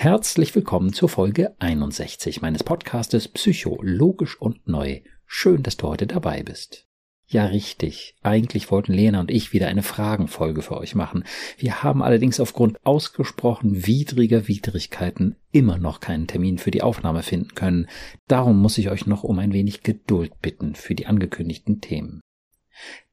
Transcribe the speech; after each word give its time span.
Herzlich 0.00 0.54
willkommen 0.54 0.92
zur 0.92 1.08
Folge 1.08 1.56
61 1.58 2.40
meines 2.40 2.62
Podcastes 2.62 3.26
Psychologisch 3.26 4.40
und 4.40 4.68
Neu. 4.68 5.00
Schön, 5.26 5.64
dass 5.64 5.76
du 5.76 5.88
heute 5.88 6.06
dabei 6.06 6.44
bist. 6.44 6.86
Ja, 7.26 7.46
richtig. 7.46 8.14
Eigentlich 8.22 8.70
wollten 8.70 8.92
Lena 8.92 9.18
und 9.18 9.32
ich 9.32 9.52
wieder 9.52 9.66
eine 9.66 9.82
Fragenfolge 9.82 10.62
für 10.62 10.76
euch 10.76 10.94
machen. 10.94 11.24
Wir 11.56 11.82
haben 11.82 12.00
allerdings 12.00 12.38
aufgrund 12.38 12.78
ausgesprochen 12.86 13.88
widriger 13.88 14.46
Widrigkeiten 14.46 15.34
immer 15.50 15.78
noch 15.78 15.98
keinen 15.98 16.28
Termin 16.28 16.58
für 16.58 16.70
die 16.70 16.82
Aufnahme 16.82 17.24
finden 17.24 17.56
können. 17.56 17.88
Darum 18.28 18.62
muss 18.62 18.78
ich 18.78 18.90
euch 18.90 19.06
noch 19.06 19.24
um 19.24 19.40
ein 19.40 19.52
wenig 19.52 19.82
Geduld 19.82 20.40
bitten 20.40 20.76
für 20.76 20.94
die 20.94 21.06
angekündigten 21.06 21.80
Themen. 21.80 22.20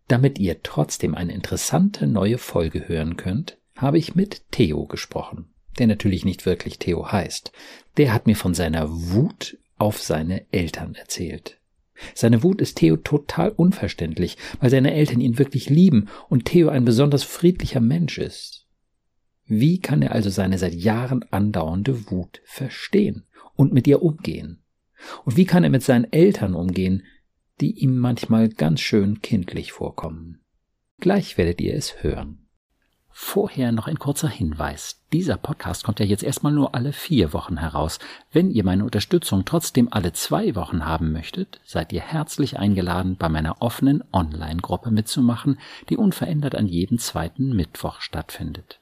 Damit 0.07 0.37
ihr 0.37 0.61
trotzdem 0.61 1.15
eine 1.15 1.33
interessante 1.33 2.05
neue 2.05 2.37
Folge 2.37 2.87
hören 2.87 3.17
könnt, 3.17 3.57
habe 3.75 3.97
ich 3.97 4.13
mit 4.13 4.51
Theo 4.51 4.85
gesprochen 4.85 5.49
der 5.79 5.87
natürlich 5.87 6.25
nicht 6.25 6.45
wirklich 6.45 6.79
Theo 6.79 7.11
heißt, 7.11 7.51
der 7.97 8.13
hat 8.13 8.27
mir 8.27 8.35
von 8.35 8.53
seiner 8.53 8.89
Wut 8.89 9.57
auf 9.77 10.01
seine 10.01 10.45
Eltern 10.51 10.95
erzählt. 10.95 11.59
Seine 12.13 12.43
Wut 12.43 12.61
ist 12.61 12.77
Theo 12.77 12.97
total 12.97 13.51
unverständlich, 13.51 14.37
weil 14.59 14.69
seine 14.69 14.93
Eltern 14.93 15.21
ihn 15.21 15.39
wirklich 15.39 15.69
lieben 15.69 16.09
und 16.29 16.45
Theo 16.45 16.69
ein 16.69 16.85
besonders 16.85 17.23
friedlicher 17.23 17.79
Mensch 17.79 18.17
ist. 18.17 18.67
Wie 19.45 19.79
kann 19.79 20.01
er 20.01 20.11
also 20.11 20.29
seine 20.29 20.57
seit 20.57 20.73
Jahren 20.73 21.23
andauernde 21.31 22.09
Wut 22.09 22.41
verstehen 22.45 23.25
und 23.55 23.73
mit 23.73 23.87
ihr 23.87 24.01
umgehen? 24.01 24.63
Und 25.23 25.37
wie 25.37 25.45
kann 25.45 25.63
er 25.63 25.69
mit 25.69 25.83
seinen 25.83 26.11
Eltern 26.11 26.55
umgehen, 26.55 27.03
die 27.61 27.79
ihm 27.79 27.97
manchmal 27.97 28.49
ganz 28.49 28.81
schön 28.81 29.21
kindlich 29.21 29.71
vorkommen? 29.71 30.41
Gleich 30.99 31.37
werdet 31.37 31.61
ihr 31.61 31.75
es 31.75 32.03
hören. 32.03 32.44
Vorher 33.17 33.71
noch 33.71 33.87
ein 33.87 33.97
kurzer 33.97 34.27
Hinweis. 34.27 35.01
Dieser 35.13 35.37
Podcast 35.37 35.85
kommt 35.85 36.01
ja 36.01 36.05
jetzt 36.05 36.21
erstmal 36.21 36.51
nur 36.51 36.75
alle 36.75 36.91
vier 36.91 37.31
Wochen 37.31 37.55
heraus. 37.55 37.97
Wenn 38.33 38.51
ihr 38.51 38.65
meine 38.65 38.83
Unterstützung 38.83 39.45
trotzdem 39.45 39.87
alle 39.89 40.11
zwei 40.11 40.53
Wochen 40.53 40.85
haben 40.85 41.13
möchtet, 41.13 41.61
seid 41.63 41.93
ihr 41.93 42.01
herzlich 42.01 42.59
eingeladen, 42.59 43.15
bei 43.15 43.29
meiner 43.29 43.61
offenen 43.61 44.03
Online-Gruppe 44.11 44.91
mitzumachen, 44.91 45.59
die 45.87 45.95
unverändert 45.95 46.55
an 46.55 46.67
jedem 46.67 46.99
zweiten 46.99 47.55
Mittwoch 47.55 48.01
stattfindet. 48.01 48.81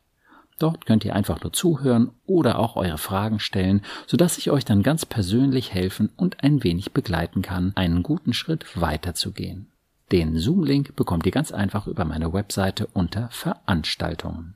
Dort 0.58 0.88
könnt 0.88 1.06
ihr 1.06 1.16
einfach 1.16 1.44
nur 1.44 1.54
zuhören 1.54 2.10
oder 2.26 2.58
auch 2.58 2.76
eure 2.76 2.98
Fragen 2.98 3.40
stellen, 3.40 3.84
sodass 4.08 4.40
ich 4.40 4.50
euch 4.50 4.66
dann 4.66 4.82
ganz 4.82 5.06
persönlich 5.06 5.76
helfen 5.76 6.10
und 6.18 6.44
ein 6.44 6.64
wenig 6.64 6.92
begleiten 6.92 7.44
kann, 7.44 7.74
einen 7.76 8.02
guten 8.02 8.34
Schritt 8.34 8.66
weiterzugehen. 8.74 9.68
Den 10.14 10.38
Zoom-Link 10.38 10.96
bekommt 10.96 11.26
ihr 11.26 11.32
ganz 11.32 11.52
einfach 11.52 11.88
über 11.88 12.06
meine 12.06 12.32
Webseite 12.34 12.86
unter 12.94 13.30
Veranstaltungen. 13.32 14.54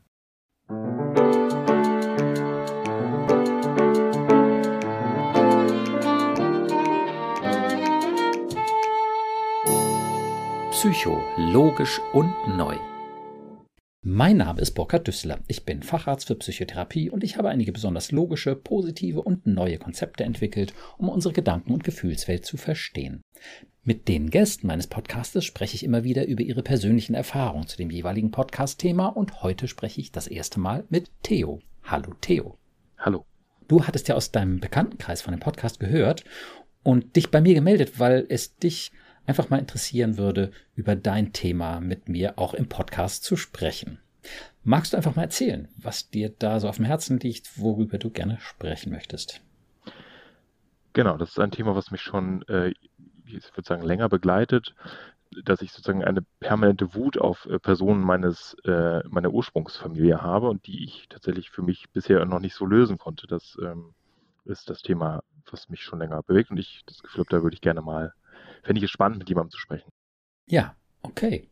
Psycho, 10.70 11.20
logisch 11.38 12.00
und 12.14 12.32
neu. 12.56 12.78
Mein 14.10 14.38
Name 14.38 14.62
ist 14.62 14.72
Burkhard 14.72 15.06
Düsseler. 15.06 15.40
Ich 15.48 15.66
bin 15.66 15.84
Facharzt 15.84 16.28
für 16.28 16.36
Psychotherapie 16.36 17.10
und 17.10 17.26
ich 17.26 17.36
habe 17.36 17.50
einige 17.50 17.74
besonders 17.74 18.14
logische, 18.14 18.56
positive 18.56 19.22
und 19.22 19.46
neue 19.46 19.78
Konzepte 19.78 20.24
entwickelt, 20.24 20.74
um 20.98 21.10
unsere 21.10 21.34
Gedanken- 21.34 21.74
und 21.74 21.84
Gefühlswelt 21.84 22.46
zu 22.46 22.56
verstehen. 22.56 23.20
Mit 23.84 24.08
den 24.08 24.30
Gästen 24.30 24.68
meines 24.68 24.88
Podcastes 24.88 25.44
spreche 25.44 25.76
ich 25.76 25.84
immer 25.84 26.06
wieder 26.06 26.26
über 26.26 26.42
ihre 26.42 26.64
persönlichen 26.64 27.16
Erfahrungen 27.16 27.68
zu 27.68 27.76
dem 27.76 27.90
jeweiligen 27.90 28.32
Podcast-Thema 28.32 29.08
und 29.08 29.44
heute 29.44 29.68
spreche 29.68 30.00
ich 30.00 30.14
das 30.14 30.28
erste 30.28 30.62
Mal 30.62 30.86
mit 30.88 31.12
Theo. 31.22 31.60
Hallo 31.84 32.14
Theo. 32.22 32.58
Hallo. 32.98 33.26
Du 33.68 33.86
hattest 33.88 34.08
ja 34.08 34.16
aus 34.16 34.32
deinem 34.32 34.62
Bekanntenkreis 34.62 35.22
von 35.22 35.34
dem 35.34 35.42
Podcast 35.42 35.82
gehört 35.82 36.24
und 36.82 37.18
dich 37.18 37.30
bei 37.30 37.42
mir 37.42 37.56
gemeldet, 37.56 38.00
weil 38.00 38.26
es 38.30 38.56
dich 38.56 38.94
einfach 39.26 39.50
mal 39.50 39.60
interessieren 39.60 40.18
würde, 40.18 40.52
über 40.76 40.96
dein 40.96 41.34
Thema 41.34 41.82
mit 41.82 42.10
mir 42.10 42.40
auch 42.40 42.54
im 42.54 42.70
Podcast 42.70 43.26
zu 43.26 43.36
sprechen. 43.36 44.00
Magst 44.64 44.94
du 44.94 44.98
einfach 44.98 45.16
mal 45.16 45.24
erzählen, 45.24 45.68
was 45.78 46.10
dir 46.10 46.30
da 46.30 46.60
so 46.60 46.68
auf 46.68 46.78
dem 46.78 46.86
Herzen 46.86 47.20
liegt, 47.20 47.60
worüber 47.60 47.98
du 47.98 48.10
gerne 48.10 48.38
sprechen 48.40 48.92
möchtest? 48.92 49.42
Genau, 50.94 51.18
das 51.18 51.30
ist 51.30 51.40
ein 51.40 51.52
Thema, 51.52 51.76
was 51.76 51.92
mich 51.92 52.02
schon 52.02 52.42
äh, 52.48 52.74
ich 53.28 53.56
würde 53.56 53.68
sagen, 53.68 53.84
länger 53.84 54.10
begleitet, 54.10 54.76
dass 55.44 55.62
ich 55.62 55.72
sozusagen 55.72 56.04
eine 56.04 56.22
permanente 56.40 56.94
Wut 56.96 57.18
auf 57.18 57.46
äh, 57.46 57.60
Personen 57.60 58.02
meines, 58.02 58.56
äh, 58.64 59.06
meiner 59.08 59.32
Ursprungsfamilie 59.32 60.22
habe 60.22 60.50
und 60.50 60.66
die 60.68 60.84
ich 60.84 61.08
tatsächlich 61.10 61.50
für 61.50 61.62
mich 61.62 61.90
bisher 61.92 62.24
noch 62.26 62.40
nicht 62.40 62.56
so 62.56 62.66
lösen 62.66 62.98
konnte. 62.98 63.28
Das 63.28 63.58
ähm, 63.62 63.94
ist 64.46 64.70
das 64.70 64.82
Thema, 64.82 65.24
was 65.52 65.70
mich 65.70 65.82
schon 65.82 66.00
länger 66.00 66.24
bewegt 66.24 66.52
und 66.52 66.58
ich 66.58 66.84
das 66.86 67.04
Gefühl 67.04 67.22
habe, 67.22 67.30
da 67.30 67.44
würde 67.44 67.56
ich 67.56 67.62
gerne 67.62 67.82
mal, 67.82 68.14
fände 68.64 68.80
ich 68.80 68.86
es 68.86 68.92
spannend, 68.92 69.20
mit 69.20 69.30
jemandem 69.30 69.52
zu 69.52 69.60
sprechen. 69.60 69.90
Ja, 70.48 70.76
okay. 71.02 71.50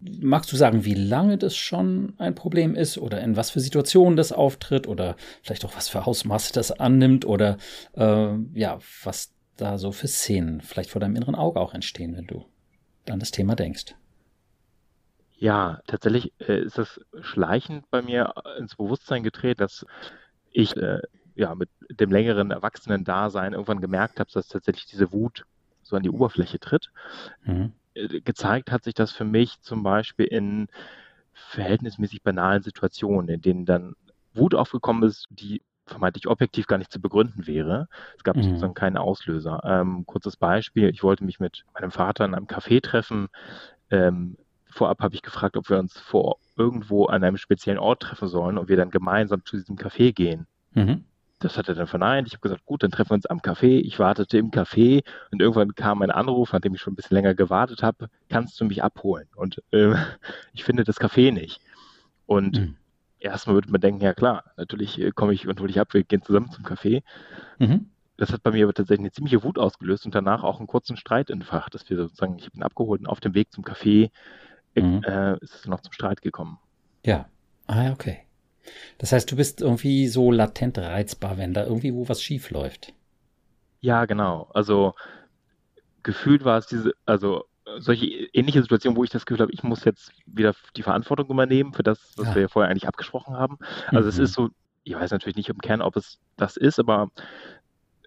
Magst 0.00 0.52
du 0.52 0.56
sagen, 0.56 0.84
wie 0.84 0.94
lange 0.94 1.38
das 1.38 1.56
schon 1.56 2.14
ein 2.18 2.34
Problem 2.34 2.74
ist 2.74 2.98
oder 2.98 3.20
in 3.20 3.36
was 3.36 3.50
für 3.50 3.60
Situationen 3.60 4.16
das 4.16 4.32
auftritt 4.32 4.86
oder 4.86 5.16
vielleicht 5.42 5.64
auch 5.64 5.76
was 5.76 5.88
für 5.88 6.06
Ausmaße 6.06 6.52
das 6.52 6.72
annimmt 6.72 7.24
oder 7.24 7.58
äh, 7.94 8.34
ja, 8.54 8.78
was 9.02 9.32
da 9.56 9.78
so 9.78 9.92
für 9.92 10.08
Szenen 10.08 10.60
vielleicht 10.60 10.90
vor 10.90 11.00
deinem 11.00 11.16
inneren 11.16 11.34
Auge 11.34 11.60
auch 11.60 11.74
entstehen, 11.74 12.16
wenn 12.16 12.26
du 12.26 12.44
an 13.08 13.20
das 13.20 13.30
Thema 13.30 13.54
denkst? 13.54 13.94
Ja, 15.36 15.80
tatsächlich 15.86 16.32
äh, 16.38 16.60
ist 16.60 16.78
es 16.78 17.00
schleichend 17.20 17.90
bei 17.90 18.02
mir 18.02 18.34
ins 18.58 18.76
Bewusstsein 18.76 19.22
gedreht, 19.22 19.60
dass 19.60 19.84
ich 20.50 20.76
äh, 20.76 21.00
ja 21.34 21.54
mit 21.54 21.68
dem 21.90 22.10
längeren 22.10 22.50
Erwachsenen-Dasein 22.50 23.52
irgendwann 23.52 23.80
gemerkt 23.80 24.20
habe, 24.20 24.30
dass 24.32 24.48
tatsächlich 24.48 24.86
diese 24.86 25.12
Wut 25.12 25.44
so 25.82 25.96
an 25.96 26.02
die 26.02 26.10
Oberfläche 26.10 26.58
tritt. 26.58 26.90
Mhm. 27.44 27.72
Äh, 27.94 28.20
gezeigt 28.20 28.70
hat 28.70 28.84
sich 28.84 28.94
das 28.94 29.12
für 29.12 29.24
mich 29.24 29.60
zum 29.60 29.82
Beispiel 29.82 30.26
in 30.26 30.68
verhältnismäßig 31.32 32.22
banalen 32.22 32.62
Situationen, 32.62 33.28
in 33.28 33.40
denen 33.40 33.64
dann 33.64 33.94
Wut 34.34 34.54
aufgekommen 34.54 35.08
ist, 35.08 35.26
die 35.30 35.62
vermeintlich 35.86 36.28
objektiv 36.28 36.66
gar 36.66 36.78
nicht 36.78 36.92
zu 36.92 37.00
begründen 37.00 37.46
wäre. 37.46 37.88
Es 38.16 38.24
gab 38.24 38.36
mhm. 38.36 38.42
sozusagen 38.42 38.74
keinen 38.74 38.96
Auslöser. 38.96 39.60
Ähm, 39.64 40.06
kurzes 40.06 40.36
Beispiel, 40.36 40.88
ich 40.88 41.02
wollte 41.02 41.24
mich 41.24 41.40
mit 41.40 41.64
meinem 41.74 41.90
Vater 41.90 42.24
in 42.24 42.34
einem 42.34 42.46
Café 42.46 42.80
treffen. 42.82 43.28
Ähm, 43.90 44.36
vorab 44.66 45.00
habe 45.00 45.14
ich 45.14 45.22
gefragt, 45.22 45.56
ob 45.56 45.68
wir 45.68 45.78
uns 45.78 45.98
vor 45.98 46.38
irgendwo 46.56 47.06
an 47.06 47.22
einem 47.22 47.36
speziellen 47.36 47.78
Ort 47.78 48.02
treffen 48.02 48.28
sollen 48.28 48.58
und 48.58 48.68
wir 48.68 48.76
dann 48.76 48.90
gemeinsam 48.90 49.44
zu 49.44 49.56
diesem 49.56 49.76
Café 49.76 50.12
gehen. 50.12 50.46
Mhm. 50.72 51.04
Das 51.44 51.58
hat 51.58 51.68
er 51.68 51.74
dann 51.74 51.86
verneint. 51.86 52.26
Ich 52.26 52.34
habe 52.34 52.42
gesagt, 52.42 52.64
gut, 52.64 52.82
dann 52.82 52.90
treffen 52.90 53.10
wir 53.10 53.14
uns 53.14 53.26
am 53.26 53.38
Café. 53.38 53.80
Ich 53.80 53.98
wartete 53.98 54.38
im 54.38 54.50
Café 54.50 55.04
und 55.30 55.40
irgendwann 55.40 55.74
kam 55.74 56.02
ein 56.02 56.10
Anruf, 56.10 56.52
nachdem 56.52 56.74
ich 56.74 56.80
schon 56.80 56.94
ein 56.94 56.96
bisschen 56.96 57.14
länger 57.14 57.34
gewartet 57.34 57.82
habe, 57.82 58.08
kannst 58.28 58.60
du 58.60 58.64
mich 58.64 58.82
abholen? 58.82 59.28
Und 59.36 59.62
äh, 59.70 59.94
ich 60.52 60.64
finde 60.64 60.84
das 60.84 61.00
Café 61.00 61.32
nicht. 61.32 61.60
Und 62.26 62.58
mhm 62.58 62.76
erstmal 63.24 63.54
würde 63.54 63.70
man 63.70 63.80
denken, 63.80 64.02
ja 64.02 64.14
klar, 64.14 64.44
natürlich 64.56 65.00
äh, 65.00 65.10
komme 65.10 65.32
ich 65.32 65.48
und 65.48 65.58
hole 65.58 65.68
dich 65.68 65.80
ab, 65.80 65.92
wir 65.92 66.04
gehen 66.04 66.22
zusammen 66.22 66.50
zum 66.50 66.64
Café. 66.64 67.02
Mhm. 67.58 67.90
Das 68.16 68.32
hat 68.32 68.42
bei 68.44 68.52
mir 68.52 68.64
aber 68.64 68.74
tatsächlich 68.74 69.00
eine 69.00 69.12
ziemliche 69.12 69.42
Wut 69.42 69.58
ausgelöst 69.58 70.06
und 70.06 70.14
danach 70.14 70.44
auch 70.44 70.58
einen 70.58 70.68
kurzen 70.68 70.96
Streit 70.96 71.30
entfacht, 71.30 71.74
dass 71.74 71.88
wir 71.90 71.96
sozusagen, 71.96 72.38
ich 72.38 72.46
habe 72.46 72.56
ihn 72.56 72.62
abgeholt 72.62 73.00
und 73.00 73.08
auf 73.08 73.20
dem 73.20 73.34
Weg 73.34 73.50
zum 73.50 73.64
Café 73.64 74.10
äh, 74.74 74.82
mhm. 74.82 75.02
äh, 75.02 75.38
ist 75.38 75.54
es 75.54 75.66
noch 75.66 75.80
zum 75.80 75.92
Streit 75.92 76.22
gekommen. 76.22 76.58
Ja, 77.04 77.26
ah, 77.66 77.90
okay. 77.90 78.23
Das 78.98 79.12
heißt, 79.12 79.30
du 79.30 79.36
bist 79.36 79.60
irgendwie 79.60 80.08
so 80.08 80.30
latent 80.30 80.78
reizbar, 80.78 81.38
wenn 81.38 81.54
da 81.54 81.64
irgendwie 81.64 81.94
wo 81.94 82.08
was 82.08 82.22
schief 82.22 82.50
läuft. 82.50 82.92
Ja, 83.80 84.06
genau. 84.06 84.50
Also 84.54 84.94
gefühlt 86.02 86.44
war 86.44 86.58
es 86.58 86.66
diese, 86.66 86.92
also 87.06 87.44
solche 87.78 88.06
ähnliche 88.06 88.62
Situationen, 88.62 88.96
wo 88.96 89.04
ich 89.04 89.10
das 89.10 89.26
Gefühl 89.26 89.42
habe, 89.42 89.52
ich 89.52 89.62
muss 89.62 89.84
jetzt 89.84 90.12
wieder 90.26 90.54
die 90.76 90.82
Verantwortung 90.82 91.28
übernehmen 91.28 91.72
für 91.72 91.82
das, 91.82 92.12
was 92.16 92.28
ja. 92.28 92.34
wir 92.34 92.42
ja 92.42 92.48
vorher 92.48 92.70
eigentlich 92.70 92.88
abgesprochen 92.88 93.36
haben. 93.36 93.58
Also 93.88 94.02
mhm. 94.02 94.08
es 94.08 94.18
ist 94.18 94.32
so, 94.34 94.50
ich 94.84 94.94
weiß 94.94 95.10
natürlich 95.10 95.36
nicht 95.36 95.48
im 95.48 95.58
Kern, 95.58 95.82
ob 95.82 95.96
es 95.96 96.18
das 96.36 96.56
ist, 96.56 96.78
aber 96.78 97.10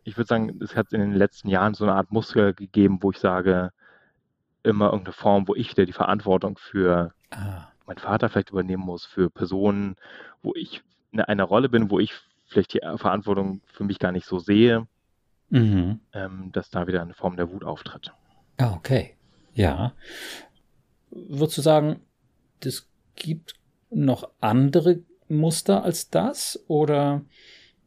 ich 0.04 0.16
würde 0.16 0.28
sagen, 0.28 0.60
es 0.62 0.76
hat 0.76 0.94
in 0.94 1.02
den 1.02 1.16
letzten 1.16 1.50
Jahren 1.50 1.74
so 1.74 1.84
eine 1.84 1.96
Art 1.96 2.12
Muster 2.12 2.54
gegeben, 2.54 3.00
wo 3.02 3.12
ich 3.12 3.18
sage, 3.18 3.72
immer 4.64 4.86
irgendeine 4.86 5.14
Form, 5.14 5.48
wo 5.48 5.56
ich 5.56 5.72
wieder 5.72 5.86
die 5.86 5.94
Verantwortung 5.94 6.58
für 6.58 7.14
ah. 7.32 7.68
Meinen 7.88 8.00
Vater 8.00 8.30
vielleicht 8.30 8.52
übernehmen 8.52 8.84
muss, 8.84 9.06
für 9.06 9.30
Personen, 9.30 9.96
wo 10.42 10.54
ich 10.56 10.82
in 11.12 11.22
einer 11.22 11.46
Rolle 11.46 11.70
bin, 11.70 11.90
wo 11.90 12.00
ich 12.00 12.14
vielleicht 12.46 12.74
die 12.74 12.82
Verantwortung 12.98 13.62
für 13.66 13.84
mich 13.84 14.00
gar 14.00 14.12
nicht 14.12 14.26
so 14.26 14.40
sehe, 14.40 14.88
mhm. 15.50 16.00
ähm, 16.14 16.52
dass 16.52 16.70
da 16.70 16.88
wieder 16.88 17.02
eine 17.02 17.14
Form 17.14 17.38
der 17.38 17.52
Wut 17.52 17.64
auftritt. 17.64 18.14
Ah, 18.58 18.74
okay. 18.74 19.16
Ja. 19.54 19.94
Würdest 21.10 21.58
du 21.58 21.62
sagen, 21.62 22.02
es 22.64 22.90
gibt 23.16 23.56
noch 23.90 24.30
andere 24.40 25.00
Muster 25.30 25.84
als 25.84 26.10
das? 26.10 26.64
Oder 26.68 27.26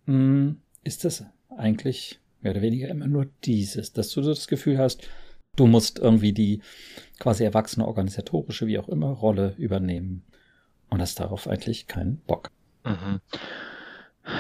mh, 0.07 0.15
hm, 0.15 0.61
ist 0.83 1.05
das 1.05 1.25
eigentlich 1.57 2.21
mehr 2.41 2.53
oder 2.53 2.63
weniger 2.63 2.89
immer 2.89 3.07
nur 3.07 3.27
dieses, 3.45 3.93
dass 3.93 4.11
du 4.11 4.23
so 4.23 4.31
das 4.31 4.49
Gefühl 4.49 4.79
hast, 4.79 5.09
du 5.61 5.67
musst 5.67 5.99
irgendwie 5.99 6.33
die 6.33 6.63
quasi 7.19 7.45
erwachsene 7.45 7.87
organisatorische, 7.87 8.67
wie 8.67 8.79
auch 8.79 8.89
immer, 8.89 9.09
Rolle 9.09 9.55
übernehmen 9.59 10.25
und 10.89 11.03
hast 11.03 11.21
darauf 11.21 11.47
eigentlich 11.47 11.87
keinen 11.87 12.17
Bock? 12.27 12.51
Mhm. 12.85 13.21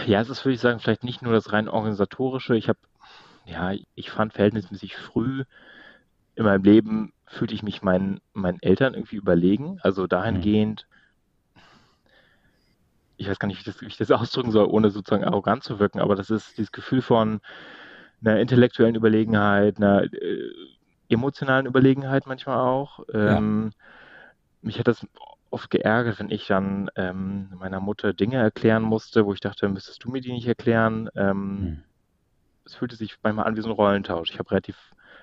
Ja, 0.06 0.22
es 0.22 0.31
ist, 0.31 0.44
würde 0.44 0.55
ich 0.55 0.61
sagen, 0.61 0.81
vielleicht 0.81 1.05
nicht 1.05 1.20
nur 1.20 1.34
das 1.34 1.52
rein 1.52 1.69
organisatorische. 1.69 2.56
Ich 2.56 2.69
habe, 2.69 2.78
ja, 3.44 3.72
ich 3.94 4.11
fand 4.11 4.32
verhältnismäßig 4.32 4.96
früh 4.96 5.44
in 6.37 6.44
meinem 6.44 6.64
Leben 6.64 7.12
fühlte 7.26 7.55
ich 7.55 7.62
mich 7.62 7.82
meinen, 7.82 8.20
meinen 8.32 8.62
Eltern 8.62 8.94
irgendwie 8.94 9.16
überlegen. 9.16 9.78
Also 9.82 10.06
dahingehend, 10.06 10.87
ich 13.19 13.28
weiß 13.28 13.38
gar 13.38 13.46
nicht, 13.46 13.61
wie, 13.61 13.70
das, 13.70 13.82
wie 13.82 13.87
ich 13.87 13.99
das 13.99 14.11
ausdrücken 14.11 14.52
soll, 14.52 14.66
ohne 14.66 14.90
sozusagen 14.90 15.25
arrogant 15.25 15.64
zu 15.64 15.78
wirken, 15.78 16.00
aber 16.00 16.16
das 16.16 16.31
ist 16.31 16.56
dieses 16.56 16.73
Gefühl 16.73 17.02
von 17.02 17.40
einer 18.23 18.40
intellektuellen 18.40 18.94
Überlegenheit, 18.94 19.76
einer 19.76 20.05
äh, 20.05 20.50
emotionalen 21.10 21.66
Überlegenheit 21.66 22.26
manchmal 22.26 22.58
auch. 22.58 23.00
Ähm, 23.12 23.72
ja. 23.72 23.84
Mich 24.62 24.78
hat 24.78 24.88
das 24.88 25.06
oft 25.50 25.70
geärgert, 25.70 26.20
wenn 26.20 26.30
ich 26.30 26.46
dann 26.46 26.90
ähm, 26.96 27.50
meiner 27.58 27.80
Mutter 27.80 28.12
Dinge 28.12 28.36
erklären 28.36 28.82
musste, 28.82 29.26
wo 29.26 29.32
ich 29.34 29.40
dachte, 29.40 29.68
müsstest 29.68 30.04
du 30.04 30.10
mir 30.10 30.20
die 30.20 30.32
nicht 30.32 30.46
erklären. 30.46 31.08
Ähm, 31.16 31.58
hm. 31.60 31.82
Es 32.64 32.74
fühlte 32.76 32.96
sich 32.96 33.16
manchmal 33.22 33.46
an 33.46 33.56
wie 33.56 33.62
so 33.62 33.68
ein 33.68 33.74
Rollentausch. 33.74 34.30
Ich 34.30 34.38
habe 34.38 34.50
relativ, 34.50 34.76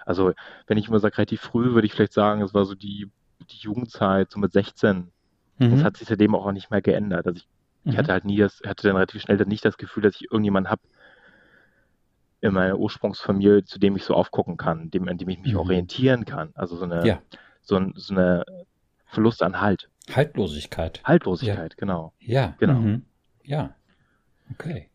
also 0.05 0.33
wenn 0.67 0.77
ich 0.77 0.87
immer 0.87 0.99
sage 0.99 1.17
relativ 1.17 1.41
früh, 1.41 1.73
würde 1.73 1.85
ich 1.85 1.93
vielleicht 1.93 2.13
sagen, 2.13 2.41
es 2.41 2.53
war 2.53 2.65
so 2.65 2.75
die, 2.75 3.09
die 3.49 3.57
Jugendzeit, 3.57 4.31
so 4.31 4.39
mit 4.39 4.51
16. 4.51 5.11
Mhm. 5.57 5.71
Das 5.71 5.83
hat 5.83 5.97
sich 5.97 6.07
seitdem 6.07 6.35
auch 6.35 6.51
nicht 6.51 6.71
mehr 6.71 6.81
geändert. 6.81 7.25
Also 7.25 7.37
ich, 7.37 7.47
mhm. 7.83 7.91
ich 7.91 7.97
hatte 7.97 8.11
halt 8.11 8.25
nie 8.25 8.37
das, 8.37 8.61
hatte 8.65 8.87
dann 8.87 8.97
relativ 8.97 9.21
schnell 9.21 9.37
dann 9.37 9.47
nicht 9.47 9.63
das 9.63 9.77
Gefühl, 9.77 10.03
dass 10.03 10.15
ich 10.15 10.23
irgendjemanden 10.23 10.69
habe 10.69 10.81
in 12.41 12.53
meiner 12.53 12.77
Ursprungsfamilie, 12.77 13.63
zu 13.65 13.79
dem 13.79 13.95
ich 13.95 14.03
so 14.03 14.13
aufgucken 14.13 14.57
kann, 14.57 14.89
dem, 14.91 15.07
an 15.07 15.17
dem 15.17 15.29
ich 15.29 15.39
mich 15.39 15.53
mhm. 15.53 15.59
orientieren 15.59 16.25
kann. 16.25 16.51
Also 16.53 16.75
so 16.75 16.85
eine, 16.85 17.05
ja. 17.05 17.21
so, 17.61 17.75
ein, 17.75 17.93
so 17.95 18.13
eine 18.13 18.45
Verlust 19.05 19.41
an 19.41 19.59
Halt. 19.59 19.89
Haltlosigkeit. 20.09 21.01
Haltlosigkeit, 21.03 21.73
ja. 21.73 21.77
genau. 21.77 22.13
Ja. 22.19 22.55
Genau. 22.59 22.79
Mhm. 22.79 23.05
Ja. 23.43 23.75
Okay. 24.51 24.89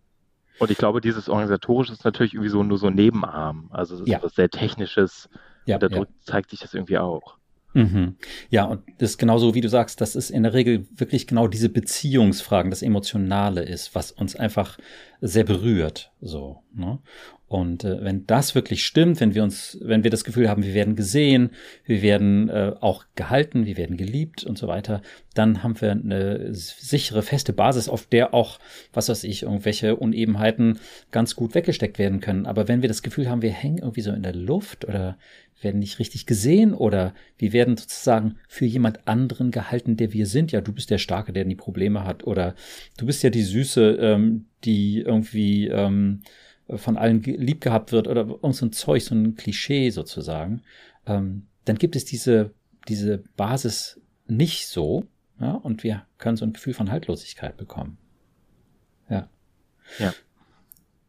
Und 0.58 0.70
ich 0.70 0.78
glaube, 0.78 1.00
dieses 1.00 1.28
Organisatorische 1.28 1.92
ist 1.92 2.04
natürlich 2.04 2.34
irgendwie 2.34 2.50
so 2.50 2.62
nur 2.62 2.78
so 2.78 2.86
ein 2.86 2.94
Nebenarm. 2.94 3.68
Also 3.72 3.96
es 3.96 4.00
ist 4.02 4.08
ja. 4.08 4.18
etwas 4.18 4.34
sehr 4.34 4.48
Technisches. 4.48 5.28
Ja, 5.66 5.76
und 5.76 5.82
dadurch 5.82 6.08
ja. 6.08 6.16
zeigt 6.20 6.50
sich 6.50 6.60
das 6.60 6.74
irgendwie 6.74 6.98
auch. 6.98 7.36
Mhm. 7.74 8.16
Ja, 8.50 8.64
und 8.64 8.82
das 8.98 9.10
ist 9.10 9.18
genauso, 9.18 9.54
wie 9.54 9.60
du 9.60 9.68
sagst, 9.68 10.00
das 10.00 10.14
ist 10.14 10.30
in 10.30 10.42
der 10.42 10.52
Regel 10.52 10.86
wirklich 10.94 11.26
genau 11.26 11.48
diese 11.48 11.68
Beziehungsfragen, 11.68 12.70
das 12.70 12.82
Emotionale 12.82 13.62
ist, 13.62 13.94
was 13.94 14.12
uns 14.12 14.36
einfach 14.36 14.78
sehr 15.20 15.44
berührt, 15.44 16.12
so. 16.20 16.62
Ne? 16.74 16.98
Und 17.52 17.84
äh, 17.84 18.02
wenn 18.02 18.26
das 18.26 18.54
wirklich 18.54 18.82
stimmt, 18.82 19.20
wenn 19.20 19.34
wir 19.34 19.42
uns, 19.42 19.76
wenn 19.82 20.04
wir 20.04 20.10
das 20.10 20.24
Gefühl 20.24 20.48
haben, 20.48 20.64
wir 20.64 20.72
werden 20.72 20.96
gesehen, 20.96 21.50
wir 21.84 22.00
werden 22.00 22.48
äh, 22.48 22.72
auch 22.80 23.04
gehalten, 23.14 23.66
wir 23.66 23.76
werden 23.76 23.98
geliebt 23.98 24.42
und 24.42 24.56
so 24.56 24.68
weiter, 24.68 25.02
dann 25.34 25.62
haben 25.62 25.78
wir 25.78 25.90
eine 25.90 26.54
sichere, 26.54 27.20
feste 27.20 27.52
Basis, 27.52 27.90
auf 27.90 28.06
der 28.06 28.32
auch, 28.32 28.58
was 28.94 29.10
weiß 29.10 29.24
ich, 29.24 29.42
irgendwelche 29.42 29.96
Unebenheiten 29.96 30.78
ganz 31.10 31.36
gut 31.36 31.54
weggesteckt 31.54 31.98
werden 31.98 32.20
können. 32.20 32.46
Aber 32.46 32.68
wenn 32.68 32.80
wir 32.80 32.88
das 32.88 33.02
Gefühl 33.02 33.28
haben, 33.28 33.42
wir 33.42 33.50
hängen 33.50 33.78
irgendwie 33.78 34.00
so 34.00 34.12
in 34.12 34.22
der 34.22 34.34
Luft 34.34 34.86
oder 34.86 35.18
werden 35.60 35.80
nicht 35.80 35.98
richtig 35.98 36.24
gesehen 36.24 36.72
oder 36.72 37.12
wir 37.36 37.52
werden 37.52 37.76
sozusagen 37.76 38.36
für 38.48 38.64
jemand 38.64 39.06
anderen 39.06 39.50
gehalten, 39.50 39.98
der 39.98 40.14
wir 40.14 40.24
sind. 40.24 40.52
Ja, 40.52 40.62
du 40.62 40.72
bist 40.72 40.88
der 40.88 40.96
Starke, 40.96 41.34
der 41.34 41.44
die 41.44 41.54
Probleme 41.54 42.04
hat 42.04 42.26
oder 42.26 42.54
du 42.96 43.04
bist 43.04 43.22
ja 43.22 43.28
die 43.28 43.42
Süße, 43.42 43.98
ähm, 44.00 44.46
die 44.64 45.00
irgendwie 45.00 45.68
ähm, 45.68 46.22
von 46.78 46.96
allen 46.96 47.22
lieb 47.22 47.60
gehabt 47.60 47.92
wird 47.92 48.08
oder 48.08 48.22
irgend 48.22 48.56
so 48.56 48.66
ein 48.66 48.72
Zeug, 48.72 49.02
so 49.02 49.14
ein 49.14 49.34
Klischee 49.36 49.90
sozusagen, 49.90 50.62
ähm, 51.06 51.46
dann 51.64 51.76
gibt 51.76 51.96
es 51.96 52.04
diese, 52.04 52.54
diese 52.88 53.18
Basis 53.36 54.00
nicht 54.26 54.66
so, 54.66 55.04
ja, 55.40 55.52
und 55.52 55.82
wir 55.82 56.06
können 56.18 56.36
so 56.36 56.44
ein 56.44 56.52
Gefühl 56.52 56.74
von 56.74 56.90
Haltlosigkeit 56.90 57.56
bekommen. 57.56 57.98
Ja. 59.08 59.28
Ja. 59.98 60.14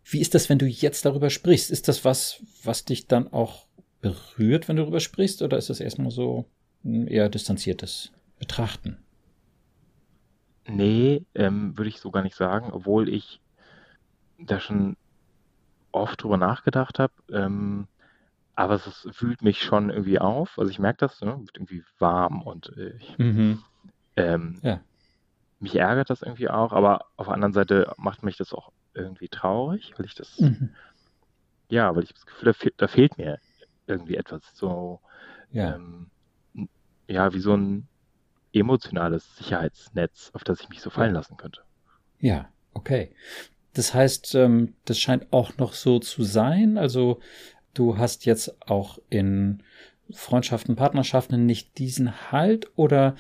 Wie 0.04 0.20
ist 0.20 0.36
das, 0.36 0.50
wenn 0.50 0.60
du 0.60 0.66
jetzt 0.66 1.06
darüber 1.06 1.30
sprichst? 1.30 1.72
Ist 1.72 1.88
das 1.88 2.04
was, 2.04 2.44
was 2.64 2.86
dich 2.86 3.08
dann 3.08 3.32
auch 3.32 3.68
berührt, 4.02 4.68
wenn 4.68 4.76
du 4.76 4.84
darüber 4.84 5.00
sprichst, 5.00 5.42
oder 5.42 5.58
ist 5.58 5.70
das 5.70 5.80
erstmal 5.80 6.12
so 6.12 6.46
ein 6.84 7.08
eher 7.08 7.30
distanziertes 7.30 8.12
Betrachten? 8.38 8.98
Nee, 10.68 11.26
ähm, 11.36 11.78
würde 11.78 11.90
ich 11.90 12.00
so 12.00 12.12
gar 12.12 12.24
nicht 12.24 12.36
sagen, 12.36 12.72
obwohl 12.72 13.10
ich 13.10 13.42
da 14.40 14.60
schon 14.60 14.98
oft 15.94 16.22
drüber 16.22 16.38
nachgedacht 16.38 17.00
habe. 17.00 17.14
Ähm, 17.32 17.88
aber 18.56 18.76
es, 18.76 19.08
wühlt 19.20 19.42
mich 19.42 19.62
schon 19.62 19.90
irgendwie 19.90 20.20
auf. 20.20 20.60
Also 20.60 20.70
ich 20.70 20.80
merke 20.80 21.00
das, 21.00 21.22
ne? 21.22 21.40
wird 21.40 21.56
irgendwie 21.56 21.84
warm 22.00 22.42
und 22.44 22.76
äh, 22.78 23.00
mhm. 23.18 23.64
ähm, 24.16 24.60
ja. 24.62 24.80
mich 25.60 25.76
ärgert 25.76 26.10
das 26.10 26.22
irgendwie 26.22 26.50
auch. 26.50 26.72
Aber 26.72 27.08
auf 27.16 27.28
der 27.28 27.36
anderen 27.36 27.54
Seite 27.54 27.94
macht 27.98 28.24
mich 28.24 28.38
das 28.38 28.54
auch 28.54 28.72
irgendwie 28.94 29.30
traurig, 29.30 29.94
weil 29.98 30.06
ich 30.06 30.14
das, 30.14 30.40
mhm. 30.40 30.70
ja, 31.70 31.96
weil 31.96 32.04
ich 32.04 32.14
das 32.14 32.26
Gefühl, 32.26 32.46
da, 32.46 32.54
fe 32.54 32.72
da 32.78 32.88
fehlt 32.88 33.18
mir 33.18 33.40
irgendwie 33.88 34.18
etwas. 34.18 34.44
So, 34.54 35.00
ja. 35.52 35.76
Ähm, 35.76 36.10
ja, 37.08 37.34
wie 37.34 37.40
so 37.40 37.56
ein 37.56 37.88
emotionales 38.54 39.36
Sicherheitsnetz, 39.38 40.32
auf 40.34 40.44
das 40.44 40.62
ich 40.62 40.70
mich 40.70 40.82
so 40.82 40.90
fallen 40.90 41.14
lassen 41.14 41.38
könnte. 41.38 41.62
Ja, 42.20 42.50
okay. 42.74 43.16
Das 43.74 43.94
heißt, 43.94 44.36
ähm, 44.36 44.76
das 44.86 45.00
scheint 45.00 45.32
auch 45.32 45.58
noch 45.58 45.74
so 45.74 46.00
zu 46.00 46.24
sein. 46.24 46.78
Also 46.78 47.20
du 47.74 47.98
hast 47.98 48.26
jetzt 48.26 48.70
auch 48.70 49.00
in 49.10 49.64
Freundschaften, 50.12 50.76
Partnerschaften 50.76 51.46
nicht 51.46 51.78
diesen 51.78 52.32
Halt 52.32 52.68
oder 52.76 53.16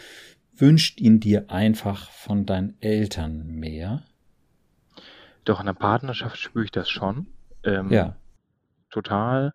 wünscht 0.55 1.01
ihn 1.01 1.19
dir 1.19 1.49
einfach 1.49 2.11
von 2.11 2.45
deinen 2.45 2.77
Eltern 2.81 3.47
mehr? 3.47 4.03
Doch, 5.45 5.59
in 5.59 5.65
der 5.65 5.73
Partnerschaft 5.73 6.37
spüre 6.37 6.65
ich 6.65 6.71
das 6.71 6.89
schon. 6.89 7.27
Ähm, 7.63 7.91
ja. 7.91 8.15
Total. 8.91 9.53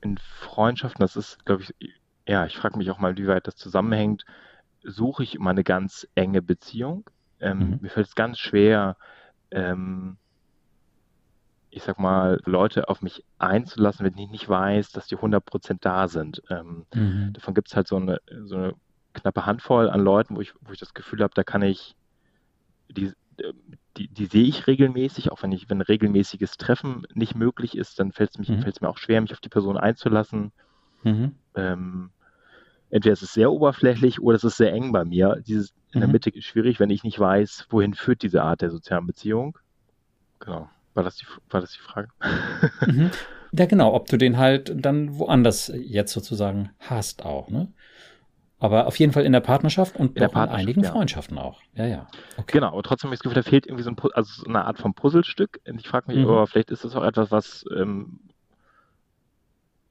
In 0.00 0.16
Freundschaften, 0.18 1.02
das 1.02 1.16
ist, 1.16 1.44
glaube 1.44 1.62
ich, 1.62 1.74
ja, 2.26 2.46
ich 2.46 2.56
frage 2.56 2.78
mich 2.78 2.90
auch 2.90 2.98
mal, 2.98 3.16
wie 3.18 3.26
weit 3.26 3.46
das 3.46 3.56
zusammenhängt, 3.56 4.24
suche 4.82 5.22
ich 5.22 5.34
immer 5.34 5.50
eine 5.50 5.64
ganz 5.64 6.08
enge 6.14 6.40
Beziehung. 6.40 7.08
Ähm, 7.38 7.58
mhm. 7.58 7.78
Mir 7.82 7.90
fällt 7.90 8.06
es 8.06 8.14
ganz 8.14 8.38
schwer, 8.38 8.96
ähm, 9.50 10.16
ich 11.70 11.82
sag 11.84 11.98
mal, 11.98 12.40
Leute 12.44 12.88
auf 12.88 13.00
mich 13.00 13.24
einzulassen, 13.38 14.04
wenn 14.04 14.18
ich 14.18 14.30
nicht 14.30 14.48
weiß, 14.48 14.90
dass 14.90 15.06
die 15.06 15.16
100% 15.16 15.78
da 15.80 16.08
sind. 16.08 16.42
Ähm, 16.50 16.84
mhm. 16.92 17.32
Davon 17.32 17.54
gibt 17.54 17.68
es 17.68 17.76
halt 17.76 17.86
so 17.86 17.96
eine, 17.96 18.20
so 18.44 18.56
eine 18.56 18.74
knappe 19.14 19.46
Handvoll 19.46 19.88
an 19.88 20.00
Leuten, 20.00 20.36
wo 20.36 20.40
ich, 20.40 20.52
wo 20.60 20.72
ich 20.72 20.80
das 20.80 20.94
Gefühl 20.94 21.22
habe, 21.22 21.34
da 21.34 21.44
kann 21.44 21.62
ich, 21.62 21.94
die, 22.88 23.12
die, 23.96 24.08
die 24.08 24.26
sehe 24.26 24.44
ich 24.44 24.66
regelmäßig, 24.66 25.30
auch 25.30 25.42
wenn 25.42 25.52
ich, 25.52 25.70
wenn 25.70 25.80
regelmäßiges 25.80 26.56
Treffen 26.56 27.06
nicht 27.14 27.34
möglich 27.34 27.76
ist, 27.76 28.00
dann 28.00 28.12
fällt 28.12 28.38
es 28.38 28.48
mhm. 28.48 28.64
mir 28.80 28.88
auch 28.88 28.98
schwer, 28.98 29.20
mich 29.20 29.32
auf 29.32 29.40
die 29.40 29.48
Person 29.48 29.76
einzulassen. 29.76 30.52
Mhm. 31.04 31.36
Ähm, 31.54 32.10
entweder 32.90 33.12
ist 33.12 33.22
es 33.22 33.32
sehr 33.32 33.50
oberflächlich 33.50 34.20
oder 34.20 34.36
es 34.36 34.44
ist 34.44 34.56
sehr 34.56 34.72
eng 34.72 34.92
bei 34.92 35.04
mir. 35.04 35.42
Dieses 35.46 35.72
in 35.92 36.00
der 36.00 36.08
mhm. 36.08 36.12
Mitte 36.12 36.30
ist 36.30 36.44
schwierig, 36.44 36.78
wenn 36.80 36.90
ich 36.90 37.04
nicht 37.04 37.18
weiß, 37.18 37.66
wohin 37.70 37.94
führt 37.94 38.22
diese 38.22 38.42
Art 38.42 38.60
der 38.60 38.70
sozialen 38.70 39.06
Beziehung. 39.06 39.58
Genau. 40.38 40.68
War 40.94 41.04
das 41.04 41.16
die, 41.16 41.26
war 41.48 41.60
das 41.60 41.72
die 41.72 41.80
Frage? 41.80 42.08
Mhm. 42.86 43.10
Ja, 43.52 43.66
genau, 43.66 43.94
ob 43.94 44.06
du 44.06 44.16
den 44.16 44.38
halt 44.38 44.72
dann 44.74 45.18
woanders 45.18 45.72
jetzt 45.74 46.12
sozusagen 46.12 46.70
hast 46.78 47.24
auch, 47.24 47.48
ne? 47.48 47.72
Aber 48.60 48.86
auf 48.86 48.98
jeden 48.98 49.12
Fall 49.12 49.24
in 49.24 49.32
der 49.32 49.40
Partnerschaft 49.40 49.96
und 49.96 50.16
in, 50.18 50.22
in 50.22 50.36
einigen 50.36 50.84
ja. 50.84 50.92
Freundschaften 50.92 51.38
auch. 51.38 51.62
Ja, 51.74 51.86
ja. 51.86 52.06
Okay. 52.36 52.58
Genau, 52.58 52.68
aber 52.68 52.82
trotzdem 52.82 53.08
habe 53.08 53.14
ich 53.14 53.20
das 53.20 53.24
Gefühl, 53.24 53.42
da 53.42 53.48
fehlt 53.48 53.66
irgendwie 53.66 53.82
so, 53.82 53.90
ein, 53.90 53.96
also 54.12 54.42
so 54.42 54.46
eine 54.46 54.66
Art 54.66 54.78
von 54.78 54.92
Puzzlestück. 54.92 55.60
Und 55.66 55.80
ich 55.80 55.88
frage 55.88 56.08
mich, 56.08 56.18
mhm. 56.18 56.28
aber 56.28 56.46
vielleicht 56.46 56.70
ist 56.70 56.84
das 56.84 56.94
auch 56.94 57.02
etwas, 57.02 57.30
was 57.30 57.64
ähm, 57.74 58.20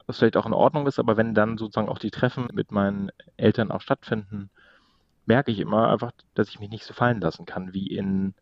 was 0.10 0.18
vielleicht 0.18 0.38
auch 0.38 0.48
in 0.48 0.54
Ordnung 0.54 0.88
ist, 0.88 0.98
aber 0.98 1.18
wenn 1.18 1.36
dann 1.36 1.60
sozusagen 1.60 1.88
auch 1.88 2.00
die 2.00 2.10
Treffen 2.10 2.48
mit 2.51 2.72
meinen 2.72 3.12
Eltern 3.38 3.70
auch 3.70 3.82
stattfinden, 3.82 4.50
merke 5.28 5.51
ich 5.51 5.60
immer 5.60 5.89
einfach, 5.89 6.12
dass 6.34 6.50
ich 6.50 6.60
mich 6.60 6.72
nicht 6.72 6.84
so 6.84 6.96
fallen 6.96 7.22
lassen 7.22 7.46
kann 7.46 7.75
wie 7.75 7.86
in 7.86 8.34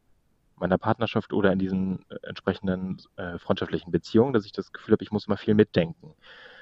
meiner 0.55 0.77
Partnerschaft 0.77 1.33
oder 1.33 1.51
in 1.51 1.59
diesen 1.59 2.05
äh, 2.09 2.25
entsprechenden 2.25 3.01
äh, 3.17 3.37
freundschaftlichen 3.37 3.91
Beziehungen, 3.91 4.31
dass 4.31 4.45
ich 4.45 4.53
das 4.53 4.71
Gefühl 4.71 4.93
habe, 4.93 5.03
ich 5.03 5.11
muss 5.11 5.27
immer 5.27 5.35
viel 5.35 5.55
mitdenken 5.55 6.13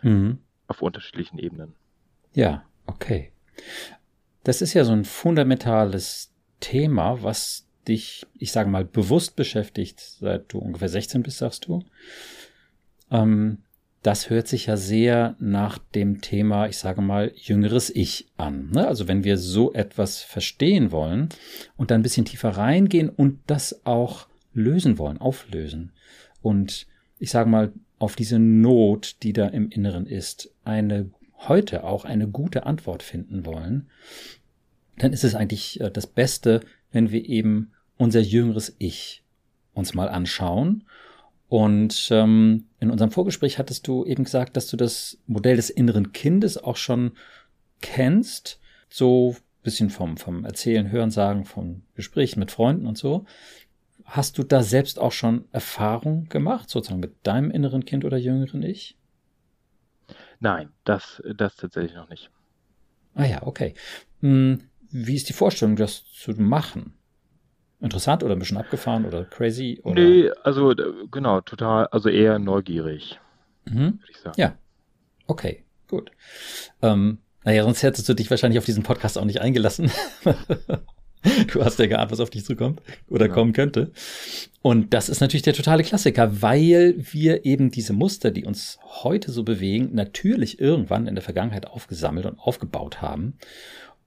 mhm. 0.02 0.40
auf 0.66 0.82
unterschiedlichen 0.82 1.38
Ebenen. 1.38 1.76
Ja, 2.34 2.64
okay. 2.88 3.32
Das 4.44 4.64
ist 4.64 4.74
ja 4.74 4.86
so 4.86 4.92
ein 4.92 5.06
fundamentales 5.06 6.34
Thema, 6.62 7.22
was 7.22 7.68
dich, 7.88 8.26
ich 8.34 8.52
sage 8.52 8.72
mal, 8.72 8.86
bewusst 8.86 9.36
beschäftigt, 9.36 10.00
seit 10.00 10.52
du 10.52 10.58
ungefähr 10.58 10.90
16 10.90 11.22
bist, 11.22 11.38
sagst 11.38 11.68
du. 11.68 11.84
Ähm, 13.12 13.60
das 14.06 14.30
hört 14.30 14.48
sich 14.48 14.68
ja 14.68 14.78
sehr 14.78 15.36
nach 15.40 15.80
dem 15.80 16.22
Thema, 16.22 16.68
ich 16.68 16.78
sage 16.78 17.02
mal, 17.02 17.32
jüngeres 17.36 17.90
Ich 17.90 18.28
an. 18.38 18.70
Ne? 18.70 18.88
Also 18.88 19.08
wenn 19.08 19.24
wir 19.24 19.40
so 19.40 19.74
etwas 19.74 20.22
verstehen 20.22 20.92
wollen 20.92 21.30
und 21.76 21.90
dann 21.90 22.02
ein 22.02 22.04
bisschen 22.04 22.26
tiefer 22.26 22.50
reingehen 22.50 23.10
und 23.10 23.40
das 23.48 23.84
auch 23.84 24.28
lösen 24.54 25.00
wollen, 25.00 25.18
auflösen 25.18 25.92
und 26.44 26.86
ich 27.18 27.32
sage 27.32 27.50
mal, 27.50 27.74
auf 27.98 28.16
diese 28.16 28.38
Not, 28.38 29.24
die 29.24 29.34
da 29.34 29.48
im 29.48 29.70
Inneren 29.70 30.06
ist, 30.06 30.52
eine 30.64 31.10
heute 31.40 31.84
auch 31.84 32.06
eine 32.06 32.28
gute 32.28 32.68
Antwort 32.68 33.02
finden 33.02 33.44
wollen, 33.44 33.88
dann 35.00 35.14
ist 35.14 35.24
es 35.24 35.34
eigentlich 35.34 35.82
äh, 35.82 35.90
das 35.90 36.06
Beste, 36.06 36.62
wenn 36.92 37.10
wir 37.10 37.28
eben 37.28 37.72
unser 37.98 38.20
jüngeres 38.20 38.76
Ich 38.78 39.24
uns 39.74 39.96
mal 39.96 40.10
anschauen. 40.10 40.84
Und 41.48 42.08
ähm, 42.12 42.66
in 42.80 42.90
unserem 42.90 43.12
Vorgespräch 43.12 43.60
hattest 43.60 43.88
du 43.88 44.06
eben 44.06 44.24
gesagt, 44.24 44.58
dass 44.58 44.68
du 44.68 44.78
das 44.78 45.20
Modell 45.28 45.56
des 45.56 45.70
inneren 45.70 46.12
Kindes 46.12 46.58
auch 46.58 46.78
schon 46.78 47.12
kennst, 47.82 48.60
so 48.90 49.36
bisschen 49.66 49.90
vom, 49.90 50.18
vom 50.18 50.46
Erzählen, 50.46 50.92
Hören, 50.92 51.12
Sagen, 51.12 51.44
von 51.44 51.84
Gesprächen 51.96 52.40
mit 52.40 52.52
Freunden 52.52 52.88
und 52.88 52.98
so. 52.98 53.26
Hast 54.06 54.38
du 54.38 54.44
da 54.44 54.64
selbst 54.64 55.00
auch 55.00 55.12
schon 55.12 55.46
Erfahrung 55.52 56.30
gemacht, 56.30 56.70
sozusagen 56.70 57.00
mit 57.00 57.16
deinem 57.24 57.52
inneren 57.52 57.84
Kind 57.84 58.06
oder 58.06 58.18
jüngeren 58.18 58.62
Ich? 58.62 58.98
Nein, 60.40 60.70
das, 60.84 61.22
das 61.36 61.56
tatsächlich 61.56 61.96
noch 61.96 62.10
nicht. 62.10 62.30
Ah 63.16 63.26
ja, 63.26 63.44
okay. 63.44 63.74
Hm, 64.22 64.62
wie 64.92 65.16
ist 65.16 65.30
die 65.30 65.34
Vorstellung, 65.34 65.76
das 65.76 66.06
zu 66.06 66.32
machen? 66.34 66.94
Interessant 67.82 68.24
oder 68.24 68.36
ein 68.36 68.40
bisschen 68.40 68.58
abgefahren 68.58 69.06
oder 69.06 69.26
crazy? 69.26 69.80
Oder? 69.84 70.02
Nee, 70.02 70.32
also 70.44 70.74
genau, 71.12 71.42
total, 71.42 71.88
also 71.88 72.10
eher 72.10 72.40
neugierig, 72.40 73.20
mhm. 73.66 74.00
würde 74.00 74.12
ich 74.12 74.18
sagen. 74.18 74.40
Ja, 74.40 74.56
okay, 75.28 75.64
gut. 75.88 76.12
Ähm, 76.82 77.20
naja, 77.44 77.64
sonst 77.64 77.84
hättest 77.84 78.10
du 78.10 78.14
dich 78.14 78.30
wahrscheinlich 78.30 78.58
auf 78.58 78.66
diesen 78.66 78.84
Podcast 78.84 79.18
auch 79.18 79.26
nicht 79.26 79.42
eingelassen. 79.42 79.92
du 81.54 81.64
hast 81.64 81.80
ja 81.80 81.88
geahnt, 81.88 82.12
was 82.12 82.20
auf 82.20 82.30
dich 82.30 82.46
zukommt 82.46 82.82
oder 83.08 83.28
ja. 83.28 83.34
kommen 83.34 83.54
könnte. 83.54 83.92
Und 84.62 84.94
das 84.94 85.10
ist 85.10 85.22
natürlich 85.22 85.44
der 85.44 85.54
totale 85.54 85.84
Klassiker, 85.84 86.42
weil 86.42 86.96
wir 86.98 87.46
eben 87.46 87.70
diese 87.70 87.94
Muster, 87.94 88.32
die 88.32 88.46
uns 88.46 88.80
heute 89.04 89.32
so 89.32 89.44
bewegen, 89.44 89.94
natürlich 89.94 90.60
irgendwann 90.60 91.08
in 91.08 91.16
der 91.16 91.24
Vergangenheit 91.24 91.68
aufgesammelt 91.68 92.26
und 92.26 92.40
aufgebaut 92.40 93.02
haben. 93.02 93.38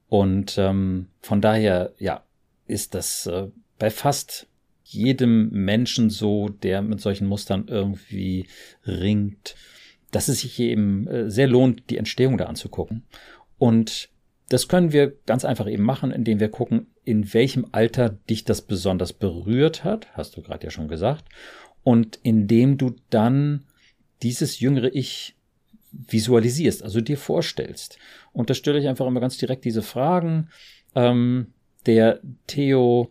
Und 0.09 0.57
ähm, 0.59 1.09
von 1.21 1.41
daher, 1.41 1.93
ja, 1.99 2.25
ist 2.69 2.95
das 2.95 3.27
äh, 3.27 3.49
bei 3.79 3.91
fast 3.91 4.47
jedem 4.85 5.51
Menschen 5.51 6.09
so, 6.09 6.49
der 6.49 6.83
mit 6.83 7.01
solchen 7.01 7.27
Mustern 7.27 7.67
irgendwie 7.69 8.47
ringt, 8.87 9.55
dass 10.11 10.29
es 10.29 10.41
sich 10.41 10.59
eben 10.61 11.07
äh, 11.07 11.31
sehr 11.31 11.47
lohnt, 11.47 11.91
die 11.91 11.99
Entstehung 11.99 12.39
da 12.39 12.47
anzugucken. 12.47 13.05
Und 13.59 14.09
das 14.49 14.69
können 14.69 14.93
wir 14.93 15.15
ganz 15.27 15.45
einfach 15.45 15.69
eben 15.69 15.83
machen, 15.83 16.11
indem 16.11 16.41
wir 16.41 16.49
gucken, 16.49 16.87
in 17.05 17.35
welchem 17.35 17.67
Alter 17.73 18.09
dich 18.09 18.45
das 18.45 18.63
besonders 18.63 19.13
berührt 19.13 19.85
hat, 19.85 20.07
hast 20.15 20.37
du 20.37 20.43
gerade 20.43 20.65
ja 20.65 20.71
schon 20.71 20.89
gesagt, 20.89 21.25
und 21.85 22.19
indem 22.23 22.79
du 22.79 22.95
dann 23.11 23.65
dieses 24.23 24.61
jüngere 24.61 24.95
Ich 24.95 25.37
visualisierst, 25.93 26.83
also 26.83 27.01
dir 27.01 27.19
vorstellst. 27.19 27.99
Und 28.33 28.51
da 28.51 28.55
stelle 28.55 28.79
ich 28.79 28.89
einfach 28.89 29.07
immer 29.07 29.21
ganz 29.21 29.39
direkt 29.39 29.65
diese 29.65 29.83
Fragen. 29.83 30.49
Ähm, 30.95 31.49
der 31.89 32.21
Theo, 32.47 33.11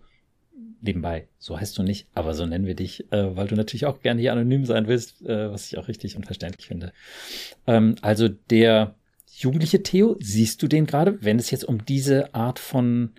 nebenbei, 0.81 1.27
so 1.39 1.60
heißt 1.60 1.77
du 1.77 1.84
nicht, 1.84 2.07
aber 2.13 2.34
so 2.34 2.46
nennen 2.46 2.67
wir 2.67 2.75
dich, 2.75 3.12
äh, 3.12 3.36
weil 3.36 3.48
du 3.48 3.55
natürlich 3.55 3.88
auch 3.88 4.00
gerne 4.01 4.22
hier 4.22 4.31
anonym 4.31 4.65
sein 4.65 4.88
willst, 4.88 5.25
äh, 5.25 5.51
was 5.51 5.65
ich 5.65 5.77
auch 5.77 5.88
richtig 5.89 6.15
und 6.15 6.25
verständlich 6.25 6.67
finde. 6.67 6.93
Ähm, 7.65 7.96
also 8.01 8.29
der 8.29 8.96
jugendliche 9.36 9.84
Theo, 9.84 10.15
siehst 10.19 10.62
du 10.62 10.67
den 10.67 10.86
gerade, 10.86 11.22
wenn 11.24 11.39
es 11.39 11.51
jetzt 11.51 11.65
um 11.65 11.84
diese 11.84 12.34
Art 12.34 12.60
von 12.60 13.12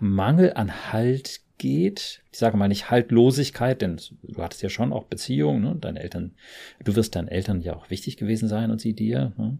Mangel 0.00 0.54
an 0.54 0.92
Halt 0.92 1.40
geht, 1.58 2.22
ich 2.32 2.38
sage 2.38 2.56
mal 2.56 2.68
nicht 2.68 2.90
Haltlosigkeit, 2.90 3.82
denn 3.82 4.00
du 4.22 4.42
hattest 4.42 4.62
ja 4.62 4.68
schon 4.68 4.92
auch 4.92 5.04
Beziehungen, 5.04 5.62
ne? 5.62 5.76
deine 5.78 6.00
Eltern, 6.00 6.32
du 6.82 6.96
wirst 6.96 7.14
deinen 7.14 7.28
Eltern 7.28 7.60
ja 7.60 7.76
auch 7.76 7.90
wichtig 7.90 8.16
gewesen 8.16 8.48
sein 8.48 8.70
und 8.70 8.80
sie 8.80 8.94
dir, 8.94 9.32
ne? 9.36 9.58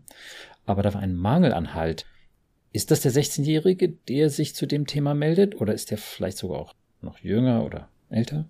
aber 0.65 0.83
da 0.83 0.95
war 0.95 1.01
ein 1.03 1.15
Mangel 1.15 1.53
an 1.53 1.75
Halt. 1.75 2.07
Ist 2.73 2.91
das 2.91 3.03
der 3.03 3.13
16-Jährige, 3.13 3.91
der 3.91 4.31
sich 4.31 4.55
zu 4.55 4.67
dem 4.67 4.87
Thema 4.87 5.15
meldet 5.15 5.61
oder 5.61 5.75
ist 5.75 5.91
der 5.91 5.99
vielleicht 5.99 6.39
sogar 6.39 6.59
auch 6.59 6.75
noch 7.03 7.19
jünger 7.19 7.65
oder 7.65 7.89
älter? 8.09 8.47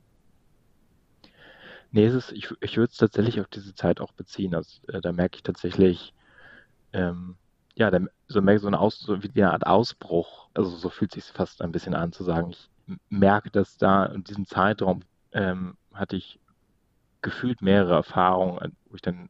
Nee, 1.90 2.06
es 2.06 2.14
ist, 2.14 2.32
ich, 2.32 2.48
ich 2.60 2.76
würde 2.76 2.90
es 2.90 2.96
tatsächlich 2.96 3.40
auf 3.40 3.48
diese 3.48 3.74
Zeit 3.74 4.00
auch 4.00 4.12
beziehen. 4.12 4.54
Also, 4.54 4.80
äh, 4.88 5.00
da 5.00 5.12
merke 5.12 5.36
ich 5.36 5.42
tatsächlich, 5.42 6.14
ähm, 6.92 7.36
ja, 7.74 7.90
da, 7.90 8.00
so 8.28 8.40
merke 8.40 8.56
ich 8.56 8.62
so 8.62 8.68
eine, 8.68 8.78
Aus, 8.78 9.00
so 9.00 9.22
wie 9.22 9.30
eine 9.34 9.52
Art 9.52 9.66
Ausbruch. 9.66 10.48
Also 10.54 10.70
so 10.70 10.88
fühlt 10.88 11.12
sich 11.12 11.24
fast 11.24 11.60
ein 11.60 11.72
bisschen 11.72 11.94
an 11.94 12.12
zu 12.12 12.24
sagen, 12.24 12.50
ich 12.50 12.70
merke, 13.08 13.50
dass 13.50 13.76
da 13.76 14.06
in 14.06 14.24
diesem 14.24 14.46
Zeitraum 14.46 15.02
ähm, 15.32 15.76
hatte 15.92 16.16
ich 16.16 16.38
gefühlt 17.22 17.60
mehrere 17.60 17.94
Erfahrungen, 17.94 18.76
wo 18.88 18.94
ich 18.94 19.02
dann 19.02 19.28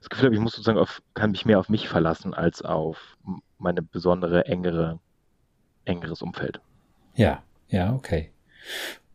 das 0.00 0.10
Gefühl 0.10 0.26
habe, 0.26 0.34
ich 0.34 0.40
muss 0.40 0.52
sozusagen 0.52 0.78
auf, 0.78 1.02
kann 1.14 1.30
mich 1.30 1.46
mehr 1.46 1.58
auf 1.58 1.68
mich 1.68 1.88
verlassen 1.88 2.34
als 2.34 2.62
auf 2.62 3.16
meine 3.64 3.82
besondere, 3.82 4.44
engere, 4.44 5.00
engeres 5.84 6.22
Umfeld. 6.22 6.60
Ja, 7.16 7.42
ja, 7.68 7.92
okay. 7.94 8.30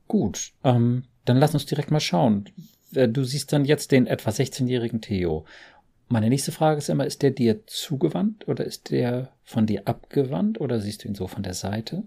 Gut, 0.07 0.51
ähm, 0.63 1.03
dann 1.25 1.37
lass 1.37 1.53
uns 1.53 1.65
direkt 1.67 1.91
mal 1.91 1.99
schauen. 1.99 2.49
Äh, 2.93 3.07
du 3.07 3.23
siehst 3.23 3.53
dann 3.53 3.63
jetzt 3.63 3.91
den 3.91 4.07
etwa 4.07 4.31
16-jährigen 4.31 5.01
Theo. 5.01 5.45
Meine 6.09 6.29
nächste 6.29 6.51
Frage 6.51 6.79
ist 6.79 6.89
immer, 6.89 7.05
ist 7.05 7.21
der 7.21 7.31
dir 7.31 7.65
zugewandt 7.67 8.47
oder 8.47 8.65
ist 8.65 8.89
der 8.89 9.31
von 9.43 9.67
dir 9.67 9.87
abgewandt 9.87 10.59
oder 10.59 10.79
siehst 10.79 11.03
du 11.03 11.07
ihn 11.07 11.15
so 11.15 11.27
von 11.27 11.43
der 11.43 11.53
Seite? 11.53 12.03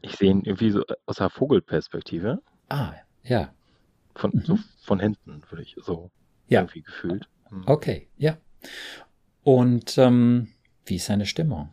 Ich 0.00 0.16
sehe 0.16 0.30
ihn 0.30 0.42
irgendwie 0.42 0.70
so 0.70 0.82
aus 1.06 1.16
der 1.16 1.30
Vogelperspektive. 1.30 2.42
Ah, 2.68 2.94
ja. 3.22 3.52
Von, 4.16 4.32
mhm. 4.34 4.42
so 4.44 4.58
von 4.82 4.98
hinten, 4.98 5.42
würde 5.48 5.62
ich 5.62 5.76
so 5.78 6.10
ja. 6.48 6.60
irgendwie 6.60 6.82
gefühlt. 6.82 7.28
Mhm. 7.50 7.62
Okay, 7.66 8.08
ja. 8.16 8.36
Und 9.48 9.96
ähm, 9.96 10.48
wie 10.84 10.96
ist 10.96 11.06
seine 11.06 11.24
Stimmung? 11.24 11.72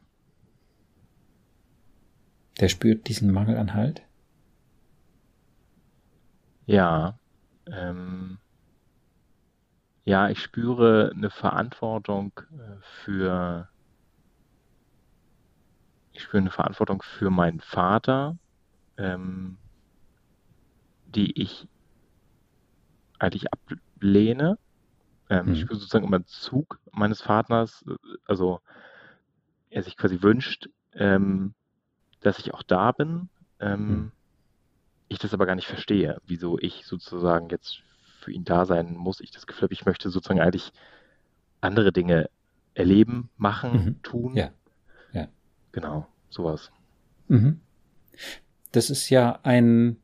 Der 2.62 2.70
spürt 2.70 3.10
diesen 3.10 3.34
Mangel 3.34 3.58
an 3.58 3.74
Halt? 3.74 4.02
Ja. 6.68 7.20
Ähm, 7.70 8.38
ja, 10.06 10.30
ich 10.30 10.40
spüre 10.40 11.12
eine 11.14 11.30
Verantwortung 11.30 12.32
äh, 12.54 12.78
für, 13.04 13.68
ich 16.14 16.22
spüre 16.22 16.38
eine 16.44 16.52
Verantwortung 16.52 17.02
für 17.02 17.30
meinen 17.30 17.60
Vater, 17.60 18.38
ähm, 18.96 19.58
die 21.08 21.42
ich 21.42 21.68
eigentlich 23.20 23.48
ablehne. 23.52 24.58
Ähm, 25.30 25.48
mhm. 25.48 25.54
Ich 25.54 25.62
spüre 25.62 25.80
sozusagen 25.80 26.06
immer 26.06 26.26
Zug 26.26 26.80
meines 26.92 27.22
Vaters, 27.22 27.84
äh, 27.88 27.96
also 28.26 28.62
er 29.70 29.84
sich 29.84 29.98
quasi 29.98 30.22
wünscht, 30.22 30.70
ähm, 30.94 31.54
dass 32.22 32.40
ich 32.40 32.54
auch 32.54 32.64
da 32.64 32.92
bin. 32.92 33.30
Ähm, 33.60 33.88
mhm. 33.88 34.12
Ich 35.08 35.20
das 35.20 35.34
aber 35.34 35.46
gar 35.46 35.56
nicht 35.56 35.68
verstehe, 35.68 36.20
wieso 36.26 36.58
ich 36.58 36.86
sozusagen 36.86 37.50
jetzt 37.50 37.82
für 38.20 38.32
ihn 38.32 38.44
da 38.44 38.66
sein 38.66 38.96
muss. 38.96 39.20
Ich 39.20 39.32
das 39.32 39.46
Gefühl 39.46 39.64
habe, 39.64 39.74
ich 39.74 39.86
möchte 39.86 40.10
sozusagen 40.10 40.40
eigentlich 40.40 40.72
andere 41.62 41.92
Dinge 41.92 42.30
erleben, 42.74 43.30
machen, 43.38 43.86
mhm. 43.86 44.02
tun. 44.02 44.36
Ja. 44.36 44.52
ja. 45.14 45.28
Genau, 45.72 46.08
sowas. 46.30 46.72
Mhm. 47.28 47.60
Das 48.72 48.90
ist 48.90 49.10
ja 49.10 49.40
ein 49.44 49.98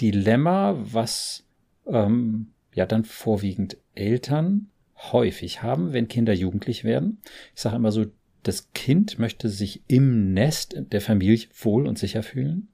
Dilemma, 0.00 0.74
was 0.78 1.46
ähm, 1.86 2.52
ja 2.76 2.86
dann 2.86 3.04
vorwiegend 3.04 3.78
Eltern 3.96 4.68
häufig 4.96 5.62
haben, 5.62 5.92
wenn 5.92 6.08
Kinder 6.08 6.32
jugendlich 6.32 6.84
werden. 6.84 7.18
Ich 7.54 7.62
sage 7.62 7.76
immer 7.76 7.90
so, 7.90 8.06
das 8.42 8.72
Kind 8.74 9.18
möchte 9.18 9.48
sich 9.48 9.82
im 9.88 10.32
Nest 10.32 10.76
der 10.92 11.00
Familie 11.00 11.48
wohl 11.60 11.88
und 11.88 11.98
sicher 11.98 12.22
fühlen. 12.22 12.68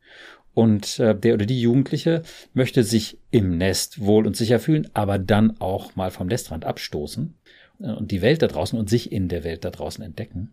Und 0.54 0.98
äh, 0.98 1.18
der 1.18 1.34
oder 1.34 1.46
die 1.46 1.62
Jugendliche 1.62 2.22
möchte 2.52 2.84
sich 2.84 3.16
im 3.30 3.56
Nest 3.56 4.00
wohl 4.00 4.26
und 4.26 4.36
sicher 4.36 4.58
fühlen, 4.58 4.90
aber 4.92 5.18
dann 5.18 5.58
auch 5.60 5.96
mal 5.96 6.10
vom 6.10 6.26
Nestrand 6.26 6.66
abstoßen 6.66 7.34
äh, 7.80 7.92
und 7.92 8.10
die 8.10 8.20
Welt 8.20 8.42
da 8.42 8.48
draußen 8.48 8.78
und 8.78 8.90
sich 8.90 9.12
in 9.12 9.28
der 9.28 9.44
Welt 9.44 9.64
da 9.64 9.70
draußen 9.70 10.04
entdecken. 10.04 10.52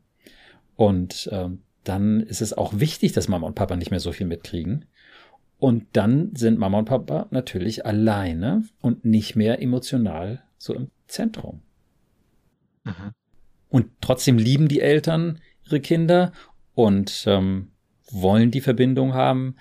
Und 0.77 1.27
äh, 1.33 1.49
dann 1.83 2.21
ist 2.21 2.41
es 2.41 2.53
auch 2.53 2.79
wichtig, 2.79 3.11
dass 3.11 3.27
Mama 3.27 3.47
und 3.47 3.55
Papa 3.55 3.75
nicht 3.75 3.91
mehr 3.91 3.99
so 3.99 4.13
viel 4.13 4.27
mitkriegen. 4.27 4.85
Und 5.59 5.87
dann 5.93 6.35
sind 6.35 6.57
Mama 6.57 6.79
und 6.79 6.85
Papa 6.85 7.27
natürlich 7.31 7.85
alleine 7.85 8.63
und 8.81 9.03
nicht 9.03 9.35
mehr 9.35 9.61
emotional 9.61 10.41
so 10.57 10.73
im 10.73 10.89
Zentrum. 11.07 11.61
Mhm. 12.85 13.11
Und 13.69 13.87
trotzdem 14.01 14.37
lieben 14.37 14.69
die 14.69 14.79
Eltern 14.79 15.39
ihre 15.65 15.81
Kinder 15.81 16.31
und 16.73 17.25
ähm, 17.27 17.71
wollen 18.09 18.51
die 18.51 18.61
Verbindung 18.61 19.13
haben. 19.13 19.57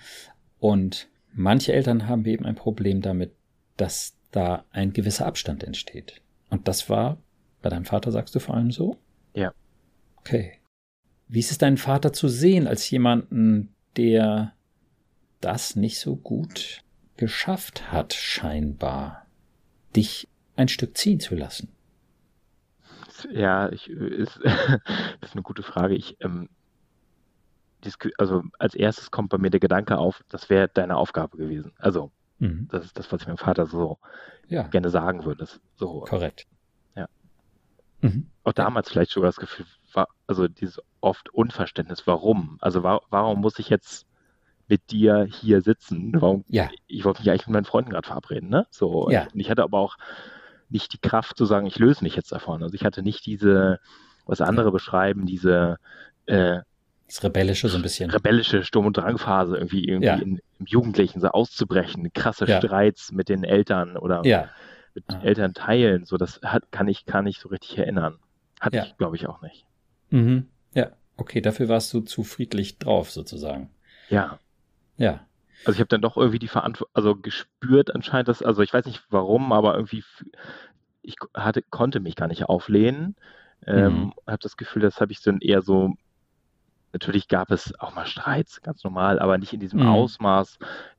Und 0.57 1.09
manche 1.33 1.73
Eltern 1.73 2.07
haben 2.07 2.25
eben 2.25 2.45
ein 2.45 2.55
Problem 2.55 3.01
damit, 3.01 3.33
dass 3.77 4.15
da 4.31 4.63
ein 4.71 4.93
gewisser 4.93 5.25
Abstand 5.25 5.63
entsteht. 5.63 6.21
Und 6.49 6.67
das 6.67 6.89
war 6.89 7.17
bei 7.61 7.69
deinem 7.69 7.85
Vater, 7.85 8.11
sagst 8.11 8.33
du 8.35 8.39
vor 8.39 8.55
allem 8.55 8.71
so? 8.71 8.97
Ja. 9.33 9.53
Okay. 10.17 10.53
Wie 11.27 11.39
ist 11.39 11.51
es 11.51 11.57
deinen 11.57 11.77
Vater 11.77 12.13
zu 12.13 12.27
sehen 12.27 12.67
als 12.67 12.89
jemanden, 12.89 13.75
der 13.97 14.53
das 15.41 15.75
nicht 15.75 15.99
so 15.99 16.15
gut 16.15 16.83
geschafft 17.17 17.91
hat, 17.91 18.13
scheinbar, 18.13 19.25
dich 19.95 20.27
ein 20.55 20.67
Stück 20.67 20.97
ziehen 20.97 21.19
zu 21.19 21.35
lassen? 21.35 21.69
Ja, 23.31 23.69
ich, 23.69 23.89
ist, 23.89 24.39
das 24.43 24.79
ist 25.21 25.33
eine 25.33 25.43
gute 25.43 25.63
Frage. 25.63 25.95
Ich, 25.95 26.17
ähm, 26.21 26.49
also 28.17 28.43
als 28.57 28.75
erstes 28.75 29.11
kommt 29.11 29.29
bei 29.29 29.37
mir 29.37 29.49
der 29.49 29.59
Gedanke 29.59 29.97
auf, 29.97 30.23
das 30.29 30.49
wäre 30.49 30.67
deine 30.67 30.97
Aufgabe 30.97 31.37
gewesen. 31.37 31.73
Also, 31.77 32.11
mhm. 32.39 32.67
das 32.71 32.85
ist 32.85 32.97
das, 32.97 33.11
was 33.11 33.21
ich 33.21 33.27
meinem 33.27 33.37
Vater 33.37 33.65
so 33.65 33.97
ja. 34.47 34.63
gerne 34.63 34.89
sagen 34.89 35.25
würde. 35.25 35.47
So. 35.75 36.01
Korrekt. 36.01 36.47
Ja. 36.95 37.07
Mhm. 38.01 38.27
Auch 38.43 38.53
damals 38.53 38.89
vielleicht 38.89 39.11
sogar 39.11 39.29
das 39.29 39.37
Gefühl, 39.37 39.65
also 40.27 40.47
dieses 40.47 40.79
oft 41.01 41.29
Unverständnis, 41.29 42.05
warum? 42.05 42.57
Also 42.61 42.83
wa 42.83 43.01
warum 43.09 43.41
muss 43.41 43.59
ich 43.59 43.69
jetzt 43.69 44.05
mit 44.69 44.91
dir 44.91 45.27
hier 45.29 45.61
sitzen? 45.61 46.13
Warum? 46.13 46.45
Ja. 46.47 46.69
Ich 46.87 47.03
wollte 47.03 47.21
mich 47.21 47.29
eigentlich 47.29 47.47
mit 47.47 47.53
meinen 47.53 47.65
Freunden 47.65 47.89
gerade 47.89 48.07
verabreden, 48.07 48.49
ne? 48.49 48.67
So. 48.69 49.09
Ja. 49.09 49.27
Und 49.33 49.39
ich 49.39 49.49
hatte 49.49 49.63
aber 49.63 49.79
auch 49.79 49.97
nicht 50.69 50.93
die 50.93 50.99
Kraft 50.99 51.35
zu 51.35 51.45
sagen, 51.45 51.65
ich 51.65 51.79
löse 51.79 52.03
mich 52.03 52.15
jetzt 52.15 52.31
davon. 52.31 52.61
Also 52.61 52.75
ich 52.75 52.85
hatte 52.85 53.01
nicht 53.01 53.25
diese, 53.25 53.79
was 54.25 54.41
andere 54.41 54.71
beschreiben, 54.71 55.25
diese 55.25 55.77
äh, 56.27 56.59
das 57.07 57.23
Rebellische 57.23 57.69
so 57.69 57.77
ein 57.77 57.81
bisschen. 57.81 58.11
Rebellische 58.11 58.63
Sturm- 58.63 58.85
und 58.85 58.95
Drangphase 58.95 59.57
irgendwie, 59.57 59.83
irgendwie 59.83 60.05
ja. 60.05 60.15
in, 60.17 60.39
im 60.59 60.65
Jugendlichen 60.67 61.19
so 61.19 61.29
auszubrechen, 61.29 62.13
krasse 62.13 62.45
ja. 62.45 62.59
Streits 62.59 63.11
mit 63.11 63.29
den 63.29 63.43
Eltern 63.43 63.97
oder 63.97 64.21
ja. 64.25 64.47
mit 64.93 65.05
ah. 65.07 65.19
Eltern 65.23 65.55
teilen, 65.55 66.05
so 66.05 66.17
das 66.17 66.39
hat, 66.43 66.71
kann 66.71 66.87
ich 66.87 67.07
gar 67.07 67.23
nicht 67.23 67.41
so 67.41 67.49
richtig 67.49 67.79
erinnern. 67.79 68.19
Hatte 68.59 68.77
ich, 68.85 68.95
glaube 68.97 69.15
ich, 69.15 69.27
auch 69.27 69.41
nicht. 69.41 69.65
Mhm. 70.11 70.49
Ja, 70.75 70.91
okay, 71.17 71.41
dafür 71.41 71.67
warst 71.67 71.91
du 71.95 72.01
zu 72.01 72.23
friedlich 72.23 72.77
drauf, 72.77 73.09
sozusagen. 73.09 73.71
Ja. 74.09 74.37
Ja. 74.99 75.21
Also 75.65 75.73
ich 75.75 75.79
habe 75.79 75.89
dann 75.89 76.01
doch 76.01 76.15
irgendwie 76.15 76.39
die 76.39 76.47
Verantwortung, 76.47 76.91
also 76.93 77.15
gespürt 77.15 77.93
anscheinend, 77.93 78.27
dass, 78.27 78.41
also 78.41 78.61
ich 78.61 78.73
weiß 78.73 78.85
nicht 78.85 79.03
warum, 79.09 79.51
aber 79.51 79.75
irgendwie, 79.75 80.03
ich 81.01 81.15
hatte, 81.33 81.61
konnte 81.63 81.99
mich 81.99 82.15
gar 82.15 82.27
nicht 82.27 82.45
auflehnen. 82.45 83.15
Ähm, 83.67 83.93
mhm. 83.93 84.13
habe 84.25 84.39
das 84.41 84.55
Gefühl, 84.55 84.83
das 84.83 85.01
habe 85.01 85.11
ich 85.11 85.21
dann 85.21 85.39
eher 85.41 85.61
so 85.61 85.95
Natürlich 86.91 87.27
gab 87.27 87.51
es 87.51 87.79
auch 87.79 87.93
mal 87.93 88.07
Streits, 88.07 88.61
ganz 88.61 88.83
normal, 88.83 89.19
aber 89.19 89.37
nicht 89.37 89.53
in 89.53 89.59
diesem 89.59 89.81
mhm. 89.81 89.87
Ausmaß, 89.87 90.57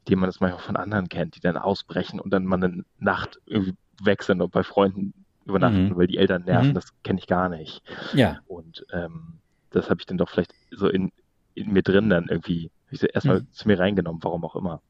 den 0.09 0.21
man 0.21 0.29
das 0.29 0.41
manchmal 0.41 0.63
von 0.63 0.77
anderen 0.77 1.09
kennt, 1.09 1.35
die 1.35 1.41
dann 1.41 1.57
ausbrechen 1.57 2.21
und 2.21 2.33
dann 2.33 2.45
mal 2.45 2.63
eine 2.63 2.85
Nacht 2.99 3.41
irgendwie 3.47 3.75
wechseln 4.01 4.41
und 4.41 4.53
bei 4.53 4.63
Freunden 4.63 5.15
übernachten, 5.45 5.89
mhm. 5.89 5.97
weil 5.97 6.07
die 6.07 6.19
Eltern 6.19 6.45
nerven. 6.45 6.71
Mhm. 6.71 6.75
Das 6.75 7.03
kenne 7.03 7.19
ich 7.19 7.27
gar 7.27 7.49
nicht. 7.49 7.83
Ja. 8.13 8.39
Und 8.47 8.87
ähm, 8.93 9.41
das 9.71 9.91
habe 9.91 10.01
ich 10.01 10.07
dann 10.07 10.19
doch 10.19 10.29
vielleicht 10.29 10.55
so 10.71 10.89
in, 10.89 11.11
in 11.55 11.73
mir 11.73 11.83
drin 11.83 12.09
dann 12.09 12.29
irgendwie 12.29 12.71
ich 12.91 13.03
erstmal 13.15 13.41
mhm. 13.41 13.53
zu 13.53 13.69
mir 13.69 13.79
reingenommen, 13.79 14.23
warum 14.23 14.45
auch 14.45 14.57
immer. 14.57 14.83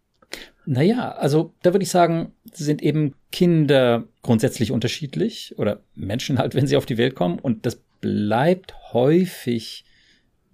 Naja, 0.64 1.12
also 1.12 1.54
da 1.62 1.72
würde 1.72 1.82
ich 1.82 1.90
sagen, 1.90 2.32
sind 2.52 2.82
eben 2.82 3.14
Kinder 3.32 4.04
grundsätzlich 4.22 4.70
unterschiedlich 4.70 5.58
oder 5.58 5.80
Menschen 5.94 6.38
halt, 6.38 6.54
wenn 6.54 6.66
sie 6.66 6.76
auf 6.76 6.86
die 6.86 6.98
Welt 6.98 7.14
kommen 7.14 7.38
und 7.38 7.66
das 7.66 7.80
bleibt 8.00 8.74
häufig 8.92 9.84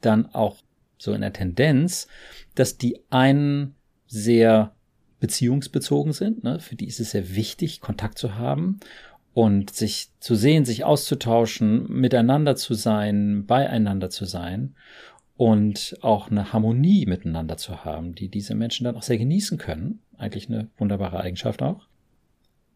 dann 0.00 0.26
auch 0.34 0.56
so 0.98 1.12
in 1.12 1.20
der 1.20 1.32
Tendenz, 1.32 2.08
dass 2.54 2.78
die 2.78 3.00
einen 3.10 3.74
sehr 4.06 4.74
beziehungsbezogen 5.20 6.12
sind. 6.12 6.44
Ne? 6.44 6.60
Für 6.60 6.76
die 6.76 6.86
ist 6.86 7.00
es 7.00 7.10
sehr 7.10 7.34
wichtig, 7.34 7.80
Kontakt 7.80 8.18
zu 8.18 8.36
haben 8.36 8.80
und 9.34 9.74
sich 9.74 10.08
zu 10.20 10.34
sehen, 10.34 10.64
sich 10.64 10.84
auszutauschen, 10.84 11.90
miteinander 11.90 12.56
zu 12.56 12.74
sein, 12.74 13.44
beieinander 13.46 14.08
zu 14.10 14.24
sein 14.24 14.74
und 15.36 15.96
auch 16.00 16.30
eine 16.30 16.52
Harmonie 16.52 17.06
miteinander 17.06 17.56
zu 17.56 17.84
haben, 17.84 18.14
die 18.14 18.28
diese 18.28 18.54
Menschen 18.54 18.84
dann 18.84 18.96
auch 18.96 19.02
sehr 19.02 19.18
genießen 19.18 19.58
können. 19.58 20.00
Eigentlich 20.16 20.48
eine 20.48 20.68
wunderbare 20.78 21.20
Eigenschaft 21.20 21.62
auch. 21.62 21.86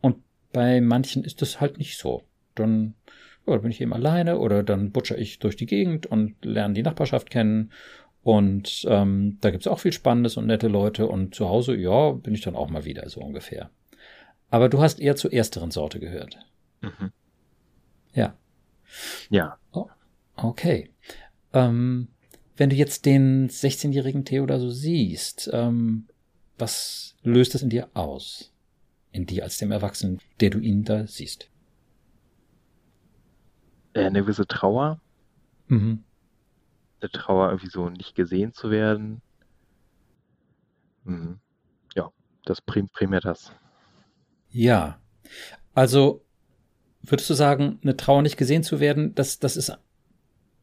Und 0.00 0.16
bei 0.52 0.80
manchen 0.80 1.24
ist 1.24 1.40
das 1.42 1.60
halt 1.60 1.78
nicht 1.78 1.98
so. 1.98 2.24
Dann 2.54 2.94
oder 3.46 3.60
bin 3.60 3.70
ich 3.70 3.80
eben 3.80 3.92
alleine 3.92 4.38
oder 4.38 4.62
dann 4.62 4.92
butcher 4.92 5.18
ich 5.18 5.38
durch 5.38 5.56
die 5.56 5.66
Gegend 5.66 6.06
und 6.06 6.44
lerne 6.44 6.74
die 6.74 6.82
Nachbarschaft 6.82 7.30
kennen. 7.30 7.72
Und 8.22 8.84
ähm, 8.86 9.38
da 9.40 9.50
gibt's 9.50 9.66
auch 9.66 9.78
viel 9.78 9.92
Spannendes 9.92 10.36
und 10.36 10.46
nette 10.46 10.68
Leute. 10.68 11.06
Und 11.06 11.34
zu 11.34 11.48
Hause, 11.48 11.74
ja, 11.74 12.12
bin 12.12 12.34
ich 12.34 12.42
dann 12.42 12.54
auch 12.54 12.68
mal 12.68 12.84
wieder, 12.84 13.08
so 13.08 13.20
ungefähr. 13.20 13.70
Aber 14.50 14.68
du 14.68 14.80
hast 14.80 15.00
eher 15.00 15.16
zur 15.16 15.32
ersteren 15.32 15.70
Sorte 15.70 16.00
gehört. 16.00 16.38
Mhm. 16.82 17.12
Ja. 18.12 18.34
Ja. 19.30 19.56
Oh, 19.72 19.86
okay. 20.36 20.90
Ähm, 21.54 22.08
wenn 22.60 22.68
du 22.68 22.76
jetzt 22.76 23.06
den 23.06 23.48
16-jährigen 23.48 24.26
Theodor 24.26 24.60
so 24.60 24.70
siehst, 24.70 25.48
ähm, 25.52 26.06
was 26.58 27.16
löst 27.22 27.54
das 27.54 27.62
in 27.62 27.70
dir 27.70 27.88
aus? 27.94 28.52
In 29.12 29.24
dir 29.24 29.44
als 29.44 29.56
dem 29.58 29.72
Erwachsenen, 29.72 30.20
der 30.40 30.50
du 30.50 30.58
ihn 30.58 30.84
da 30.84 31.06
siehst? 31.06 31.50
äh, 33.94 34.04
eine 34.04 34.20
gewisse 34.20 34.46
Trauer. 34.46 35.00
Mhm. 35.68 36.04
Eine 37.00 37.10
Trauer, 37.10 37.48
irgendwie 37.48 37.70
so 37.70 37.88
nicht 37.88 38.14
gesehen 38.14 38.52
zu 38.52 38.70
werden. 38.70 39.22
Mhm. 41.04 41.40
Ja, 41.94 42.10
das 42.44 42.60
prim 42.60 42.88
primär 42.88 43.20
das. 43.20 43.52
Ja. 44.50 45.00
Also 45.74 46.24
würdest 47.02 47.30
du 47.30 47.34
sagen, 47.34 47.78
eine 47.82 47.96
Trauer 47.96 48.22
nicht 48.22 48.36
gesehen 48.36 48.62
zu 48.62 48.80
werden, 48.80 49.14
das, 49.14 49.38
das 49.38 49.56
ist 49.56 49.78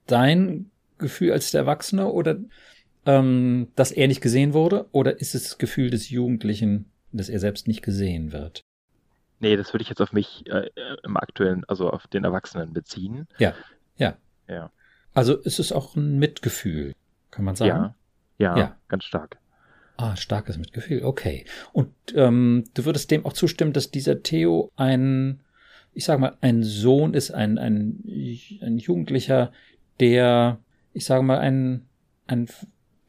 dein 0.06 0.72
Gefühl 0.98 1.32
als 1.32 1.52
der 1.52 1.62
Erwachsene 1.62 2.08
oder 2.08 2.38
ähm, 3.06 3.70
dass 3.76 3.92
er 3.92 4.08
nicht 4.08 4.22
gesehen 4.22 4.54
wurde? 4.54 4.88
Oder 4.92 5.20
ist 5.20 5.36
es 5.36 5.44
das 5.44 5.58
Gefühl 5.58 5.90
des 5.90 6.10
Jugendlichen, 6.10 6.92
dass 7.12 7.30
er 7.30 7.40
selbst 7.40 7.68
nicht 7.68 7.82
gesehen 7.82 8.32
wird? 8.32 8.62
Nee, 9.40 9.56
das 9.56 9.74
würde 9.74 9.84
ich 9.84 9.90
jetzt 9.90 10.02
auf 10.02 10.14
mich 10.14 10.46
äh, 10.48 10.70
im 11.04 11.16
aktuellen, 11.16 11.64
also 11.68 11.90
auf 11.90 12.08
den 12.08 12.24
Erwachsenen 12.24 12.74
beziehen. 12.74 13.28
Ja, 13.38 13.54
ja. 13.98 14.18
Ja. 14.48 14.72
Also 15.14 15.36
ist 15.36 15.60
es 15.60 15.72
auch 15.72 15.96
ein 15.96 16.20
Mitgefühl, 16.20 16.94
kann 17.32 17.46
man 17.46 17.56
sagen? 17.56 17.96
Ja, 18.38 18.56
ja, 18.56 18.58
ja. 18.58 18.78
ganz 18.88 19.04
stark. 19.04 19.38
Ah, 19.98 20.16
starkes 20.16 20.58
Mitgefühl, 20.58 21.04
okay. 21.04 21.46
Und 21.74 21.92
ähm, 22.14 22.66
du 22.76 22.86
würdest 22.86 23.10
dem 23.10 23.26
auch 23.26 23.34
zustimmen, 23.34 23.74
dass 23.74 23.90
dieser 23.90 24.22
Theo 24.22 24.72
ein, 24.76 25.40
ich 25.94 26.06
sag 26.06 26.20
mal, 26.20 26.38
ein 26.42 26.62
Sohn 26.62 27.16
ist, 27.16 27.32
ein, 27.32 27.58
ein, 27.58 28.04
ein 28.62 28.78
Jugendlicher, 28.78 29.52
der, 30.00 30.60
ich 30.98 31.06
sage 31.06 31.22
mal, 31.22 31.38
ein, 31.38 31.88
ein, 32.26 32.50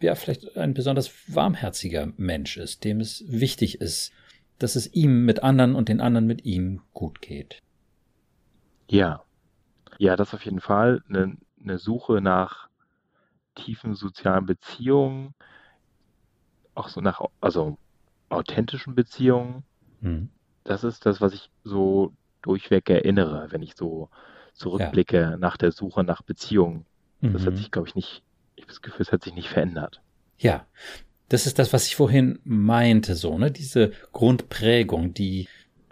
ja, 0.01 0.15
vielleicht 0.15 0.59
ein 0.59 0.75
besonders 0.75 1.11
warmherziger 1.35 2.13
Mensch 2.19 2.59
ist, 2.59 2.85
dem 2.85 3.01
es 3.01 3.25
wichtig 3.27 3.81
ist, 3.81 4.13
dass 4.59 4.77
es 4.77 4.93
ihm 4.93 5.25
mit 5.25 5.43
anderen 5.43 5.75
und 5.75 5.89
den 5.89 6.03
anderen 6.03 6.27
mit 6.27 6.45
ihm 6.45 6.83
gut 6.93 7.23
geht. 7.23 7.63
Ja, 8.89 9.23
ja, 9.97 10.17
das 10.17 10.35
auf 10.35 10.45
jeden 10.45 10.61
Fall. 10.61 11.03
Eine, 11.09 11.39
eine 11.63 11.79
Suche 11.79 12.21
nach 12.21 12.69
tiefen 13.55 13.95
sozialen 13.95 14.45
Beziehungen, 14.45 15.35
auch 16.75 16.89
so 16.89 17.01
nach, 17.01 17.23
also 17.41 17.79
authentischen 18.29 18.95
Beziehungen. 18.95 19.65
Mhm. 20.03 20.29
Das 20.65 20.85
ist 20.85 21.07
das, 21.07 21.23
was 21.23 21.33
ich 21.33 21.51
so 21.65 22.13
durchweg 22.43 22.91
erinnere, 22.91 23.51
wenn 23.51 23.63
ich 23.63 23.75
so 23.75 24.11
zurückblicke 24.53 25.21
ja. 25.21 25.37
nach 25.39 25.57
der 25.57 25.73
Suche 25.73 26.05
nach 26.05 26.21
Beziehungen. 26.21 26.85
Das 27.21 27.43
mhm. 27.43 27.47
hat 27.47 27.57
sich, 27.57 27.71
glaube 27.71 27.89
ich, 27.89 27.95
nicht, 27.95 28.23
ich 28.57 28.63
habe 28.63 28.73
das 28.73 28.83
Gefühl, 28.83 29.03
es 29.03 29.13
hat 29.13 29.25
sich 29.25 29.35
nicht 29.35 29.49
verändert. 29.49 30.01
Ja, 30.39 30.67
das 31.29 31.47
ist 31.47 31.59
das, 31.59 31.73
was 31.73 31.87
ich 31.87 31.97
vorhin 31.97 32.39
meinte, 32.45 33.15
so, 33.15 33.39
ne? 33.39 33.51
Diese 33.51 33.93
Grundprägung, 34.13 35.15
die 35.15 35.49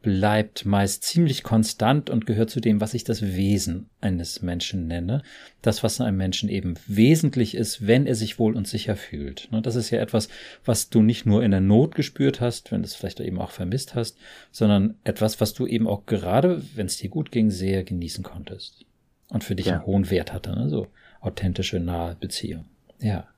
bleibt 0.06 0.64
meist 0.64 1.02
ziemlich 1.02 1.42
konstant 1.42 2.10
und 2.10 2.26
gehört 2.26 2.48
zu 2.48 2.60
dem, 2.60 2.80
was 2.80 2.94
ich 2.94 3.02
das 3.02 3.22
Wesen 3.22 3.90
eines 4.00 4.40
Menschen 4.40 4.86
nenne. 4.86 5.22
Das, 5.62 5.82
was 5.82 6.00
einem 6.00 6.16
Menschen 6.16 6.48
eben 6.48 6.74
wesentlich 6.86 7.56
ist, 7.56 7.88
wenn 7.88 8.06
er 8.06 8.14
sich 8.14 8.38
wohl 8.38 8.54
und 8.54 8.68
sicher 8.68 8.94
fühlt. 8.94 9.48
Ne? 9.50 9.62
Das 9.62 9.74
ist 9.74 9.90
ja 9.90 10.00
etwas, 10.00 10.28
was 10.64 10.90
du 10.90 11.02
nicht 11.02 11.26
nur 11.26 11.42
in 11.42 11.50
der 11.50 11.60
Not 11.60 11.96
gespürt 11.96 12.40
hast, 12.40 12.70
wenn 12.70 12.82
du 12.82 12.86
es 12.86 12.94
vielleicht 12.94 13.18
eben 13.18 13.40
auch 13.40 13.50
vermisst 13.50 13.96
hast, 13.96 14.16
sondern 14.52 14.94
etwas, 15.02 15.40
was 15.40 15.54
du 15.54 15.66
eben 15.66 15.88
auch 15.88 16.06
gerade, 16.06 16.62
wenn 16.76 16.86
es 16.86 16.98
dir 16.98 17.10
gut 17.10 17.32
ging, 17.32 17.50
sehr 17.50 17.82
genießen 17.82 18.22
konntest. 18.22 18.84
Und 19.28 19.42
für 19.42 19.56
dich 19.56 19.66
ja. 19.66 19.72
einen 19.72 19.86
hohen 19.86 20.08
Wert 20.08 20.32
hatte, 20.32 20.52
ne? 20.52 20.68
so 20.68 20.86
authentische, 21.26 21.80
nahe 21.80 22.14
Beziehung. 22.14 22.66
Ja. 23.00 23.28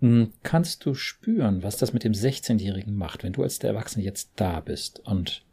Hm, 0.00 0.32
kannst 0.42 0.84
du 0.84 0.94
spüren, 0.94 1.62
was 1.62 1.76
das 1.76 1.92
mit 1.92 2.04
dem 2.04 2.12
16-Jährigen 2.12 2.96
macht, 2.96 3.22
wenn 3.22 3.32
du 3.32 3.42
als 3.42 3.58
der 3.58 3.70
Erwachsene 3.70 4.04
jetzt 4.04 4.32
da 4.36 4.60
bist 4.60 5.00
und 5.00 5.44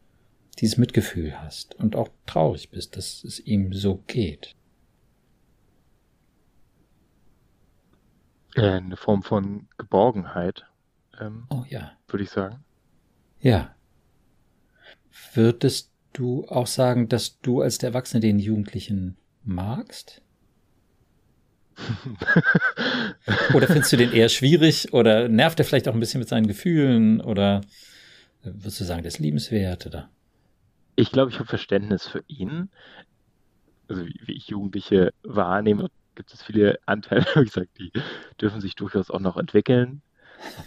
dieses 0.60 0.78
Mitgefühl 0.78 1.42
hast 1.42 1.76
und 1.76 1.96
auch 1.96 2.10
traurig 2.26 2.70
bist, 2.70 2.98
dass 2.98 3.24
es 3.24 3.40
ihm 3.40 3.74
so 3.74 4.04
geht? 4.08 4.56
Äh, 8.56 8.62
eine 8.62 8.98
Form 8.98 9.24
von 9.24 9.68
Geborgenheit. 9.78 10.66
Ähm, 11.20 11.46
oh 11.50 11.64
ja. 11.70 11.94
Würde 12.08 12.24
ich 12.24 12.30
sagen. 12.30 12.64
Ja. 13.40 13.76
Würdest 15.34 15.92
du 16.14 16.46
auch 16.48 16.68
sagen, 16.68 17.08
dass 17.08 17.40
du 17.40 17.62
als 17.62 17.78
der 17.78 17.90
Erwachsene 17.90 18.20
den 18.20 18.40
Jugendlichen 18.40 19.18
magst? 19.44 20.22
oder 23.54 23.68
findest 23.68 23.92
du 23.92 23.98
den 23.98 24.12
eher 24.12 24.30
schwierig 24.30 24.94
oder 24.94 25.28
nervt 25.28 25.60
er 25.60 25.66
vielleicht 25.66 25.88
auch 25.88 25.94
ein 25.94 26.00
bisschen 26.00 26.20
mit 26.20 26.30
seinen 26.30 26.48
Gefühlen 26.48 27.22
oder 27.22 27.62
würdest 28.44 28.80
du 28.80 28.84
sagen, 28.84 29.04
der 29.04 29.10
ist 29.10 29.20
liebenswert 29.20 29.86
oder? 29.86 30.10
Ich 30.96 31.12
glaube, 31.12 31.32
ich 31.32 31.40
habe 31.40 31.48
Verständnis 31.48 32.08
für 32.08 32.24
ihn, 32.28 32.70
also 33.88 34.06
wie, 34.06 34.20
wie 34.26 34.34
ich 34.34 34.48
Jugendliche 34.48 35.14
wahrnehme, 35.24 35.90
gibt 36.16 36.34
es 36.34 36.44
viele 36.44 36.80
Anteile, 36.86 37.26
wie 37.36 37.46
gesagt, 37.46 37.70
die 37.80 37.92
dürfen 38.40 38.62
sich 38.62 38.76
durchaus 38.76 39.10
auch 39.10 39.20
noch 39.20 39.38
entwickeln. 39.38 40.02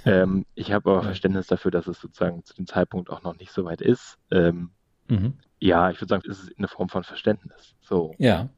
Ähm, 0.07 0.46
ich 0.55 0.70
habe 0.70 0.88
aber 0.88 1.03
Verständnis 1.03 1.48
dafür, 1.48 1.72
dass 1.72 1.88
es 1.88 2.00
sozusagen 2.00 2.44
zu 2.44 2.55
dem 2.55 2.64
Zeitpunkt 2.64 3.11
auch 3.11 3.24
noch 3.24 3.37
nicht 3.38 3.50
so 3.50 3.64
weit 3.64 3.81
ist. 3.81 4.18
Ähm, 4.31 4.70
mhm. 5.09 5.35
Ja, 5.59 5.90
ich 5.90 6.00
würde 6.00 6.11
sagen, 6.11 6.22
es 6.31 6.44
ist 6.44 6.57
eine 6.57 6.68
Form 6.68 6.88
von 6.88 7.03
Verständnis. 7.03 7.74
So. 7.81 8.14
Ja. 8.18 8.50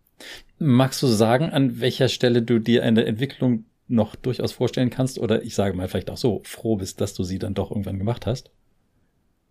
Magst 0.59 1.03
du 1.03 1.07
sagen, 1.07 1.51
an 1.51 1.81
welcher 1.81 2.09
Stelle 2.09 2.43
du 2.43 2.59
dir 2.59 2.83
eine 2.83 3.05
Entwicklung 3.05 3.67
noch 3.89 4.17
durchaus 4.17 4.53
vorstellen 4.53 4.91
kannst? 4.91 5.19
Oder 5.19 5.43
ich 5.43 5.55
sage 5.55 5.77
mal 5.77 5.89
vielleicht 5.89 6.11
auch 6.11 6.17
so, 6.17 6.41
froh 6.45 6.77
bist, 6.77 7.01
dass 7.01 7.15
du 7.15 7.23
sie 7.23 7.39
dann 7.39 7.55
doch 7.55 7.71
irgendwann 7.71 7.99
gemacht 7.99 8.27
hast? 8.27 8.51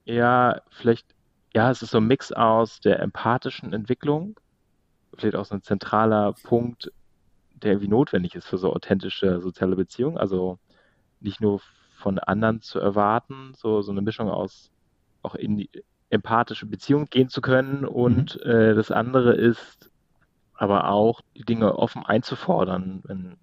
Ja, 0.06 0.62
vielleicht, 0.70 1.06
ja, 1.54 1.72
es 1.72 1.82
ist 1.82 1.92
so 1.92 1.98
ein 1.98 2.08
Mix 2.08 2.32
aus 2.32 2.80
der 2.80 3.00
empathischen 3.00 3.74
Entwicklung, 3.74 4.40
vielleicht 5.18 5.36
auch 5.36 5.46
so 5.46 5.56
ein 5.56 5.64
zentraler 5.64 6.34
Punkt, 6.44 6.92
der 7.54 7.74
irgendwie 7.74 7.88
notwendig 7.88 8.36
ist 8.36 8.48
für 8.48 8.58
so 8.58 8.74
authentische 8.74 9.42
soziale 9.42 9.76
Beziehungen. 9.76 10.18
Also 10.18 10.60
nicht 11.20 11.42
nur 11.42 11.62
von 11.98 12.20
anderen 12.20 12.62
zu 12.62 12.80
erwarten, 12.80 13.54
so, 13.56 13.82
so 13.82 13.92
eine 13.92 14.02
Mischung 14.02 14.30
aus 14.30 14.70
auch 15.24 15.36
in 15.36 15.58
die 15.58 15.70
empathische 16.10 16.68
Beziehung 16.68 17.06
gehen 17.06 17.30
zu 17.30 17.42
können 17.42 17.84
und 17.84 18.36
mhm. 18.44 18.52
äh, 18.52 18.76
das 18.76 18.92
andere 18.92 19.34
ist 19.34 19.90
aber 20.58 20.90
auch 20.90 21.22
die 21.36 21.44
Dinge 21.44 21.78
offen 21.78 22.06
einzufordern, 22.06 23.02
wenn, 23.04 23.36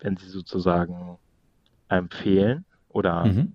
wenn 0.00 0.16
sie 0.16 0.28
sozusagen 0.28 1.18
einem 1.88 2.10
fehlen 2.10 2.64
oder 2.88 3.24
mhm. 3.24 3.52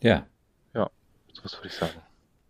ja. 0.00 0.26
Ja, 0.74 0.90
sowas 1.32 1.56
würde 1.58 1.68
ich 1.68 1.74
sagen. 1.74 2.00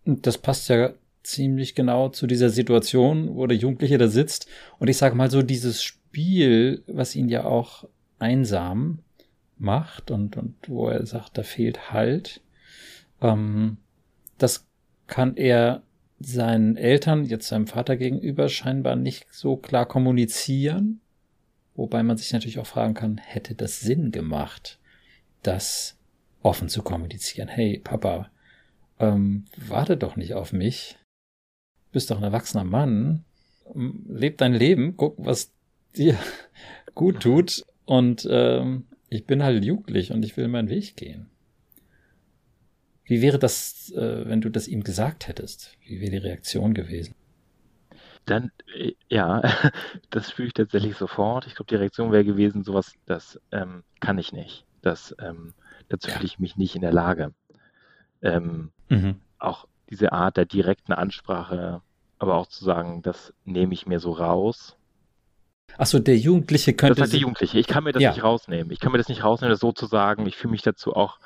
Das 0.04 0.38
passt 0.38 0.68
ja 0.68 0.92
ziemlich 1.22 1.74
genau 1.74 2.08
zu 2.08 2.26
dieser 2.26 2.50
Situation, 2.50 3.34
wo 3.34 3.46
der 3.46 3.56
Jugendliche 3.56 3.98
da 3.98 4.08
sitzt 4.08 4.48
und 4.78 4.88
ich 4.88 4.96
sage 4.96 5.14
mal 5.14 5.30
so 5.30 5.42
dieses 5.42 5.82
Spiel, 5.82 6.82
was 6.86 7.14
ihn 7.14 7.28
ja 7.28 7.44
auch 7.44 7.84
einsam 8.18 9.00
macht 9.58 10.10
und, 10.10 10.36
und 10.36 10.56
wo 10.66 10.88
er 10.88 11.04
sagt, 11.06 11.36
da 11.36 11.42
fehlt 11.42 11.92
Halt, 11.92 12.40
ähm, 13.20 13.76
das 14.38 14.66
kann 15.06 15.36
er 15.36 15.82
seinen 16.20 16.76
Eltern, 16.76 17.24
jetzt 17.24 17.48
seinem 17.48 17.66
Vater 17.66 17.96
gegenüber, 17.96 18.48
scheinbar 18.48 18.94
nicht 18.94 19.26
so 19.30 19.56
klar 19.56 19.86
kommunizieren. 19.86 21.00
Wobei 21.74 22.02
man 22.02 22.18
sich 22.18 22.32
natürlich 22.32 22.58
auch 22.58 22.66
fragen 22.66 22.94
kann, 22.94 23.16
hätte 23.18 23.54
das 23.54 23.80
Sinn 23.80 24.12
gemacht, 24.12 24.78
das 25.42 25.96
offen 26.42 26.68
zu 26.68 26.82
kommunizieren? 26.82 27.48
Hey, 27.48 27.80
Papa, 27.82 28.30
ähm, 28.98 29.46
warte 29.56 29.96
doch 29.96 30.16
nicht 30.16 30.34
auf 30.34 30.52
mich. 30.52 30.98
Du 31.88 31.94
bist 31.94 32.10
doch 32.10 32.18
ein 32.18 32.22
erwachsener 32.22 32.64
Mann. 32.64 33.24
Leb 33.74 34.36
dein 34.38 34.52
Leben, 34.52 34.96
guck, 34.96 35.14
was 35.18 35.52
dir 35.96 36.18
gut 36.94 37.20
tut. 37.20 37.64
Und 37.86 38.28
ähm, 38.30 38.86
ich 39.08 39.24
bin 39.24 39.42
halt 39.42 39.64
jugendlich 39.64 40.12
und 40.12 40.22
ich 40.22 40.36
will 40.36 40.48
meinen 40.48 40.68
Weg 40.68 40.96
gehen. 40.96 41.30
Wie 43.10 43.22
wäre 43.22 43.40
das, 43.40 43.90
äh, 43.90 44.28
wenn 44.28 44.40
du 44.40 44.50
das 44.50 44.68
ihm 44.68 44.84
gesagt 44.84 45.26
hättest? 45.26 45.76
Wie 45.84 46.00
wäre 46.00 46.12
die 46.12 46.18
Reaktion 46.18 46.74
gewesen? 46.74 47.16
Dann, 48.24 48.52
äh, 48.72 48.92
ja, 49.08 49.42
das 50.10 50.30
fühle 50.30 50.46
ich 50.46 50.54
tatsächlich 50.54 50.96
sofort. 50.96 51.44
Ich 51.48 51.56
glaube, 51.56 51.68
die 51.68 51.74
Reaktion 51.74 52.12
wäre 52.12 52.24
gewesen, 52.24 52.62
sowas, 52.62 52.92
das 53.06 53.40
ähm, 53.50 53.82
kann 53.98 54.16
ich 54.18 54.32
nicht. 54.32 54.64
Das, 54.80 55.12
ähm, 55.18 55.54
dazu 55.88 56.06
ja. 56.06 56.14
fühle 56.14 56.26
ich 56.26 56.38
mich 56.38 56.56
nicht 56.56 56.76
in 56.76 56.82
der 56.82 56.92
Lage. 56.92 57.34
Ähm, 58.22 58.70
mhm. 58.88 59.16
Auch 59.40 59.66
diese 59.90 60.12
Art 60.12 60.36
der 60.36 60.46
direkten 60.46 60.92
Ansprache, 60.92 61.82
aber 62.20 62.36
auch 62.36 62.46
zu 62.46 62.64
sagen, 62.64 63.02
das 63.02 63.34
nehme 63.44 63.74
ich 63.74 63.88
mir 63.88 63.98
so 63.98 64.12
raus. 64.12 64.76
Achso, 65.78 65.98
der 65.98 66.16
Jugendliche 66.16 66.74
könnte. 66.74 66.94
Das 66.94 67.08
sagt 67.08 67.14
der 67.14 67.20
Jugendliche. 67.22 67.58
Ich 67.58 67.66
kann 67.66 67.82
mir 67.82 67.90
das 67.92 68.04
ja. 68.04 68.12
nicht 68.12 68.22
rausnehmen. 68.22 68.70
Ich 68.70 68.78
kann 68.78 68.92
mir 68.92 68.98
das 68.98 69.08
nicht 69.08 69.24
rausnehmen, 69.24 69.50
das 69.50 69.58
so 69.58 69.72
zu 69.72 69.86
sagen. 69.86 70.26
Ich 70.26 70.36
fühle 70.36 70.52
mich 70.52 70.62
dazu 70.62 70.94
auch 70.94 71.18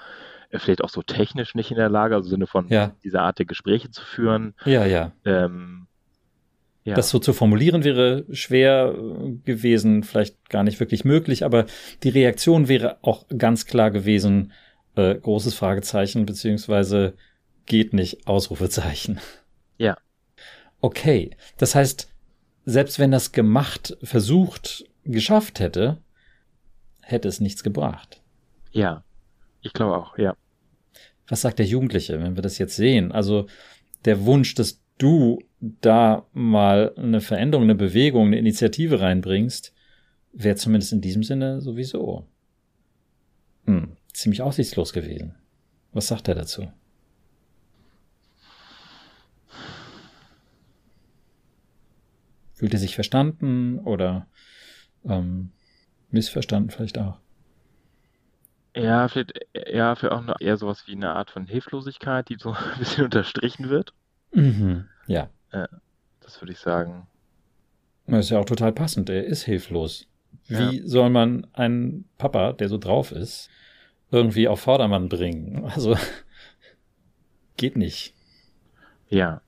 vielleicht 0.58 0.82
auch 0.82 0.88
so 0.88 1.02
technisch 1.02 1.54
nicht 1.54 1.70
in 1.70 1.76
der 1.76 1.88
Lage, 1.88 2.14
also 2.14 2.26
im 2.28 2.30
Sinne 2.30 2.46
von 2.46 2.68
ja. 2.68 2.92
dieser 3.02 3.22
Art 3.22 3.38
der 3.38 3.46
Gespräche 3.46 3.90
zu 3.90 4.04
führen. 4.04 4.54
Ja, 4.64 4.84
ja. 4.86 5.12
Ähm, 5.24 5.86
ja. 6.84 6.94
Das 6.94 7.08
so 7.08 7.18
zu 7.18 7.32
formulieren 7.32 7.82
wäre 7.82 8.26
schwer 8.30 8.94
gewesen, 9.44 10.02
vielleicht 10.02 10.50
gar 10.50 10.62
nicht 10.62 10.80
wirklich 10.80 11.04
möglich, 11.04 11.44
aber 11.44 11.64
die 12.02 12.10
Reaktion 12.10 12.68
wäre 12.68 12.98
auch 13.00 13.24
ganz 13.36 13.64
klar 13.64 13.90
gewesen, 13.90 14.52
äh, 14.94 15.14
großes 15.14 15.54
Fragezeichen, 15.54 16.26
beziehungsweise 16.26 17.14
geht 17.64 17.94
nicht, 17.94 18.26
Ausrufezeichen. 18.26 19.18
Ja. 19.78 19.96
Okay, 20.82 21.30
das 21.56 21.74
heißt, 21.74 22.12
selbst 22.66 22.98
wenn 22.98 23.10
das 23.10 23.32
gemacht, 23.32 23.96
versucht, 24.02 24.84
geschafft 25.04 25.60
hätte, 25.60 26.02
hätte 27.00 27.28
es 27.28 27.40
nichts 27.40 27.62
gebracht. 27.62 28.22
Ja, 28.72 29.04
ich 29.62 29.72
glaube 29.72 29.96
auch, 29.96 30.18
ja. 30.18 30.36
Was 31.28 31.40
sagt 31.40 31.58
der 31.58 31.66
Jugendliche, 31.66 32.20
wenn 32.20 32.36
wir 32.36 32.42
das 32.42 32.58
jetzt 32.58 32.76
sehen? 32.76 33.12
Also 33.12 33.46
der 34.04 34.24
Wunsch, 34.24 34.54
dass 34.54 34.82
du 34.98 35.38
da 35.60 36.26
mal 36.32 36.94
eine 36.96 37.20
Veränderung, 37.20 37.64
eine 37.64 37.74
Bewegung, 37.74 38.26
eine 38.26 38.38
Initiative 38.38 39.00
reinbringst, 39.00 39.72
wäre 40.32 40.56
zumindest 40.56 40.92
in 40.92 41.00
diesem 41.00 41.22
Sinne 41.22 41.60
sowieso 41.60 42.26
hm, 43.66 43.96
ziemlich 44.12 44.42
aussichtslos 44.42 44.92
gewesen. 44.92 45.34
Was 45.92 46.08
sagt 46.08 46.28
er 46.28 46.34
dazu? 46.34 46.70
Fühlt 52.54 52.72
er 52.72 52.78
sich 52.78 52.94
verstanden 52.94 53.78
oder 53.78 54.28
ähm, 55.04 55.50
missverstanden 56.10 56.70
vielleicht 56.70 56.98
auch? 56.98 57.18
Ja, 58.76 59.08
vielleicht 59.08 59.46
ja, 59.68 59.94
für 59.94 60.12
auch 60.12 60.22
noch 60.22 60.40
eher 60.40 60.56
sowas 60.56 60.84
wie 60.86 60.92
eine 60.92 61.10
Art 61.10 61.30
von 61.30 61.46
Hilflosigkeit, 61.46 62.28
die 62.28 62.36
so 62.38 62.52
ein 62.72 62.78
bisschen 62.78 63.04
unterstrichen 63.04 63.70
wird. 63.70 63.92
Mhm. 64.32 64.86
Ja. 65.06 65.30
ja. 65.52 65.68
Das 66.20 66.40
würde 66.40 66.52
ich 66.52 66.58
sagen. 66.58 67.06
Das 68.06 68.26
ist 68.26 68.30
ja 68.30 68.38
auch 68.38 68.44
total 68.44 68.72
passend. 68.72 69.08
Er 69.08 69.24
ist 69.24 69.44
hilflos. 69.44 70.06
Wie 70.46 70.78
ja. 70.78 70.86
soll 70.86 71.10
man 71.10 71.46
einen 71.52 72.08
Papa, 72.18 72.52
der 72.52 72.68
so 72.68 72.76
drauf 72.78 73.12
ist, 73.12 73.48
irgendwie 74.10 74.48
auf 74.48 74.60
Vordermann 74.60 75.08
bringen? 75.08 75.64
Also 75.74 75.96
geht 77.56 77.76
nicht. 77.76 78.14
Ja. 79.08 79.40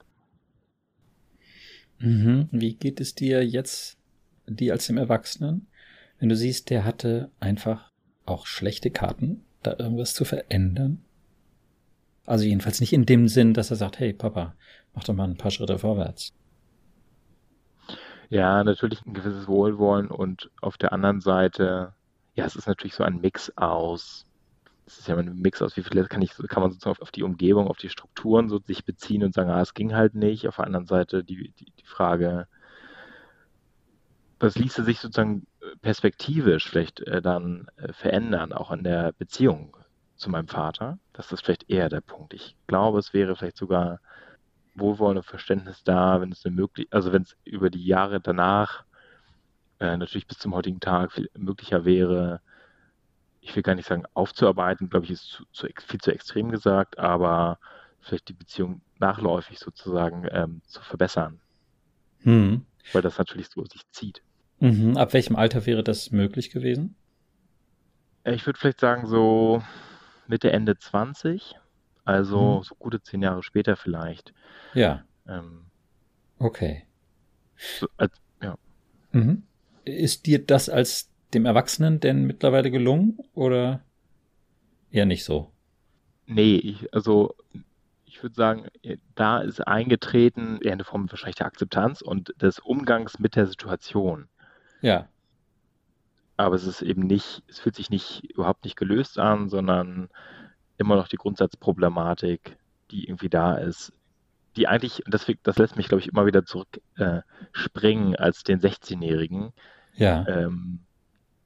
Mhm. 1.99 2.49
Wie 2.53 2.75
geht 2.75 3.01
es 3.01 3.15
dir 3.15 3.45
jetzt, 3.45 3.99
die 4.47 4.71
als 4.71 4.87
dem 4.87 4.97
Erwachsenen, 4.97 5.67
wenn 6.19 6.29
du 6.29 6.37
siehst, 6.37 6.71
der 6.71 6.85
hatte 6.85 7.31
einfach 7.41 7.86
auch 8.27 8.47
schlechte 8.47 8.91
Karten, 8.91 9.45
da 9.63 9.77
irgendwas 9.79 10.15
zu 10.15 10.25
verändern? 10.25 11.03
Also 12.25 12.45
jedenfalls 12.45 12.81
nicht 12.81 12.93
in 12.93 13.07
dem 13.07 13.29
Sinn, 13.29 13.55
dass 13.55 13.71
er 13.71 13.77
sagt, 13.77 13.99
hey 13.99 14.13
Papa, 14.13 14.55
mach 14.95 15.05
doch 15.05 15.15
mal 15.15 15.29
ein 15.29 15.37
paar 15.37 15.51
Schritte 15.51 15.79
vorwärts. 15.79 16.33
Ja, 18.29 18.65
natürlich 18.65 19.07
ein 19.07 19.15
gewisses 19.15 19.47
Wohlwollen 19.47 20.09
und 20.09 20.51
auf 20.61 20.77
der 20.77 20.93
anderen 20.93 21.21
Seite, 21.21 21.95
ja, 22.35 22.45
es 22.45 22.57
ist 22.57 22.67
natürlich 22.67 22.95
so 22.95 23.05
ein 23.05 23.21
Mix 23.21 23.53
aus, 23.57 24.27
es 24.87 24.99
ist 24.99 25.09
ja 25.09 25.17
ein 25.17 25.37
Mix 25.37 25.63
aus, 25.63 25.77
wie 25.77 25.83
viel 25.83 26.05
kann 26.07 26.23
ich, 26.23 26.33
kann 26.49 26.63
man 26.63 26.71
sozusagen 26.71 27.03
auf 27.03 27.11
die 27.11 27.25
Umgebung, 27.25 27.69
auf 27.69 27.77
die 27.77 27.89
Strukturen 27.89 28.49
so 28.49 28.59
sich 28.59 28.85
beziehen 28.85 29.25
und 29.25 29.35
sagen, 29.35 29.51
ah, 29.51 29.61
es 29.61 29.75
ging 29.75 29.95
halt 29.95 30.15
nicht. 30.15 30.47
Auf 30.47 30.57
der 30.57 30.67
anderen 30.67 30.87
Seite 30.87 31.25
die, 31.25 31.53
die, 31.59 31.73
die 31.73 31.85
Frage, 31.85 32.47
was 34.39 34.57
ließe 34.57 34.85
sich 34.85 35.01
sozusagen 35.01 35.47
perspektivisch 35.83 36.69
vielleicht 36.69 37.01
äh, 37.01 37.23
dann 37.23 37.69
äh, 37.77 37.93
verändern, 37.93 38.53
auch 38.53 38.71
an 38.71 38.85
der 38.85 39.13
Beziehung 39.13 39.77
zu 40.17 40.31
meinem 40.31 40.49
Vater. 40.49 40.99
Das 41.13 41.33
ist 41.33 41.45
vielleicht 41.45 41.69
eher 41.71 41.89
der 41.89 42.01
Punkt. 42.01 42.35
Ich 42.35 42.57
glaube, 42.67 42.99
es 42.99 43.13
wäre 43.13 43.37
vielleicht 43.37 43.57
sogar 43.57 44.01
Wohlwollen 44.75 45.19
und 45.19 45.27
Verständnis 45.27 45.83
da, 45.85 46.21
wenn 46.21 46.33
es 46.33 46.45
eine 46.45 46.55
möglich, 46.55 46.89
also 46.91 47.13
wenn 47.13 47.23
es 47.23 47.37
über 47.45 47.71
die 47.71 47.85
Jahre 47.85 48.21
danach 48.21 48.85
äh, 49.81 49.97
natürlich 49.97 50.27
bis 50.27 50.39
zum 50.39 50.55
heutigen 50.55 50.81
Tag 50.81 51.13
viel 51.13 51.31
möglicher 51.35 51.85
wäre, 51.85 52.41
ich 53.41 53.55
will 53.55 53.63
gar 53.63 53.75
nicht 53.75 53.89
sagen 53.89 54.05
aufzuarbeiten, 54.15 54.91
glaube 54.91 55.05
ich, 55.07 55.13
ist 55.13 55.29
zu, 55.29 55.45
zu, 55.53 55.69
viel 55.87 56.01
zu 56.01 56.13
extrem 56.13 56.51
gesagt, 56.51 56.99
aber 56.99 57.59
vielleicht 58.01 58.29
die 58.29 58.35
Beziehung 58.35 58.81
nachläufig 58.99 59.59
sozusagen 59.59 60.27
ähm, 60.31 60.63
zu 60.67 60.83
verbessern. 60.83 61.41
Hm. 62.23 62.67
Weil 62.93 63.03
das 63.03 63.19
natürlich 63.19 63.49
so 63.49 63.65
sich 63.65 63.83
zieht. 63.91 64.23
Mhm. 64.61 64.97
Ab 64.97 65.13
welchem 65.13 65.37
Alter 65.37 65.67
wäre 65.67 65.83
das 65.83 66.11
möglich 66.11 66.51
gewesen? 66.51 66.97
Ich 68.25 68.47
würde 68.47 68.59
vielleicht 68.59 68.81
sagen, 68.81 69.07
so 69.07 69.63
Mitte, 70.27 70.53
Ende 70.53 70.79
20. 70.79 71.57
Also 72.05 72.59
mhm. 72.59 72.63
so 72.63 72.75
gute 72.77 73.03
zehn 73.03 73.23
Jahre 73.23 73.43
später 73.43 73.77
vielleicht. 73.77 74.33
Ja. 74.75 75.05
Ähm, 75.29 75.67
okay. 76.39 76.85
So, 77.57 77.89
als, 77.97 78.21
ja. 78.43 78.57
Mhm. 79.13 79.43
Ist 79.85 80.27
dir 80.27 80.45
das 80.45 80.69
als 80.69 81.11
dem 81.35 81.47
Erwachsenen 81.47 82.01
denn 82.01 82.25
mittlerweile 82.25 82.71
gelungen 82.71 83.19
oder 83.35 83.85
eher 84.91 85.07
nicht 85.07 85.25
so? 85.25 85.53
Nee, 86.27 86.57
ich, 86.57 86.93
also 86.95 87.35
ich 88.17 88.23
würde 88.23 88.35
sagen, 88.35 88.67
da 89.15 89.41
ist 89.41 89.61
eingetreten 89.67 90.59
eher 90.63 90.73
eine 90.73 90.85
Form 90.85 91.11
wahrscheinlich 91.11 91.37
der 91.37 91.47
Akzeptanz 91.47 92.01
und 92.01 92.33
des 92.41 92.59
Umgangs 92.59 93.19
mit 93.19 93.37
der 93.37 93.47
Situation. 93.47 94.29
Ja. 94.83 95.09
aber 96.37 96.55
es 96.55 96.67
ist 96.67 96.83
eben 96.83 97.03
nicht, 97.07 97.43
es 97.49 97.59
fühlt 97.59 97.77
sich 97.77 97.89
nicht 97.89 98.25
überhaupt 98.31 98.65
nicht 98.65 98.77
gelöst 98.77 99.19
an, 99.19 99.49
sondern 99.49 100.11
immer 100.77 100.97
noch 100.97 101.09
die 101.09 101.17
Grundsatzproblematik, 101.17 102.57
die 102.91 103.09
irgendwie 103.09 103.31
da 103.31 103.55
ist, 103.55 103.93
die 104.57 104.69
eigentlich, 104.69 105.03
das, 105.07 105.27
das 105.43 105.59
lässt 105.59 105.77
mich, 105.77 105.89
glaube 105.89 106.01
ich, 106.01 106.09
immer 106.09 106.27
wieder 106.27 106.45
zurück 106.45 106.81
äh, 106.97 107.21
als 108.17 108.43
den 108.45 108.61
16-Jährigen. 108.61 109.53
Ja. 109.95 110.27
Ähm, 110.29 110.81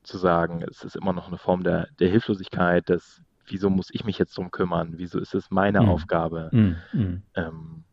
zu 0.02 0.18
sagen, 0.18 0.64
es 0.68 0.82
ist 0.82 0.96
immer 0.96 1.12
noch 1.12 1.28
eine 1.28 1.38
Form 1.38 1.62
der, 1.62 1.88
der 1.98 2.08
Hilflosigkeit, 2.08 2.88
des, 2.88 3.22
wieso 3.50 3.70
muss 3.70 3.88
ich 3.92 4.04
mich 4.04 4.18
jetzt 4.18 4.36
drum 4.36 4.50
kümmern, 4.50 4.94
wieso 4.96 5.18
ist 5.18 5.34
es 5.34 5.50
meine 5.50 5.82
Mhm. 5.82 5.88
Aufgabe, 5.88 6.48
Mm, 6.52 6.76
mm. 6.98 7.22
ähm, 7.34 7.84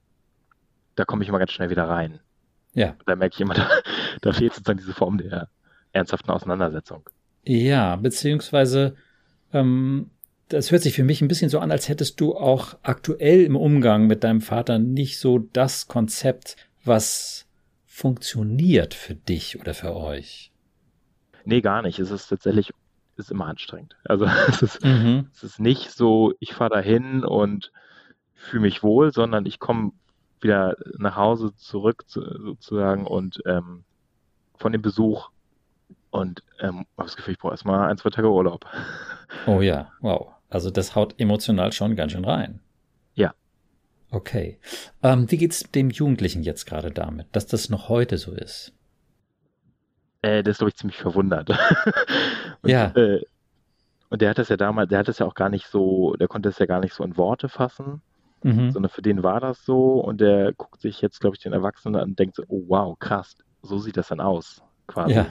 da 0.96 1.06
komme 1.06 1.24
ich 1.24 1.30
immer 1.30 1.40
ganz 1.40 1.52
schnell 1.52 1.70
wieder 1.70 1.84
rein. 1.88 2.20
Ja. 2.74 2.96
Da 3.06 3.16
merke 3.16 3.34
ich 3.36 3.42
immer, 3.42 3.54
da, 3.56 3.70
da 4.22 4.34
fehlt 4.34 4.54
sozusagen 4.54 4.80
diese 4.80 4.94
Form 4.94 5.18
der 5.18 5.50
ernsthaften 5.92 6.30
Auseinandersetzung. 6.32 7.10
Ja, 7.44 7.96
beziehungsweise 7.96 8.96
ähm, 9.54 10.10
das 10.50 10.72
hört 10.72 10.82
sich 10.82 10.94
für 10.94 11.04
mich 11.04 11.22
ein 11.22 11.28
bisschen 11.28 11.50
so 11.50 11.60
an, 11.60 11.72
als 11.72 11.90
hättest 11.90 12.20
du 12.20 12.36
auch 12.36 12.78
aktuell 12.84 13.44
im 13.44 13.56
Umgang 13.56 14.08
mit 14.08 14.24
deinem 14.24 14.42
Vater 14.42 14.80
nicht 14.80 15.20
so 15.20 15.40
das 15.40 15.88
Konzept, 15.88 16.56
was 16.84 17.46
funktioniert 17.86 18.94
für 18.94 19.16
dich 19.16 19.60
oder 19.60 19.74
für 19.74 19.96
euch. 19.96 20.52
Nee, 21.46 21.62
gar 21.62 21.82
nicht. 21.82 22.00
Es 22.00 22.12
ist 22.12 22.28
tatsächlich, 22.28 22.72
ist 23.20 23.32
immer 23.32 23.46
anstrengend. 23.48 23.96
Also 24.06 24.26
es 24.48 24.62
ist, 24.62 24.84
Mhm. 24.84 25.30
es 25.34 25.44
ist 25.44 25.60
nicht 25.60 25.92
so, 25.92 26.34
ich 26.40 26.54
fahre 26.54 26.72
da 26.76 26.80
hin 26.80 27.24
und 27.24 27.72
fühle 28.34 28.62
mich 28.62 28.84
wohl, 28.84 29.12
sondern 29.12 29.46
ich 29.46 29.60
komme 29.60 29.92
wieder 30.42 30.76
nach 30.98 31.16
Hause 31.16 31.56
zurück 31.56 32.04
zu, 32.08 32.22
sozusagen 32.22 33.08
und 33.08 33.42
ähm, 33.46 33.84
von 34.56 34.72
dem 34.72 34.82
Besuch 34.82 35.30
und 36.12 36.44
ähm, 36.60 36.86
habe 36.98 37.08
das 37.08 37.16
Gefühl, 37.16 37.34
ich 37.34 37.40
brauche 37.40 37.54
erstmal 37.54 37.90
ein, 37.90 37.98
zwei 37.98 38.10
Tage 38.10 38.30
Urlaub. 38.32 38.66
Oh 39.46 39.62
ja, 39.62 39.92
wow. 40.00 40.34
Also 40.50 40.70
das 40.72 40.96
haut 40.96 41.16
emotional 41.20 41.74
schon 41.74 41.96
ganz 41.98 42.14
schön 42.14 42.24
rein. 42.24 42.62
Ja. 43.14 43.34
Okay. 44.10 44.58
Ähm, 45.04 45.30
wie 45.30 45.38
geht's 45.38 45.70
dem 45.72 45.90
Jugendlichen 45.90 46.44
jetzt 46.44 46.66
gerade 46.66 46.92
damit, 46.92 47.28
dass 47.34 47.46
das 47.46 47.70
noch 47.70 47.90
heute 47.90 48.18
so 48.18 48.32
ist? 48.32 48.72
Äh, 50.22 50.44
der 50.44 50.52
ist, 50.52 50.60
glaube 50.60 50.70
ich, 50.70 50.76
ziemlich 50.78 50.98
verwundert. 50.98 51.50
und, 52.62 52.70
Ja. 52.70 52.88
Äh, 52.96 53.24
und 54.10 54.22
der 54.22 54.30
hat 54.30 54.38
das 54.38 54.50
ja 54.50 54.58
damals, 54.58 54.90
der 54.90 55.00
hat 55.00 55.08
das 55.08 55.20
ja 55.20 55.26
auch 55.26 55.36
gar 55.36 55.50
nicht 55.50 55.68
so, 55.68 56.16
der 56.16 56.28
konnte 56.28 56.50
es 56.50 56.60
ja 56.60 56.66
gar 56.66 56.80
nicht 56.80 56.94
so 56.94 57.04
in 57.04 57.18
Worte 57.18 57.50
fassen, 57.50 58.02
Mhm. 58.44 58.72
sondern 58.72 58.90
für 58.90 59.02
den 59.02 59.24
war 59.24 59.40
das 59.40 59.66
so 59.66 59.96
und 60.00 60.22
der 60.22 60.54
guckt 60.54 60.80
sich 60.80 61.02
jetzt, 61.02 61.20
glaube 61.20 61.36
ich, 61.36 61.42
den 61.44 61.54
Erwachsenen 61.54 61.96
an 61.96 62.10
und 62.10 62.20
denkt 62.20 62.36
so, 62.36 62.44
oh 62.48 62.64
wow, 62.68 62.98
krass, 63.00 63.36
so 63.64 63.80
sieht 63.80 63.98
das 63.98 64.08
dann 64.10 64.20
aus, 64.22 64.62
quasi. 64.88 65.14
Ja. 65.16 65.28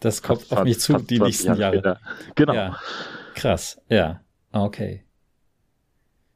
Das 0.00 0.22
kommt 0.22 0.42
Fast 0.42 0.52
auf 0.58 0.64
mich 0.64 0.78
20 0.78 1.00
zu, 1.00 1.06
die 1.06 1.18
20 1.18 1.20
nächsten 1.46 1.60
Jahre. 1.60 1.74
später. 1.74 2.00
Genau. 2.36 2.54
Ja. 2.54 2.78
Krass. 3.34 3.80
Ja. 3.88 4.20
Okay. 4.52 5.04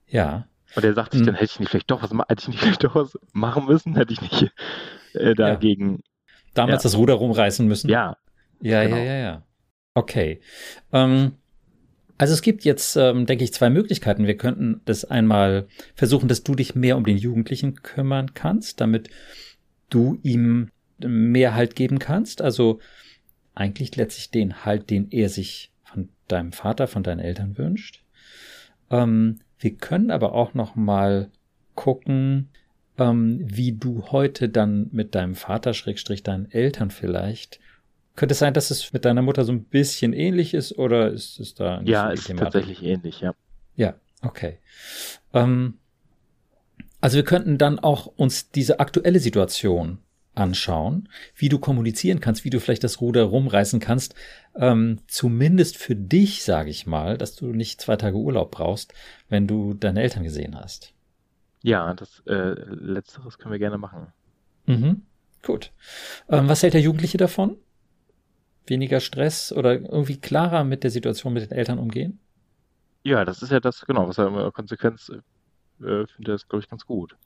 Ja. 0.07 0.47
Und 0.75 0.85
er 0.85 0.95
sagt 0.95 1.13
sich, 1.13 1.21
Mhm. 1.21 1.27
dann 1.27 1.35
hätte 1.37 1.45
ich 1.45 1.61
nicht 1.61 1.69
vielleicht 1.69 1.91
doch 1.91 2.03
was, 2.03 2.11
hätte 2.11 2.41
ich 2.43 2.49
nicht 2.49 2.61
vielleicht 2.61 2.83
doch 2.85 2.95
was 2.95 3.19
machen 3.33 3.67
müssen, 3.67 3.95
hätte 3.95 4.13
ich 4.15 4.21
nicht 4.21 4.51
äh, 5.15 5.35
dagegen. 5.35 6.03
Damals 6.55 6.83
Ja. 6.83 6.89
das 6.91 6.97
Ruder 6.97 7.15
rumreißen 7.15 7.67
müssen. 7.69 7.89
Ja, 7.91 8.17
Ja, 8.61 8.83
Genau. 8.85 8.97
ja, 8.97 9.03
ja, 9.03 9.15
ja. 9.17 9.43
Okay. 9.95 10.41
Ähm, 10.93 11.33
also 12.19 12.35
es 12.35 12.43
gibt 12.43 12.65
jetzt, 12.65 12.97
ähm, 12.97 13.27
denke 13.27 13.45
ich, 13.45 13.53
zwei 13.53 13.69
Möglichkeiten. 13.69 14.27
Wir 14.27 14.37
könnten 14.37 14.81
das 14.85 15.05
einmal 15.05 15.67
versuchen, 15.95 16.29
dass 16.29 16.43
du 16.43 16.55
dich 16.55 16.75
mehr 16.75 16.97
um 16.97 17.05
den 17.05 17.17
Jugendlichen 17.17 17.83
kümmern 17.83 18.33
kannst, 18.35 18.81
damit 18.81 19.11
du 19.91 20.19
ihm 20.23 20.71
mehr 20.99 21.55
Halt 21.55 21.77
geben 21.77 21.99
kannst. 21.99 22.41
Also 22.41 22.79
eigentlich 23.55 23.97
letztlich 23.97 24.31
den 24.31 24.65
Halt, 24.65 24.91
den 24.91 25.11
er 25.11 25.29
sich 25.29 25.73
von 25.83 26.09
deinem 26.29 26.53
Vater, 26.53 26.87
von 26.87 27.03
deinen 27.03 27.21
Eltern 27.21 27.59
wünscht. 27.59 28.05
Ähm, 28.91 29.41
wir 29.59 29.75
können 29.75 30.11
aber 30.11 30.33
auch 30.33 30.55
noch 30.55 30.75
mal 30.75 31.31
gucken, 31.75 32.49
ähm, 32.99 33.41
wie 33.43 33.73
du 33.73 34.05
heute 34.11 34.49
dann 34.49 34.89
mit 34.93 35.15
deinem 35.15 35.35
Vater, 35.35 35.75
Schrägstrich 35.75 36.23
deinen 36.23 36.51
Eltern 36.51 36.91
vielleicht 36.91 37.61
könnte 38.17 38.33
es 38.33 38.39
sein, 38.39 38.55
dass 38.55 38.71
es 38.71 38.93
mit 38.93 39.05
deiner 39.05 39.23
Mutter 39.23 39.45
so 39.45 39.53
ein 39.53 39.65
bisschen 39.65 40.13
ähnlich 40.13 40.55
ist 40.55 40.79
oder 40.79 41.11
ist 41.11 41.41
es 41.41 41.55
da 41.55 41.81
nicht 41.81 41.91
ja, 41.91 42.09
so 42.09 42.13
ist 42.13 42.27
Thematik? 42.27 42.53
tatsächlich 42.53 42.83
ähnlich, 42.83 43.21
ja. 43.21 43.35
Ja, 43.77 43.95
okay. 44.23 44.59
Ähm, 45.33 45.79
also 47.01 47.17
wir 47.17 47.25
könnten 47.25 47.59
dann 47.59 47.79
auch 47.79 48.07
uns 48.07 48.51
diese 48.51 48.81
aktuelle 48.81 49.19
Situation 49.19 49.99
anschauen, 50.35 51.09
wie 51.35 51.49
du 51.49 51.59
kommunizieren 51.59 52.21
kannst, 52.21 52.45
wie 52.45 52.51
du 52.51 52.61
vielleicht 52.61 52.85
das 52.85 53.01
Ruder 53.01 53.25
rumreißen 53.25 53.81
kannst, 53.81 54.15
ähm, 54.55 55.01
zumindest 55.07 55.77
für 55.77 55.95
dich, 55.95 56.43
sage 56.43 56.71
ich 56.71 56.87
mal, 56.87 57.19
dass 57.19 57.35
du 57.35 57.47
nicht 57.47 57.81
zwei 57.81 57.97
Tage 57.97 58.17
Urlaub 58.17 58.51
brauchst, 58.51 58.95
wenn 59.29 59.47
du 59.47 59.75
deine 59.75 60.03
Eltern 60.03 60.23
gesehen 60.23 60.57
hast. 60.57 60.95
Ja, 61.63 61.95
das 61.95 62.23
äh, 62.27 62.55
Letzteres 62.69 63.39
können 63.39 63.53
wir 63.53 63.59
gerne 63.59 63.79
machen. 63.79 64.09
Mhm. 64.67 65.03
Gut. 65.43 65.73
Ähm, 66.29 66.49
was 66.49 66.63
hält 66.63 66.75
der 66.75 66.81
Jugendliche 66.81 67.19
davon? 67.19 67.57
Weniger 68.67 69.01
Stress 69.01 69.53
oder 69.53 69.75
irgendwie 69.75 70.19
klarer 70.19 70.65
mit 70.65 70.85
der 70.85 70.91
Situation 70.91 71.33
mit 71.33 71.51
den 71.51 71.57
Eltern 71.57 71.79
umgehen? 71.79 72.19
Ja, 73.05 73.25
das 73.25 73.43
ist 73.43 73.51
ja 73.51 73.61
das, 73.61 73.85
genau, 73.87 74.07
was 74.07 74.19
er 74.19 74.29
immer 74.29 74.51
Konsequenz 74.53 75.09
äh, 75.09 75.19
finde 75.79 76.33
das, 76.33 76.47
glaube 76.49 76.63
ich, 76.63 76.71
ganz 76.71 76.87
gut. 76.87 77.17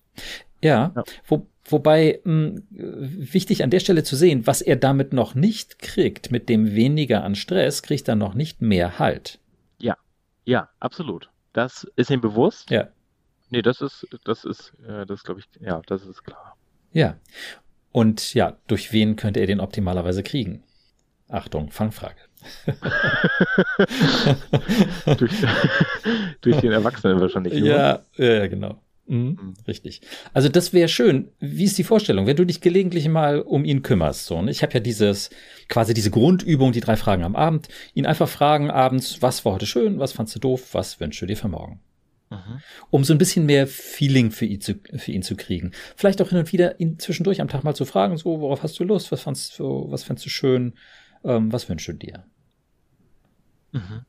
Ja, 0.63 0.93
Ja. 0.97 1.05
Wo, 1.27 1.47
wobei 1.67 2.21
mh, 2.25 2.61
wichtig 2.71 3.63
an 3.63 3.71
der 3.71 3.81
Stelle 3.81 4.03
zu 4.03 4.17
sehen, 4.17 4.47
was 4.47 4.63
er 4.63 4.77
damit 4.77 5.13
noch 5.13 5.35
nicht 5.35 5.79
kriegt, 5.79 6.31
mit 6.31 6.49
dem 6.49 6.75
weniger 6.75 7.23
an 7.25 7.35
Stress, 7.35 7.83
kriegt 7.83 8.09
er 8.09 8.17
noch 8.17 8.33
nicht 8.35 8.63
mehr 8.63 8.99
Halt. 8.99 9.39
Ja, 10.47 10.71
absolut. 10.79 11.29
Das 11.53 11.87
ist 11.97 12.11
ihm 12.11 12.21
bewusst. 12.21 12.71
Ja. 12.71 12.89
Nee, 13.51 13.63
das 13.63 13.81
ist, 13.81 14.07
das 14.25 14.45
ist, 14.45 14.73
äh, 14.87 15.05
das 15.05 15.25
glaube 15.25 15.41
ich, 15.41 15.47
ja, 15.61 15.83
das 15.87 16.07
ist 16.07 16.23
klar. 16.25 16.57
Ja. 16.93 17.17
Und 17.93 18.33
ja, 18.35 18.57
durch 18.67 18.93
wen 18.93 19.17
könnte 19.17 19.41
er 19.41 19.47
den 19.47 19.61
optimalerweise 19.61 20.23
kriegen? 20.23 20.63
Achtung, 21.29 21.71
Fangfrage. 21.71 22.17
durch, 25.19 25.33
durch 26.41 26.57
den 26.61 26.73
Erwachsenen 26.73 27.21
wahrscheinlich. 27.21 27.55
nur. 27.55 27.69
Ja, 27.69 28.01
ja, 28.17 28.47
genau. 28.47 28.81
Mhm, 29.09 29.39
Mhm. 29.41 29.55
richtig. 29.69 30.01
Also 30.33 30.49
das 30.49 30.73
wäre 30.73 30.89
schön. 30.89 31.29
Wie 31.39 31.65
ist 31.65 31.79
die 31.79 31.85
Vorstellung, 31.85 32.27
wenn 32.27 32.37
du 32.37 32.45
dich 32.45 32.61
gelegentlich 32.61 33.09
mal 33.09 33.41
um 33.41 33.65
ihn 33.65 33.83
kümmerst? 33.83 34.27
So, 34.27 34.43
ne? 34.43 34.51
Ich 34.51 34.63
habe 34.63 34.75
ja 34.75 34.81
dieses 34.81 35.31
quasi 35.69 35.95
diese 35.95 36.11
Grundübung, 36.11 36.73
die 36.73 36.81
drei 36.81 36.97
Fragen 36.97 37.23
am 37.23 37.37
Abend. 37.37 37.69
Ihn 37.95 38.07
einfach 38.07 38.29
fragen 38.29 38.71
abends, 38.71 39.23
was 39.23 39.45
war 39.45 39.55
heute 39.55 39.67
schön, 39.67 39.99
was 40.01 40.13
fandst 40.13 40.35
du 40.35 40.41
doof, 40.41 40.71
was 40.75 40.99
wünschst 40.99 41.23
du 41.23 41.27
dir 41.27 41.37
für 41.37 41.49
morgen? 41.49 41.81
Mhm. 42.31 42.61
Um 42.91 43.05
so 43.05 43.15
ein 43.15 43.19
bisschen 43.19 43.47
mehr 43.47 43.69
Feeling 43.69 44.33
für 44.33 44.47
ihn 44.47 44.61
zu, 44.61 44.75
für 44.97 45.13
ihn 45.13 45.23
zu 45.23 45.37
kriegen. 45.37 45.71
Vielleicht 45.95 46.21
auch 46.21 46.31
hin 46.31 46.39
und 46.39 46.53
wieder 46.53 46.81
ihn 46.81 46.99
zwischendurch 46.99 47.41
am 47.41 47.47
Tag 47.47 47.63
mal 47.63 47.77
zu 47.77 47.85
fragen, 47.85 48.17
so, 48.17 48.41
worauf 48.41 48.65
hast 48.65 48.77
du 48.81 48.85
Lust, 48.85 49.13
was 49.13 49.23
fandst 49.23 49.57
du, 49.61 49.87
was 49.89 50.03
fandst 50.03 50.27
du 50.27 50.31
schön, 50.31 50.75
ähm, 51.27 51.53
was 51.53 51.69
wünschst 51.69 51.89
du 51.89 51.93
dir? 51.95 52.25
Mhm. 53.73 54.05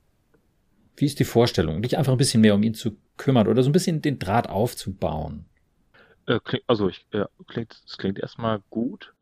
Wie 0.95 1.05
ist 1.05 1.19
die 1.19 1.25
Vorstellung? 1.25 1.81
Dich 1.81 1.97
einfach 1.97 2.11
ein 2.11 2.17
bisschen 2.17 2.41
mehr 2.41 2.55
um 2.55 2.63
ihn 2.63 2.73
zu 2.73 2.97
kümmern 3.17 3.47
oder 3.47 3.63
so 3.63 3.69
ein 3.69 3.73
bisschen 3.73 4.01
den 4.01 4.19
Draht 4.19 4.49
aufzubauen. 4.49 5.45
Äh, 6.27 6.39
klingt, 6.43 6.63
also 6.67 6.89
ich, 6.89 7.05
ja, 7.13 7.29
klingt, 7.47 7.81
es 7.85 7.97
klingt 7.97 8.19
erstmal 8.19 8.61
gut. 8.69 9.13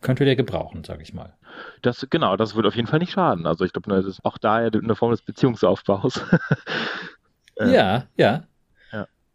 Könnte 0.00 0.24
der 0.24 0.36
gebrauchen, 0.36 0.84
sag 0.84 1.02
ich 1.02 1.12
mal. 1.14 1.36
Das, 1.82 2.06
genau, 2.10 2.36
das 2.36 2.54
würde 2.54 2.68
auf 2.68 2.76
jeden 2.76 2.88
Fall 2.88 3.00
nicht 3.00 3.12
schaden. 3.12 3.46
Also 3.46 3.64
ich 3.64 3.72
glaube, 3.72 3.90
das 3.90 4.06
ist 4.06 4.24
auch 4.24 4.38
daher 4.38 4.70
eine 4.72 4.96
Form 4.96 5.10
des 5.10 5.22
Beziehungsaufbaus. 5.22 6.20
Äh, 7.56 7.72
Ja, 7.74 8.06
ja. 8.16 8.46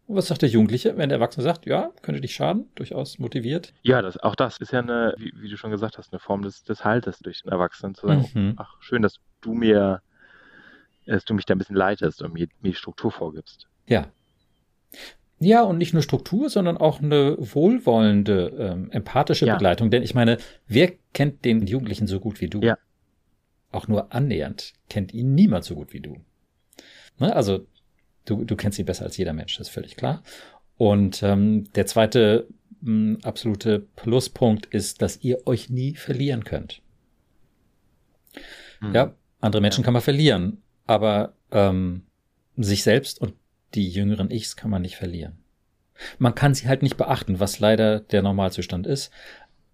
Und 0.07 0.15
was 0.17 0.27
sagt 0.27 0.43
der 0.43 0.49
Jugendliche, 0.49 0.97
wenn 0.97 1.09
der 1.09 1.17
Erwachsene 1.17 1.43
sagt, 1.43 1.65
ja, 1.65 1.89
könnte 2.03 2.21
dich 2.21 2.35
schaden, 2.35 2.69
durchaus 2.75 3.17
motiviert? 3.17 3.73
Ja, 3.81 4.01
das, 4.03 4.17
auch 4.17 4.35
das 4.35 4.57
ist 4.59 4.71
ja 4.71 4.79
eine, 4.79 5.15
wie, 5.17 5.33
wie 5.35 5.49
du 5.49 5.57
schon 5.57 5.71
gesagt 5.71 5.97
hast, 5.97 6.13
eine 6.13 6.19
Form 6.19 6.43
des, 6.43 6.63
des 6.63 6.85
Haltes 6.85 7.19
durch 7.19 7.41
den 7.41 7.51
Erwachsenen 7.51 7.95
zu 7.95 8.07
sagen, 8.07 8.29
Mhm. 8.33 8.53
ach, 8.57 8.75
schön, 8.81 9.01
dass 9.01 9.15
du 9.41 9.53
mir, 9.53 10.01
dass 11.07 11.25
du 11.25 11.33
mich 11.33 11.45
da 11.45 11.55
ein 11.55 11.57
bisschen 11.57 11.75
leitest 11.75 12.21
und 12.21 12.33
mir, 12.33 12.47
mir 12.61 12.69
die 12.69 12.75
Struktur 12.75 13.11
vorgibst. 13.11 13.67
Ja. 13.87 14.07
Ja, 15.39 15.63
und 15.63 15.77
nicht 15.79 15.93
nur 15.93 16.01
Struktur, 16.01 16.49
sondern 16.49 16.77
auch 16.77 17.01
eine 17.01 17.35
wohlwollende, 17.39 18.47
ähm, 18.57 18.91
empathische 18.91 19.45
Ja. 19.47 19.55
Begleitung. 19.55 19.89
Denn 19.91 20.01
ich 20.03 20.13
meine, 20.15 20.37
wer 20.67 20.93
kennt 21.13 21.43
den 21.45 21.65
Jugendlichen 21.67 22.07
so 22.07 22.19
gut 22.19 22.39
wie 22.41 22.47
du? 22.47 22.61
Ja. 22.61 22.77
Auch 23.71 23.87
nur 23.87 24.13
annähernd 24.13 24.73
kennt 24.89 25.13
ihn 25.13 25.35
niemand 25.35 25.65
so 25.65 25.75
gut 25.75 25.91
wie 25.93 25.99
du. 25.99 26.17
Ne? 27.19 27.35
Also, 27.35 27.65
du, 28.25 28.43
du 28.43 28.55
kennst 28.55 28.79
ihn 28.79 28.85
besser 28.85 29.05
als 29.05 29.17
jeder 29.17 29.33
Mensch, 29.33 29.57
das 29.57 29.67
ist 29.67 29.73
völlig 29.73 29.95
klar. 29.95 30.23
Und 30.77 31.23
ähm, 31.23 31.71
der 31.75 31.85
zweite 31.85 32.47
mh, 32.81 33.19
absolute 33.23 33.79
Pluspunkt 33.95 34.65
ist, 34.67 35.01
dass 35.01 35.21
ihr 35.23 35.45
euch 35.47 35.69
nie 35.69 35.95
verlieren 35.95 36.43
könnt. 36.43 36.81
Mhm. 38.81 38.93
Ja, 38.93 39.15
andere 39.41 39.61
Menschen 39.61 39.81
Ja. 39.81 39.85
kann 39.85 39.93
man 39.93 40.01
verlieren, 40.01 40.61
aber 40.85 41.33
ähm, 41.51 42.03
sich 42.57 42.83
selbst 42.83 43.19
und 43.21 43.33
die 43.73 43.89
jüngeren 43.89 44.31
Ichs 44.31 44.55
kann 44.55 44.69
man 44.71 44.81
nicht 44.81 44.95
verlieren. 44.95 45.37
Man 46.19 46.35
kann 46.35 46.53
sie 46.53 46.67
halt 46.67 46.83
nicht 46.83 46.97
beachten, 46.97 47.39
was 47.39 47.59
leider 47.59 47.99
der 47.99 48.21
Normalzustand 48.21 48.87
ist. 48.87 49.11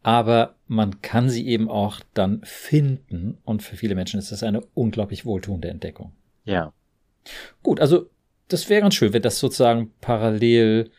aber 0.03 0.55
man 0.67 1.01
kann 1.01 1.29
sie 1.29 1.47
eben 1.47 1.69
auch 1.69 1.99
dann 2.15 2.41
finden 2.43 3.37
und 3.43 3.61
für 3.61 3.75
viele 3.75 3.93
Menschen 3.93 4.17
ist 4.19 4.31
das 4.31 4.41
eine 4.41 4.61
unglaublich 4.73 5.25
wohltuende 5.25 5.69
Entdeckung. 5.69 6.11
Ja. 6.43 6.73
Gut, 7.61 7.79
also 7.79 8.09
das 8.51 8.69
wäre 8.69 8.81
ganz 8.81 8.95
schön, 8.95 9.13
wenn 9.13 9.21
das 9.21 9.39
sozusagen 9.39 9.91
parallel 10.01 10.91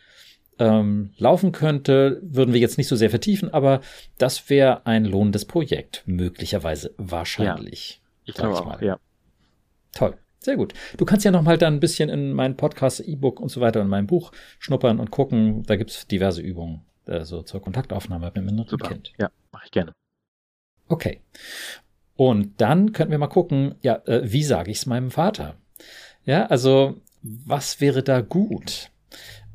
ähm, 0.59 1.11
laufen 1.17 1.51
könnte, 1.51 2.19
würden 2.23 2.53
wir 2.53 2.59
jetzt 2.59 2.77
nicht 2.77 2.87
so 2.87 2.95
sehr 2.95 3.09
vertiefen, 3.09 3.53
aber 3.53 3.81
das 4.17 4.49
wäre 4.49 4.85
ein 4.85 5.05
lohnendes 5.05 5.45
Projekt, 5.45 6.03
möglicherweise, 6.05 6.93
wahrscheinlich. 6.97 8.01
Ja, 8.01 8.21
ich 8.25 8.33
glaube 8.35 8.55
auch, 8.55 8.81
ja. 8.81 8.99
Toll. 9.93 10.15
Sehr 10.39 10.57
gut. 10.57 10.73
Du 10.97 11.05
kannst 11.05 11.23
ja 11.23 11.31
noch 11.31 11.41
mal 11.41 11.57
dann 11.57 11.75
ein 11.75 11.79
bisschen 11.79 12.09
in 12.09 12.33
meinen 12.33 12.57
Podcast, 12.57 12.99
E-Book 12.99 13.39
und 13.39 13.49
so 13.49 13.61
weiter 13.61 13.81
in 13.81 13.87
meinem 13.87 14.07
Buch 14.07 14.33
schnuppern 14.59 14.99
und 14.99 15.09
gucken. 15.09 15.63
Da 15.63 15.77
gibt's 15.77 16.05
diverse 16.05 16.41
Übungen 16.41 16.81
also 17.07 17.41
zur 17.43 17.61
Kontaktaufnahme 17.61 18.27
mit 18.27 18.35
dem 18.37 18.47
inneren 18.47 18.67
Super. 18.67 18.89
Kind. 18.89 19.13
Ja, 19.17 19.29
mache 19.51 19.65
ich 19.65 19.71
gerne. 19.71 19.93
Okay. 20.87 21.21
Und 22.15 22.61
dann 22.61 22.91
könnten 22.91 23.11
wir 23.11 23.17
mal 23.17 23.27
gucken, 23.27 23.75
ja, 23.81 24.01
äh, 24.05 24.21
wie 24.23 24.43
sage 24.43 24.71
ich 24.71 24.77
es 24.77 24.85
meinem 24.85 25.11
Vater? 25.11 25.55
Ja, 26.25 26.45
also 26.45 27.01
was 27.23 27.81
wäre 27.81 28.03
da 28.03 28.21
gut? 28.21 28.91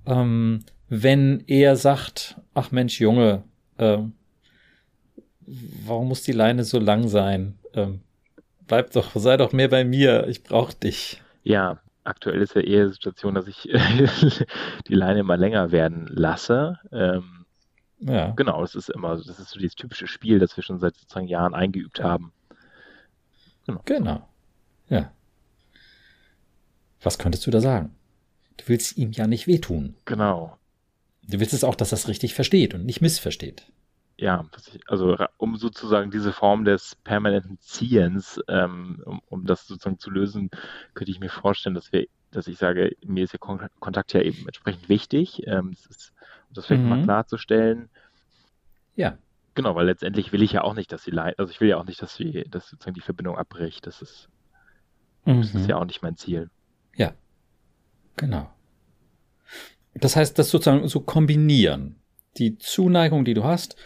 Ähm, 0.06 0.64
wenn 0.88 1.44
er 1.46 1.76
sagt, 1.76 2.40
ach 2.54 2.70
Mensch, 2.70 3.00
Junge, 3.00 3.44
äh, 3.76 3.98
warum 5.84 6.08
muss 6.08 6.22
die 6.22 6.32
Leine 6.32 6.64
so 6.64 6.78
lang 6.78 7.08
sein? 7.08 7.58
Ähm, 7.74 8.00
bleib 8.66 8.90
doch, 8.92 9.14
sei 9.14 9.36
doch 9.36 9.52
mehr 9.52 9.68
bei 9.68 9.84
mir, 9.84 10.26
ich 10.28 10.42
brauche 10.42 10.74
dich. 10.74 11.22
Ja, 11.42 11.80
aktuell 12.04 12.40
ist 12.40 12.54
ja 12.54 12.62
eher 12.62 12.86
die 12.86 12.92
Situation, 12.92 13.34
dass 13.34 13.46
ich 13.46 13.62
die 14.88 14.94
Leine 14.94 15.20
immer 15.20 15.36
länger 15.36 15.70
werden 15.70 16.06
lasse. 16.10 16.78
Ähm, 16.90 17.44
ja. 18.00 18.30
Genau, 18.30 18.60
das 18.62 18.74
ist 18.74 18.90
immer, 18.90 19.16
das 19.16 19.38
ist 19.38 19.50
so 19.50 19.58
dieses 19.58 19.74
typische 19.74 20.06
Spiel, 20.06 20.38
das 20.38 20.56
wir 20.56 20.64
schon 20.64 20.78
seit 20.78 20.96
sozusagen 20.96 21.26
Jahren 21.26 21.54
eingeübt 21.54 22.02
haben. 22.02 22.32
Genau. 23.66 23.82
Genau. 23.84 24.28
Ja. 24.88 25.12
Was 27.02 27.18
könntest 27.18 27.46
du 27.46 27.50
da 27.50 27.60
sagen? 27.60 27.94
Du 28.56 28.64
willst 28.68 28.96
ihm 28.96 29.12
ja 29.12 29.26
nicht 29.26 29.46
wehtun. 29.46 29.94
Genau. 30.04 30.58
Du 31.22 31.40
willst 31.40 31.52
es 31.52 31.64
auch, 31.64 31.74
dass 31.74 31.92
er 31.92 31.98
es 31.98 32.08
richtig 32.08 32.34
versteht 32.34 32.74
und 32.74 32.84
nicht 32.84 33.00
missversteht. 33.00 33.66
Ja, 34.20 34.44
also 34.88 35.16
um 35.36 35.56
sozusagen 35.56 36.10
diese 36.10 36.32
Form 36.32 36.64
des 36.64 36.96
permanenten 37.04 37.58
Ziehens, 37.60 38.40
ähm, 38.48 39.00
um, 39.04 39.20
um 39.28 39.46
das 39.46 39.66
sozusagen 39.68 40.00
zu 40.00 40.10
lösen, 40.10 40.50
könnte 40.94 41.12
ich 41.12 41.20
mir 41.20 41.28
vorstellen, 41.28 41.76
dass 41.76 41.92
wir, 41.92 42.08
dass 42.32 42.48
ich 42.48 42.58
sage, 42.58 42.96
mir 43.04 43.22
ist 43.22 43.32
der 43.32 43.38
Kontakt 43.38 44.12
ja 44.12 44.20
eben 44.20 44.44
entsprechend 44.46 44.88
wichtig. 44.88 45.46
Ähm, 45.46 45.70
das 45.70 45.86
ist, 45.86 46.12
um 46.48 46.54
das 46.54 46.66
vielleicht 46.66 46.82
mhm. 46.82 46.88
mal 46.88 47.02
klarzustellen. 47.04 47.90
Ja. 48.96 49.16
Genau, 49.54 49.76
weil 49.76 49.86
letztendlich 49.86 50.32
will 50.32 50.42
ich 50.42 50.52
ja 50.52 50.62
auch 50.62 50.74
nicht, 50.74 50.90
dass 50.92 51.04
sie 51.04 51.10
leid, 51.10 51.38
also 51.38 51.50
ich 51.50 51.60
will 51.60 51.68
ja 51.68 51.78
auch 51.78 51.86
nicht, 51.86 52.02
dass 52.02 52.14
sie, 52.14 52.44
dass 52.48 52.68
sozusagen 52.68 52.94
die 52.94 53.00
Verbindung 53.00 53.36
abbricht. 53.36 53.86
Das 53.86 54.02
ist, 54.02 54.28
mhm. 55.24 55.42
das 55.42 55.54
ist 55.54 55.62
mhm. 55.62 55.68
ja 55.68 55.76
auch 55.76 55.84
nicht 55.84 56.02
mein 56.02 56.16
Ziel. 56.16 56.50
Genau. 58.18 58.48
Das 59.94 60.16
heißt, 60.16 60.38
das 60.38 60.50
sozusagen 60.50 60.86
so 60.88 61.00
kombinieren. 61.00 61.96
Die 62.36 62.58
Zuneigung, 62.58 63.24
die 63.24 63.34
du 63.34 63.44
hast, 63.44 63.76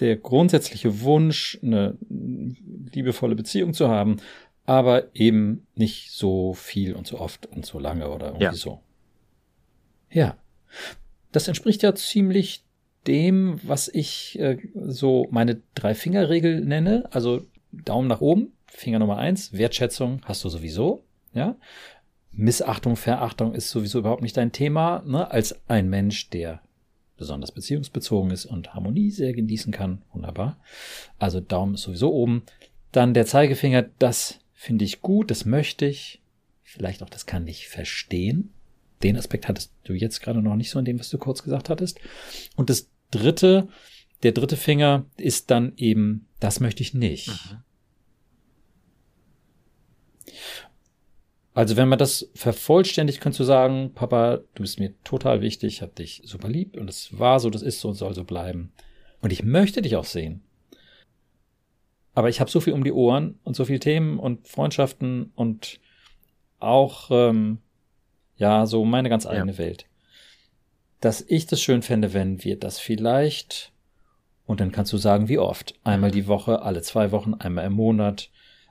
der 0.00 0.16
grundsätzliche 0.16 1.00
Wunsch, 1.00 1.58
eine 1.62 1.96
liebevolle 2.10 3.36
Beziehung 3.36 3.72
zu 3.72 3.88
haben, 3.88 4.16
aber 4.64 5.14
eben 5.14 5.66
nicht 5.74 6.12
so 6.12 6.54
viel 6.54 6.94
und 6.94 7.06
so 7.06 7.18
oft 7.18 7.46
und 7.46 7.64
so 7.64 7.78
lange 7.78 8.10
oder 8.10 8.26
irgendwie 8.26 8.44
ja. 8.44 8.52
so. 8.54 8.80
Ja. 10.10 10.36
Das 11.30 11.48
entspricht 11.48 11.82
ja 11.82 11.94
ziemlich 11.94 12.64
dem, 13.06 13.58
was 13.62 13.88
ich 13.88 14.38
äh, 14.38 14.58
so 14.74 15.26
meine 15.30 15.62
Drei-Finger-Regel 15.74 16.60
nenne. 16.64 17.08
Also 17.10 17.42
Daumen 17.72 18.08
nach 18.08 18.20
oben, 18.20 18.52
Finger 18.66 18.98
Nummer 18.98 19.18
eins, 19.18 19.52
Wertschätzung 19.52 20.20
hast 20.24 20.44
du 20.44 20.48
sowieso, 20.48 21.04
ja. 21.32 21.56
Missachtung, 22.32 22.96
Verachtung 22.96 23.54
ist 23.54 23.70
sowieso 23.70 23.98
überhaupt 23.98 24.22
nicht 24.22 24.36
dein 24.36 24.52
Thema, 24.52 25.02
ne? 25.06 25.30
als 25.30 25.60
ein 25.68 25.88
Mensch, 25.88 26.30
der 26.30 26.62
besonders 27.16 27.52
beziehungsbezogen 27.52 28.30
ist 28.30 28.46
und 28.46 28.74
Harmonie 28.74 29.10
sehr 29.10 29.32
genießen 29.32 29.72
kann. 29.72 30.02
Wunderbar. 30.12 30.58
Also 31.18 31.40
Daumen 31.40 31.74
ist 31.74 31.82
sowieso 31.82 32.12
oben. 32.12 32.42
Dann 32.90 33.14
der 33.14 33.26
Zeigefinger, 33.26 33.82
das 33.98 34.40
finde 34.54 34.84
ich 34.84 35.02
gut, 35.02 35.30
das 35.30 35.44
möchte 35.44 35.86
ich. 35.86 36.20
Vielleicht 36.62 37.02
auch, 37.02 37.10
das 37.10 37.26
kann 37.26 37.46
ich 37.46 37.68
verstehen. 37.68 38.52
Den 39.02 39.16
Aspekt 39.16 39.46
hattest 39.48 39.72
du 39.84 39.92
jetzt 39.92 40.20
gerade 40.20 40.42
noch 40.42 40.56
nicht 40.56 40.70
so 40.70 40.78
in 40.78 40.84
dem, 40.84 40.98
was 40.98 41.10
du 41.10 41.18
kurz 41.18 41.42
gesagt 41.42 41.68
hattest. 41.68 42.00
Und 42.56 42.70
das 42.70 42.88
dritte, 43.10 43.68
der 44.22 44.32
dritte 44.32 44.56
Finger 44.56 45.04
ist 45.16 45.50
dann 45.50 45.74
eben, 45.76 46.26
das 46.40 46.60
möchte 46.60 46.82
ich 46.82 46.94
nicht. 46.94 47.28
Mhm. 47.28 47.62
Also 51.54 51.76
wenn 51.76 51.88
man 51.88 51.98
das 51.98 52.30
vervollständigt, 52.34 53.20
könntest 53.20 53.40
du 53.40 53.44
sagen, 53.44 53.92
Papa, 53.94 54.38
du 54.54 54.62
bist 54.62 54.80
mir 54.80 54.94
total 55.04 55.42
wichtig, 55.42 55.74
ich 55.74 55.82
hab 55.82 55.94
dich 55.94 56.22
super 56.24 56.48
lieb 56.48 56.76
und 56.78 56.88
es 56.88 57.18
war 57.18 57.40
so, 57.40 57.50
das 57.50 57.62
ist 57.62 57.80
so 57.80 57.88
und 57.88 57.94
soll 57.94 58.14
so 58.14 58.24
bleiben. 58.24 58.72
Und 59.20 59.32
ich 59.32 59.42
möchte 59.42 59.82
dich 59.82 59.96
auch 59.96 60.04
sehen. 60.04 60.42
Aber 62.14 62.28
ich 62.28 62.40
habe 62.40 62.50
so 62.50 62.60
viel 62.60 62.72
um 62.72 62.84
die 62.84 62.92
Ohren 62.92 63.38
und 63.44 63.54
so 63.54 63.64
viele 63.64 63.80
Themen 63.80 64.18
und 64.18 64.48
Freundschaften 64.48 65.32
und 65.34 65.80
auch, 66.58 67.10
ähm, 67.10 67.58
ja, 68.36 68.66
so 68.66 68.84
meine 68.84 69.08
ganz 69.08 69.26
eigene 69.26 69.52
ja. 69.52 69.58
Welt. 69.58 69.86
Dass 71.00 71.20
ich 71.20 71.46
das 71.46 71.60
schön 71.60 71.82
fände, 71.82 72.14
wenn 72.14 72.44
wir 72.44 72.58
das 72.58 72.78
vielleicht, 72.78 73.72
und 74.46 74.60
dann 74.60 74.72
kannst 74.72 74.92
du 74.92 74.96
sagen, 74.96 75.28
wie 75.28 75.38
oft, 75.38 75.74
einmal 75.84 76.10
die 76.10 76.26
Woche, 76.26 76.62
alle 76.62 76.82
zwei 76.82 77.12
Wochen, 77.12 77.34
einmal 77.34 77.66
im 77.66 77.72
Monat, 77.74 78.30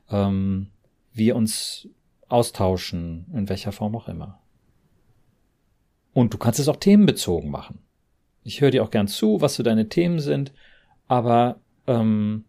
ähm, 0.10 0.68
wir 1.14 1.36
uns 1.36 1.90
austauschen, 2.32 3.26
in 3.34 3.50
welcher 3.50 3.72
Form 3.72 3.96
auch 3.96 4.08
immer. 4.08 4.42
Und 6.14 6.34
du 6.34 6.38
kannst 6.38 6.60
es 6.60 6.68
auch 6.68 6.78
themenbezogen 6.78 7.50
machen. 7.50 7.80
Ich 8.44 8.62
höre 8.62 8.72
dir 8.72 8.84
auch 8.84 8.92
gern 8.92 9.08
zu, 9.08 9.42
was 9.42 9.56
so 9.56 9.64
deine 9.64 9.90
Themen 9.90 10.20
sind, 10.20 10.52
aber 11.08 11.60
ähm, 11.88 12.46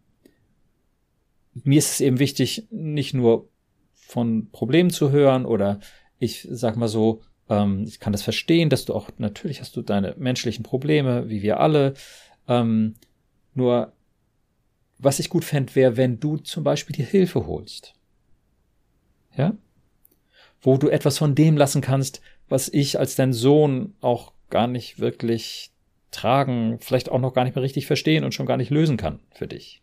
mir 1.53 1.77
ist 1.77 1.91
es 1.91 2.01
eben 2.01 2.19
wichtig, 2.19 2.67
nicht 2.71 3.13
nur 3.13 3.49
von 3.93 4.49
Problemen 4.51 4.89
zu 4.89 5.11
hören 5.11 5.45
oder 5.45 5.79
ich 6.19 6.47
sag 6.49 6.77
mal 6.77 6.87
so, 6.87 7.21
ähm, 7.49 7.83
ich 7.87 7.99
kann 7.99 8.13
das 8.13 8.23
verstehen, 8.23 8.69
dass 8.69 8.85
du 8.85 8.93
auch, 8.93 9.09
natürlich 9.17 9.61
hast 9.61 9.75
du 9.75 9.81
deine 9.81 10.15
menschlichen 10.17 10.63
Probleme, 10.63 11.29
wie 11.29 11.41
wir 11.41 11.59
alle, 11.59 11.93
ähm, 12.47 12.95
nur 13.53 13.93
was 14.97 15.19
ich 15.19 15.29
gut 15.29 15.43
fände, 15.43 15.75
wäre, 15.75 15.97
wenn 15.97 16.19
du 16.19 16.37
zum 16.37 16.63
Beispiel 16.63 16.95
dir 16.95 17.05
Hilfe 17.05 17.45
holst. 17.45 17.93
Ja? 19.35 19.53
Wo 20.63 20.77
du 20.77 20.89
etwas 20.89 21.17
von 21.17 21.35
dem 21.35 21.57
lassen 21.57 21.81
kannst, 21.81 22.21
was 22.49 22.69
ich 22.69 22.97
als 22.97 23.15
dein 23.15 23.33
Sohn 23.33 23.93
auch 24.01 24.33
gar 24.49 24.67
nicht 24.67 24.99
wirklich 24.99 25.71
tragen, 26.11 26.77
vielleicht 26.79 27.09
auch 27.09 27.19
noch 27.19 27.33
gar 27.33 27.43
nicht 27.43 27.55
mehr 27.55 27.63
richtig 27.63 27.85
verstehen 27.85 28.23
und 28.23 28.33
schon 28.33 28.45
gar 28.45 28.57
nicht 28.57 28.69
lösen 28.69 28.97
kann 28.97 29.19
für 29.31 29.47
dich. 29.47 29.81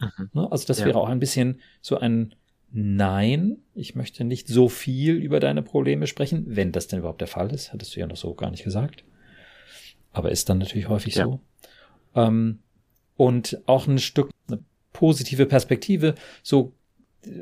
Mhm. 0.00 0.30
Ne? 0.32 0.48
Also 0.50 0.66
das 0.66 0.80
ja. 0.80 0.86
wäre 0.86 0.98
auch 0.98 1.08
ein 1.08 1.20
bisschen 1.20 1.60
so 1.80 1.98
ein 1.98 2.34
Nein, 2.72 3.56
ich 3.74 3.96
möchte 3.96 4.22
nicht 4.22 4.46
so 4.46 4.68
viel 4.68 5.16
über 5.16 5.40
deine 5.40 5.60
Probleme 5.60 6.06
sprechen, 6.06 6.44
wenn 6.46 6.70
das 6.70 6.86
denn 6.86 7.00
überhaupt 7.00 7.20
der 7.20 7.26
Fall 7.26 7.52
ist, 7.52 7.72
hattest 7.72 7.96
du 7.96 8.00
ja 8.00 8.06
noch 8.06 8.16
so 8.16 8.32
gar 8.34 8.52
nicht 8.52 8.62
gesagt. 8.62 9.02
Aber 10.12 10.30
ist 10.30 10.48
dann 10.48 10.58
natürlich 10.58 10.88
häufig 10.88 11.16
ja. 11.16 11.24
so. 11.24 11.40
Ähm, 12.14 12.60
und 13.16 13.60
auch 13.66 13.88
ein 13.88 13.98
Stück 13.98 14.30
eine 14.46 14.62
positive 14.92 15.46
Perspektive, 15.46 16.14
so 16.44 16.72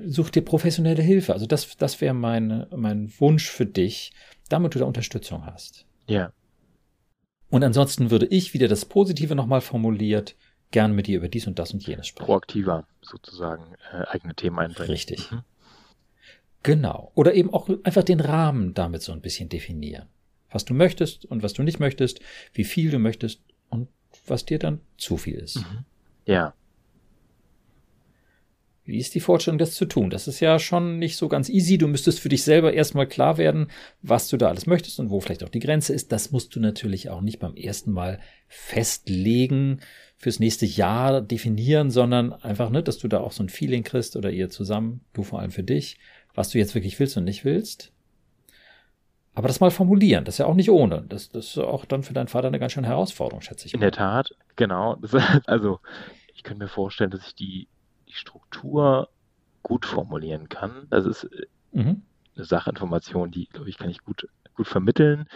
such 0.06 0.30
dir 0.30 0.42
professionelle 0.42 1.02
Hilfe. 1.02 1.32
Also 1.32 1.46
das, 1.46 1.76
das 1.76 2.00
wäre 2.00 2.14
mein, 2.14 2.66
mein 2.74 3.12
Wunsch 3.18 3.50
für 3.50 3.66
dich, 3.66 4.12
damit 4.48 4.74
du 4.74 4.78
da 4.78 4.84
Unterstützung 4.84 5.46
hast. 5.46 5.86
Ja. 6.06 6.32
Und 7.50 7.64
ansonsten 7.64 8.10
würde 8.10 8.26
ich 8.26 8.54
wieder 8.54 8.68
das 8.68 8.84
Positive 8.84 9.34
nochmal 9.34 9.60
formuliert, 9.60 10.36
gern 10.70 10.92
mit 10.92 11.06
dir 11.06 11.18
über 11.18 11.28
dies 11.28 11.46
und 11.46 11.58
das 11.58 11.72
und 11.72 11.86
jenes 11.86 12.06
sprechen. 12.06 12.26
Proaktiver 12.26 12.86
sozusagen 13.00 13.74
äh, 13.92 14.04
eigene 14.08 14.34
Themen 14.34 14.58
einbringen. 14.58 14.90
Richtig. 14.90 15.30
Mhm. 15.30 15.42
Genau. 16.62 17.12
Oder 17.14 17.34
eben 17.34 17.52
auch 17.52 17.68
einfach 17.84 18.02
den 18.02 18.20
Rahmen 18.20 18.74
damit 18.74 19.02
so 19.02 19.12
ein 19.12 19.20
bisschen 19.20 19.48
definieren. 19.48 20.08
Was 20.50 20.64
du 20.64 20.74
möchtest 20.74 21.24
und 21.24 21.42
was 21.42 21.52
du 21.52 21.62
nicht 21.62 21.78
möchtest, 21.78 22.20
wie 22.52 22.64
viel 22.64 22.90
du 22.90 22.98
möchtest 22.98 23.40
und 23.70 23.88
was 24.26 24.44
dir 24.44 24.58
dann 24.58 24.80
zu 24.96 25.16
viel 25.16 25.38
ist. 25.38 25.56
Mhm. 25.56 25.84
Ja. 26.26 26.54
Wie 28.88 28.96
ist 28.96 29.14
die 29.14 29.20
Vorstellung, 29.20 29.58
das 29.58 29.74
zu 29.74 29.84
tun? 29.84 30.08
Das 30.08 30.28
ist 30.28 30.40
ja 30.40 30.58
schon 30.58 30.98
nicht 30.98 31.18
so 31.18 31.28
ganz 31.28 31.50
easy. 31.50 31.76
Du 31.76 31.88
müsstest 31.88 32.20
für 32.20 32.30
dich 32.30 32.42
selber 32.42 32.72
erstmal 32.72 33.06
klar 33.06 33.36
werden, 33.36 33.70
was 34.00 34.28
du 34.28 34.38
da 34.38 34.48
alles 34.48 34.66
möchtest 34.66 34.98
und 34.98 35.10
wo 35.10 35.20
vielleicht 35.20 35.44
auch 35.44 35.50
die 35.50 35.60
Grenze 35.60 35.92
ist. 35.92 36.10
Das 36.10 36.32
musst 36.32 36.56
du 36.56 36.60
natürlich 36.60 37.10
auch 37.10 37.20
nicht 37.20 37.38
beim 37.38 37.54
ersten 37.54 37.92
Mal 37.92 38.18
festlegen, 38.46 39.80
fürs 40.16 40.40
nächste 40.40 40.64
Jahr 40.64 41.20
definieren, 41.20 41.90
sondern 41.90 42.32
einfach, 42.32 42.70
ne, 42.70 42.82
dass 42.82 42.96
du 42.96 43.08
da 43.08 43.20
auch 43.20 43.32
so 43.32 43.42
ein 43.42 43.50
Feeling 43.50 43.84
kriegst 43.84 44.16
oder 44.16 44.30
ihr 44.30 44.48
zusammen, 44.48 45.02
du 45.12 45.22
vor 45.22 45.40
allem 45.40 45.50
für 45.50 45.62
dich, 45.62 45.98
was 46.34 46.48
du 46.48 46.58
jetzt 46.58 46.74
wirklich 46.74 46.98
willst 46.98 47.18
und 47.18 47.24
nicht 47.24 47.44
willst. 47.44 47.92
Aber 49.34 49.48
das 49.48 49.60
mal 49.60 49.70
formulieren, 49.70 50.24
das 50.24 50.36
ist 50.36 50.38
ja 50.38 50.46
auch 50.46 50.54
nicht 50.54 50.70
ohne. 50.70 51.04
Das, 51.10 51.28
das 51.28 51.48
ist 51.48 51.58
auch 51.58 51.84
dann 51.84 52.04
für 52.04 52.14
deinen 52.14 52.28
Vater 52.28 52.48
eine 52.48 52.58
ganz 52.58 52.72
schöne 52.72 52.88
Herausforderung, 52.88 53.42
schätze 53.42 53.66
ich. 53.66 53.74
In 53.74 53.80
mal. 53.80 53.90
der 53.90 53.92
Tat, 53.92 54.30
genau. 54.56 54.96
Also 55.46 55.78
ich 56.34 56.42
könnte 56.42 56.64
mir 56.64 56.68
vorstellen, 56.68 57.10
dass 57.10 57.26
ich 57.26 57.34
die, 57.34 57.68
die 58.08 58.14
Struktur 58.14 59.08
gut 59.62 59.86
formulieren 59.86 60.48
kann. 60.48 60.86
Das 60.90 61.06
ist 61.06 61.24
äh, 61.24 61.46
mhm. 61.72 62.02
eine 62.36 62.44
Sachinformation, 62.44 63.30
die, 63.30 63.46
glaube 63.46 63.68
ich, 63.68 63.78
kann 63.78 63.90
ich 63.90 64.02
gut, 64.02 64.28
gut 64.54 64.66
vermitteln. 64.66 65.28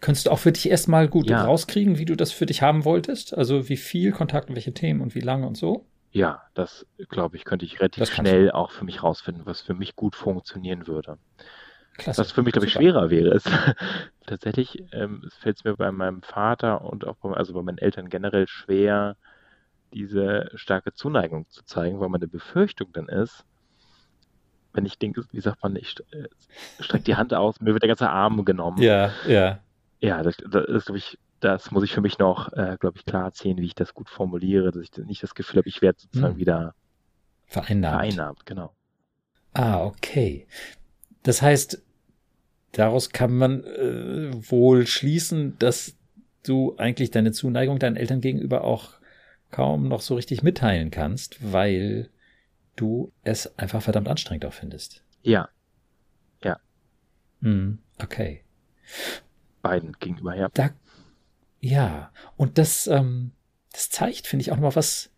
Könntest 0.00 0.26
du 0.26 0.30
auch 0.30 0.38
für 0.38 0.52
dich 0.52 0.68
erstmal 0.68 1.08
gut 1.08 1.30
ja. 1.30 1.44
rauskriegen, 1.44 1.98
wie 1.98 2.04
du 2.04 2.14
das 2.14 2.30
für 2.30 2.46
dich 2.46 2.60
haben 2.60 2.84
wolltest? 2.84 3.36
Also 3.36 3.68
wie 3.68 3.78
viel 3.78 4.12
Kontakt 4.12 4.50
und 4.50 4.54
welche 4.54 4.74
Themen 4.74 5.00
und 5.00 5.14
wie 5.14 5.20
lange 5.20 5.46
und 5.46 5.56
so? 5.56 5.86
Ja, 6.10 6.42
das 6.52 6.86
glaube 7.08 7.36
ich, 7.36 7.44
könnte 7.44 7.64
ich 7.64 7.80
relativ 7.80 8.12
schnell 8.12 8.50
auch 8.50 8.70
für 8.70 8.84
mich 8.84 9.02
rausfinden, 9.02 9.46
was 9.46 9.62
für 9.62 9.74
mich 9.74 9.96
gut 9.96 10.14
funktionieren 10.14 10.86
würde. 10.86 11.18
Klasse. 11.96 12.20
Was 12.20 12.32
für 12.32 12.42
mich, 12.42 12.52
glaube 12.52 12.66
ich, 12.66 12.72
schwerer 12.72 13.10
wäre, 13.10 13.30
ist 13.30 13.48
tatsächlich, 14.26 14.84
ähm, 14.92 15.28
fällt 15.40 15.58
es 15.58 15.64
mir 15.64 15.76
bei 15.76 15.90
meinem 15.90 16.22
Vater 16.22 16.82
und 16.82 17.06
auch 17.06 17.16
bei, 17.16 17.30
also 17.30 17.54
bei 17.54 17.62
meinen 17.62 17.78
Eltern 17.78 18.10
generell 18.10 18.46
schwer, 18.46 19.16
diese 19.94 20.50
starke 20.54 20.92
Zuneigung 20.92 21.48
zu 21.48 21.64
zeigen, 21.64 22.00
weil 22.00 22.08
meine 22.08 22.28
Befürchtung 22.28 22.92
dann 22.92 23.08
ist, 23.08 23.44
wenn 24.72 24.84
ich 24.84 24.98
denke, 24.98 25.24
wie 25.30 25.40
sagt 25.40 25.62
man, 25.62 25.76
ich 25.76 25.96
äh, 26.10 26.28
strecke 26.80 27.04
die 27.04 27.14
Hand 27.14 27.32
aus, 27.32 27.60
mir 27.60 27.72
wird 27.72 27.82
der 27.82 27.88
ganze 27.88 28.10
Arm 28.10 28.44
genommen. 28.44 28.82
Ja, 28.82 29.12
ja. 29.26 29.60
Ja, 30.00 30.22
das, 30.22 30.36
das 30.36 30.66
ist, 30.66 30.86
glaube 30.86 30.98
ich, 30.98 31.18
das 31.40 31.70
muss 31.70 31.84
ich 31.84 31.92
für 31.92 32.00
mich 32.00 32.18
noch, 32.18 32.52
äh, 32.52 32.76
glaube 32.78 32.98
ich, 32.98 33.06
klar 33.06 33.32
ziehen, 33.32 33.58
wie 33.58 33.66
ich 33.66 33.74
das 33.74 33.94
gut 33.94 34.08
formuliere, 34.08 34.72
dass 34.72 34.82
ich 34.82 34.90
nicht 35.06 35.22
das 35.22 35.34
Gefühl 35.34 35.58
habe, 35.58 35.68
ich 35.68 35.80
werde 35.80 36.00
sozusagen 36.00 36.34
hm. 36.34 36.40
wieder 36.40 36.74
vereinnahmt. 37.46 37.94
vereinnahmt, 37.94 38.46
genau. 38.46 38.74
Ah, 39.52 39.84
okay. 39.84 40.46
Das 41.22 41.40
heißt, 41.40 41.80
daraus 42.72 43.10
kann 43.10 43.36
man 43.36 43.64
äh, 43.64 44.32
wohl 44.50 44.86
schließen, 44.86 45.56
dass 45.58 45.96
du 46.42 46.76
eigentlich 46.76 47.10
deine 47.10 47.32
Zuneigung 47.32 47.78
deinen 47.78 47.96
Eltern 47.96 48.20
gegenüber 48.20 48.64
auch 48.64 48.94
kaum 49.54 49.86
noch 49.86 50.00
so 50.00 50.16
richtig 50.16 50.42
mitteilen 50.42 50.90
kannst, 50.90 51.52
weil 51.52 52.10
du 52.74 53.12
es 53.22 53.56
einfach 53.56 53.82
verdammt 53.82 54.08
anstrengend 54.08 54.44
auch 54.46 54.52
findest. 54.52 55.04
Ja. 55.22 55.48
Ja. 56.42 56.58
Hm, 57.40 57.78
okay. 58.02 58.42
Beiden 59.62 59.92
gegenüber, 60.00 60.34
ja. 60.34 60.48
Da, 60.54 60.70
ja, 61.60 62.12
und 62.36 62.58
das, 62.58 62.88
ähm, 62.88 63.30
das 63.70 63.90
zeigt, 63.90 64.26
finde 64.26 64.42
ich, 64.42 64.50
auch 64.50 64.58
noch 64.58 64.74
was 64.74 65.12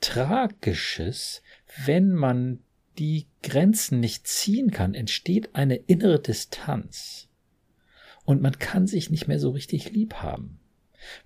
Tragisches, 0.00 1.42
wenn 1.84 2.12
man 2.12 2.60
die 2.96 3.26
Grenzen 3.42 3.98
nicht 3.98 4.28
ziehen 4.28 4.70
kann, 4.70 4.94
entsteht 4.94 5.56
eine 5.56 5.74
innere 5.74 6.20
Distanz. 6.20 7.28
Und 8.24 8.40
man 8.40 8.56
kann 8.60 8.86
sich 8.86 9.10
nicht 9.10 9.26
mehr 9.26 9.40
so 9.40 9.50
richtig 9.50 9.90
lieb 9.90 10.14
haben. 10.14 10.60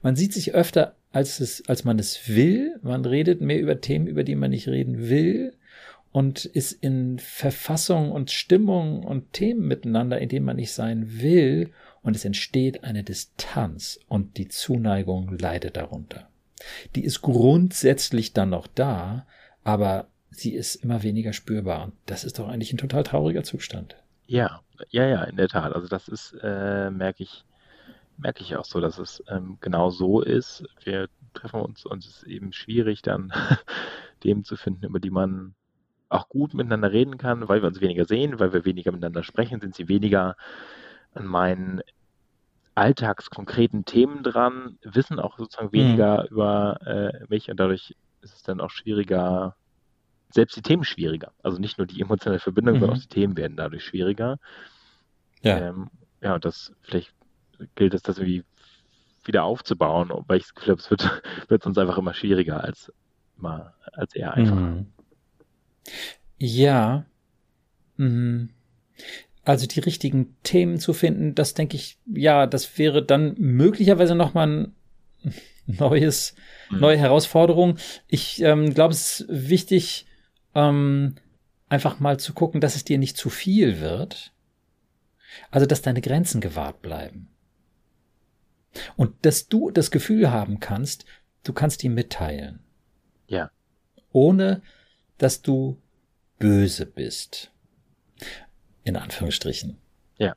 Man 0.01 0.17
sieht 0.17 0.33
sich 0.33 0.55
öfter, 0.55 0.97
als, 1.15 1.41
es, 1.41 1.67
als 1.69 1.85
man 1.85 1.99
es 1.99 2.29
will. 2.29 2.79
Man 2.83 3.05
redet 3.05 3.41
mehr 3.41 3.61
über 3.61 3.81
Themen, 3.81 4.07
über 4.07 4.25
die 4.25 4.35
man 4.35 4.51
nicht 4.51 4.69
reden 4.69 5.09
will. 5.09 5.55
Und 6.11 6.45
ist 6.45 6.73
in 6.73 7.19
Verfassung 7.19 8.13
und 8.13 8.31
Stimmung 8.31 9.03
und 9.05 9.33
Themen 9.33 9.67
miteinander, 9.67 10.21
in 10.21 10.29
denen 10.29 10.47
man 10.47 10.57
nicht 10.57 10.73
sein 10.73 11.21
will. 11.21 11.71
Und 12.03 12.17
es 12.17 12.25
entsteht 12.25 12.85
eine 12.85 13.03
Distanz 13.03 13.99
und 14.09 14.37
die 14.37 14.49
Zuneigung 14.49 15.37
leidet 15.39 15.77
darunter. 15.77 16.29
Die 16.95 17.05
ist 17.05 17.23
grundsätzlich 17.23 18.33
dann 18.33 18.51
noch 18.51 18.67
da, 18.67 19.27
aber 19.63 20.09
sie 20.31 20.55
ist 20.55 20.77
immer 20.77 21.03
weniger 21.03 21.33
spürbar. 21.33 21.85
Und 21.85 21.95
das 22.07 22.25
ist 22.25 22.39
doch 22.39 22.49
eigentlich 22.49 22.73
ein 22.73 22.79
total 22.79 23.05
trauriger 23.05 23.43
Zustand. 23.43 23.97
Ja, 24.27 24.63
ja, 24.91 25.07
ja, 25.07 25.25
in 25.25 25.37
der 25.37 25.49
Tat. 25.49 25.73
Also 25.75 25.89
das 25.89 26.09
ist, 26.09 26.37
äh, 26.43 26.91
merke 26.91 27.23
ich, 27.23 27.45
merke 28.17 28.43
ich 28.43 28.57
auch 28.57 28.65
so, 28.65 28.81
dass 28.81 28.99
es 28.99 29.23
ähm, 29.29 29.59
genau 29.61 29.91
so 29.91 30.21
ist. 30.21 30.65
Wir 30.83 31.09
treffen 31.35 31.61
uns 31.61 31.85
und 31.85 32.05
es 32.05 32.19
ist 32.19 32.23
eben 32.25 32.53
schwierig, 32.53 33.03
dann 33.03 33.33
Themen 34.21 34.45
zu 34.45 34.57
finden, 34.57 34.85
über 34.85 35.01
die 35.01 35.11
man 35.11 35.55
auch 36.09 36.29
gut 36.29 36.55
miteinander 36.55 36.93
reden 36.93 37.19
kann, 37.19 37.49
weil 37.49 37.63
wir 37.63 37.69
uns 37.69 37.81
weniger 37.81 38.05
sehen, 38.05 38.39
weil 38.39 38.53
wir 38.53 38.65
weniger 38.65 38.93
miteinander 38.93 39.23
sprechen, 39.23 39.61
sind 39.61 39.75
sie 39.75 39.89
weniger 39.89 40.37
an 41.15 41.27
meinen 41.27 41.81
alltagskonkreten 42.75 43.85
Themen 43.85 44.23
dran, 44.23 44.79
wissen 44.83 45.21
auch 45.21 45.39
sozusagen 45.39 45.69
mhm. 45.69 45.73
weniger 45.73 46.23
mhm. 46.23 46.29
über 46.29 46.79
äh, 46.87 47.25
mich 47.29 47.51
und 47.51 47.59
dadurch 47.59 47.97
ist 48.23 48.35
es 48.35 48.43
dann 48.43 48.61
auch 48.61 48.71
schwieriger, 48.71 49.57
selbst 50.31 50.57
die 50.57 50.63
Themen 50.63 50.85
schwieriger. 50.85 51.33
Also 51.43 51.59
nicht 51.59 51.79
nur 51.79 51.87
die 51.87 52.01
emotionale 52.01 52.41
Verbindung, 52.41 52.77
mhm. 52.77 52.81
sondern 52.81 52.99
auch 52.99 53.03
die 53.03 53.09
Themen 53.09 53.37
werden 53.37 53.57
dadurch 53.57 53.85
schwieriger. 53.85 54.39
Ja. 55.43 55.59
Ähm, 55.59 55.91
ja, 56.21 56.35
und 56.35 56.45
das 56.45 56.73
vielleicht 56.81 57.13
gilt 57.75 57.95
es, 57.95 58.03
das 58.03 58.19
irgendwie 58.19 58.45
wieder 59.25 59.45
aufzubauen, 59.45 60.11
weil 60.27 60.39
ich 60.39 60.45
das 60.45 60.55
Gefühl 60.55 60.73
habe, 60.73 60.81
es 60.81 60.91
wird, 60.91 61.23
wird 61.49 61.63
sonst 61.63 61.79
einfach 61.79 61.99
immer 61.99 62.15
schwieriger 62.15 62.63
als 62.63 62.93
immer, 63.39 63.75
als 63.93 64.15
eher 64.15 64.35
einfacher. 64.35 64.61
Mhm. 64.61 64.87
Ja. 66.39 67.07
Mhm. 67.97 68.51
Also 69.45 69.67
die 69.67 69.81
richtigen 69.81 70.37
Themen 70.43 70.79
zu 70.79 70.95
finden, 70.95 71.35
das 71.35 71.55
denke 71.55 71.77
ich, 71.77 71.99
ja, 72.07 72.47
das 72.47 72.79
wäre 72.79 73.05
dann 73.05 73.35
möglicherweise 73.37 74.15
nochmal 74.15 74.49
ein 74.49 74.75
neues, 75.67 76.35
mhm. 76.71 76.81
neue 76.81 76.97
Herausforderung. 76.97 77.77
Ich 78.09 78.41
ähm, 78.43 78.73
glaube, 78.73 78.95
es 78.95 79.21
ist 79.21 79.27
wichtig, 79.29 80.07
ähm, 80.55 81.17
einfach 81.69 82.01
mal 82.01 82.19
zu 82.19 82.33
gucken, 82.33 82.61
dass 82.61 82.77
es 82.77 82.85
dir 82.85 82.99
nicht 82.99 83.17
zu 83.17 83.31
viel 83.31 83.81
wird. 83.81 84.33
Also, 85.51 85.67
dass 85.67 85.83
deine 85.83 86.01
Grenzen 86.01 86.41
gewahrt 86.41 86.81
bleiben. 86.81 87.34
Und 88.97 89.15
dass 89.23 89.49
du 89.49 89.71
das 89.71 89.91
Gefühl 89.91 90.31
haben 90.31 90.61
kannst, 90.61 91.05
du 91.43 91.53
kannst 91.53 91.85
ihm 91.85 91.95
mitteilen. 91.95 92.61
Ja. 93.27 93.51
Ohne, 94.13 94.63
dass 95.19 95.43
du 95.43 95.81
böse 96.39 96.87
bist. 96.87 97.51
In 98.83 98.97
Anführungsstrichen. 98.97 99.79
Ja. 100.19 100.35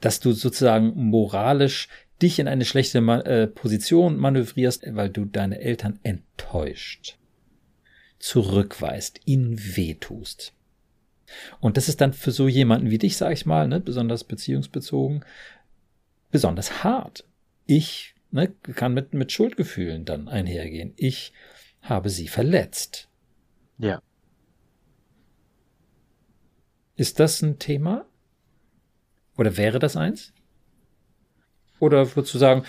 Dass 0.00 0.20
du 0.20 0.32
sozusagen 0.32 0.92
moralisch 0.94 1.88
dich 2.22 2.38
in 2.38 2.48
eine 2.48 2.64
schlechte 2.64 2.98
äh, 2.98 3.46
Position 3.46 4.16
manövrierst, 4.16 4.84
weil 4.94 5.10
du 5.10 5.24
deine 5.24 5.60
Eltern 5.60 5.98
enttäuscht 6.02 7.16
zurückweist, 8.20 9.20
ihnen 9.24 9.58
wehtust. 9.76 10.52
Und 11.58 11.76
das 11.76 11.88
ist 11.88 12.00
dann 12.00 12.12
für 12.12 12.30
so 12.30 12.48
jemanden 12.48 12.90
wie 12.90 12.98
dich, 12.98 13.16
sag 13.16 13.32
ich 13.32 13.46
mal, 13.46 13.66
ne, 13.66 13.80
besonders 13.80 14.24
beziehungsbezogen, 14.24 15.24
besonders 16.30 16.84
hart. 16.84 17.24
Ich 17.70 18.16
ne, 18.32 18.48
kann 18.48 18.94
mit, 18.94 19.14
mit 19.14 19.30
Schuldgefühlen 19.30 20.04
dann 20.04 20.26
einhergehen. 20.26 20.92
Ich 20.96 21.32
habe 21.80 22.10
sie 22.10 22.26
verletzt. 22.26 23.08
Ja. 23.78 24.02
Ist 26.96 27.20
das 27.20 27.40
ein 27.42 27.60
Thema? 27.60 28.06
Oder 29.38 29.56
wäre 29.56 29.78
das 29.78 29.96
eins? 29.96 30.34
Oder 31.78 32.16
würdest 32.16 32.34
du 32.34 32.38
sagen, 32.38 32.64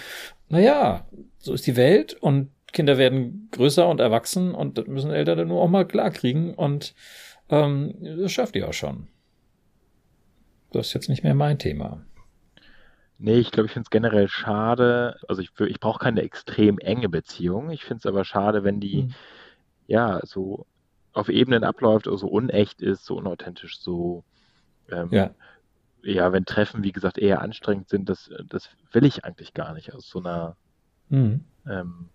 na 0.50 0.60
ja, 0.60 1.08
so 1.40 1.56
ist 1.56 1.66
die 1.66 1.78
Welt 1.78 2.14
und 2.14 2.52
Kinder 2.72 3.00
werden 3.00 3.50
größer 3.50 3.90
und 3.90 4.00
erwachsen 4.00 4.54
und 4.54 4.78
das 4.78 4.86
müssen 4.86 5.10
Eltern 5.10 5.40
dann 5.40 5.48
nur 5.48 5.64
auch 5.64 5.68
mal 5.68 5.88
klarkriegen 5.88 6.54
und 6.54 6.94
ähm, 7.50 7.96
das 8.02 8.32
schafft 8.32 8.56
ihr 8.56 8.70
auch 8.70 8.74
schon. 8.74 9.08
Das 10.72 10.90
ist 10.90 10.94
jetzt 10.94 11.10
nicht 11.10 11.24
mehr 11.24 11.34
mein 11.34 11.58
Thema. 11.58 12.06
Nee, 13.24 13.38
ich 13.38 13.52
glaube, 13.52 13.68
ich 13.68 13.74
finde 13.74 13.86
es 13.86 13.92
generell 13.92 14.28
schade. 14.28 15.20
Also 15.28 15.44
ich, 15.44 15.52
ich 15.60 15.80
brauche 15.80 16.00
keine 16.00 16.24
extrem 16.24 16.80
enge 16.80 17.08
Beziehung. 17.08 17.70
Ich 17.70 17.84
finde 17.84 18.00
es 18.00 18.06
aber 18.08 18.26
schade, 18.26 18.64
wenn 18.64 18.80
die 18.80 19.04
mhm. 19.04 19.14
ja 19.86 20.20
so 20.24 20.66
auf 21.14 21.30
Ebenen 21.30 21.64
abläuft, 21.64 22.08
oder 22.08 22.18
so 22.18 22.28
unecht 22.28 22.82
ist, 22.82 23.06
so 23.06 23.18
unauthentisch, 23.18 23.80
so 23.80 24.24
ähm, 24.90 25.10
ja. 25.12 25.30
ja, 26.02 26.34
wenn 26.34 26.46
Treffen, 26.46 26.84
wie 26.84 26.92
gesagt, 26.92 27.20
eher 27.20 27.42
anstrengend 27.42 27.90
sind, 27.90 28.10
das, 28.10 28.32
das 28.48 28.70
will 28.92 29.06
ich 29.06 29.24
eigentlich 29.24 29.54
gar 29.54 29.74
nicht 29.74 29.94
aus 29.94 30.10
so 30.10 30.20
einer 30.20 30.56
mhm. 31.10 31.44
ähm, 31.68 32.10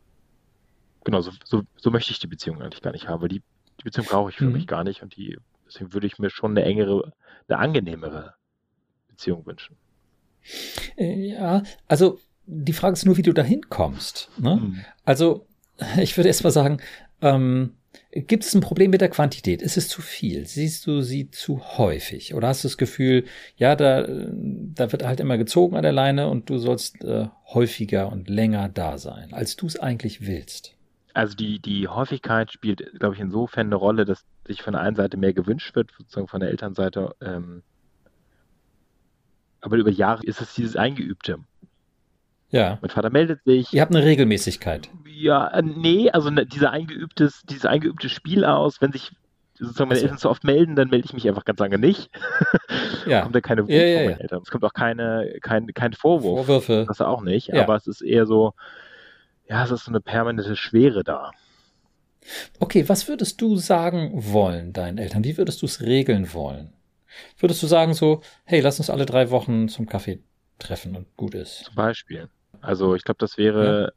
genau, 1.05 1.21
so, 1.21 1.31
so, 1.45 1.63
so, 1.77 1.91
möchte 1.93 2.11
ich 2.11 2.19
die 2.19 2.27
Beziehung 2.27 2.61
eigentlich 2.61 2.83
gar 2.83 2.93
nicht 2.93 3.07
haben, 3.07 3.23
weil 3.23 3.29
die, 3.29 3.43
die 3.79 3.85
Beziehung 3.85 4.09
brauche 4.09 4.31
ich 4.31 4.37
für 4.37 4.47
mhm. 4.47 4.55
mich 4.55 4.67
gar 4.67 4.83
nicht 4.83 5.03
und 5.03 5.15
die, 5.17 5.39
deswegen 5.67 5.93
würde 5.93 6.09
ich 6.09 6.19
mir 6.19 6.31
schon 6.31 6.51
eine 6.51 6.65
engere, 6.65 7.13
eine 7.47 7.59
angenehmere 7.59 8.35
Beziehung 9.07 9.47
wünschen. 9.47 9.77
Äh, 10.97 11.28
ja, 11.28 11.62
also 11.88 12.18
die 12.47 12.72
Frage 12.72 12.94
ist 12.94 13.05
nur, 13.05 13.16
wie 13.16 13.22
du 13.22 13.32
da 13.32 13.42
hinkommst. 13.42 14.30
Ne? 14.38 14.57
Mhm. 14.57 14.80
Also 15.05 15.47
ich 15.99 16.16
würde 16.16 16.28
erst 16.28 16.44
mal 16.44 16.51
sagen, 16.51 16.78
ähm, 17.20 17.72
gibt 18.12 18.44
es 18.44 18.55
ein 18.55 18.61
Problem 18.61 18.90
mit 18.90 19.01
der 19.01 19.09
Quantität? 19.09 19.62
Ist 19.62 19.76
es 19.76 19.88
zu 19.88 20.01
viel? 20.03 20.47
Siehst 20.47 20.86
du 20.86 21.03
sie 21.03 21.30
zu 21.30 21.61
häufig? 21.78 22.34
Oder 22.34 22.49
hast 22.49 22.64
du 22.64 22.68
das 22.68 22.78
Gefühl, 22.78 23.24
ja, 23.57 23.74
da, 23.76 24.07
da 24.07 24.92
wird 24.92 25.05
halt 25.05 25.20
immer 25.20 25.38
gezogen 25.38 25.76
an 25.76 25.82
der 25.82 25.92
Leine 25.92 26.28
und 26.28 26.49
du 26.49 26.59
sollst 26.59 27.05
äh, 27.05 27.26
häufiger 27.47 28.11
und 28.11 28.28
länger 28.28 28.68
da 28.68 28.99
sein, 28.99 29.32
als 29.32 29.57
du 29.57 29.66
es 29.66 29.78
eigentlich 29.78 30.26
willst? 30.26 30.74
Also 31.14 31.34
die, 31.34 31.61
die 31.61 31.88
Häufigkeit 31.88 32.53
spielt, 32.53 32.92
glaube 32.99 33.14
ich, 33.14 33.20
insofern 33.20 33.68
eine 33.68 33.76
Rolle, 33.76 34.05
dass 34.05 34.24
sich 34.47 34.62
von 34.62 34.74
der 34.74 34.82
einen 34.82 34.97
Seite 34.97 35.16
mehr 35.16 35.32
gewünscht 35.32 35.74
wird, 35.74 35.90
sozusagen 35.97 36.28
von 36.28 36.40
der 36.40 36.51
Elternseite. 36.51 37.14
Ähm, 37.22 37.62
aber 39.67 39.77
über 39.77 39.91
Jahre 39.91 40.25
ist 40.25 40.41
es 40.41 40.55
dieses 40.55 40.77
Eingeübte. 40.77 41.39
Ja. 42.51 42.79
Mein 42.81 42.91
Vater 42.91 43.11
meldet 43.11 43.43
sich. 43.45 43.73
Ihr 43.73 43.83
habt 43.83 43.95
eine 43.95 44.05
Regelmäßigkeit. 44.05 44.89
Ja, 45.09 45.49
äh, 45.49 45.62
nee, 45.62 46.09
also 46.11 46.31
ne, 46.31 46.47
dieser 46.47 46.71
eingeübtes, 46.71 47.43
dieses 47.51 47.67
eingeübte 47.67 48.09
Spiel 48.09 48.45
aus, 48.45 48.81
wenn 48.81 48.93
sich 48.93 49.11
sozusagen 49.59 49.89
meine 49.89 49.99
Ach 49.99 50.03
so. 50.03 50.07
Eltern 50.07 50.19
zu 50.19 50.31
oft 50.31 50.45
melden, 50.45 50.77
dann 50.77 50.89
melde 50.89 51.05
ich 51.07 51.12
mich 51.12 51.27
einfach 51.29 51.45
ganz 51.45 51.59
lange 51.59 51.79
nicht. 51.79 52.11
Ja. 53.07 53.23
kommt 53.23 53.37
ja 53.37 53.41
keine 53.41 53.62
Wut 53.62 53.71
Ja, 53.71 53.77
ja, 53.77 53.99
von 53.99 54.03
ja. 54.05 54.11
meinen 54.11 54.21
Eltern. 54.21 54.43
Es 54.43 54.51
kommt 54.51 54.64
auch 54.64 54.73
keine, 54.73 55.39
kein, 55.41 55.69
kein 55.75 55.93
Vorwurf. 55.93 56.47
Vorwürfe. 56.47 56.87
Das 56.89 57.01
auch 57.01 57.23
nicht. 57.23 57.47
Ja. 57.49 57.62
Aber 57.62 57.77
es 57.77 57.87
ist 57.87 58.01
eher 58.01 58.27
so, 58.27 58.53
ja, 59.49 59.62
es 59.64 59.71
ist 59.71 59.85
so 59.85 59.93
eine 59.93 60.01
permanente 60.01 60.57
Schwere 60.57 61.05
da. 61.05 61.31
Okay, 62.59 62.89
was 62.89 63.07
würdest 63.07 63.41
du 63.41 63.57
sagen 63.59 64.11
wollen 64.33 64.73
deinen 64.73 64.99
Eltern? 64.99 65.23
Wie 65.23 65.39
würdest 65.39 65.62
du 65.62 65.67
es 65.67 65.83
regeln 65.83 66.35
wollen? 66.35 66.73
Würdest 67.39 67.63
du 67.63 67.67
sagen 67.67 67.95
so, 67.95 68.23
hey, 68.45 68.61
lass 68.61 68.79
uns 68.79 68.91
alle 68.91 69.07
drei 69.07 69.31
Wochen 69.31 69.69
zum 69.69 69.87
Kaffee 69.87 70.23
treffen 70.59 70.97
und 70.97 71.17
gut 71.17 71.35
ist? 71.35 71.65
Zum 71.65 71.75
Beispiel. 71.75 72.29
Also 72.61 72.95
ich 72.95 73.05
glaube, 73.05 73.19
das 73.19 73.37
wäre 73.39 73.93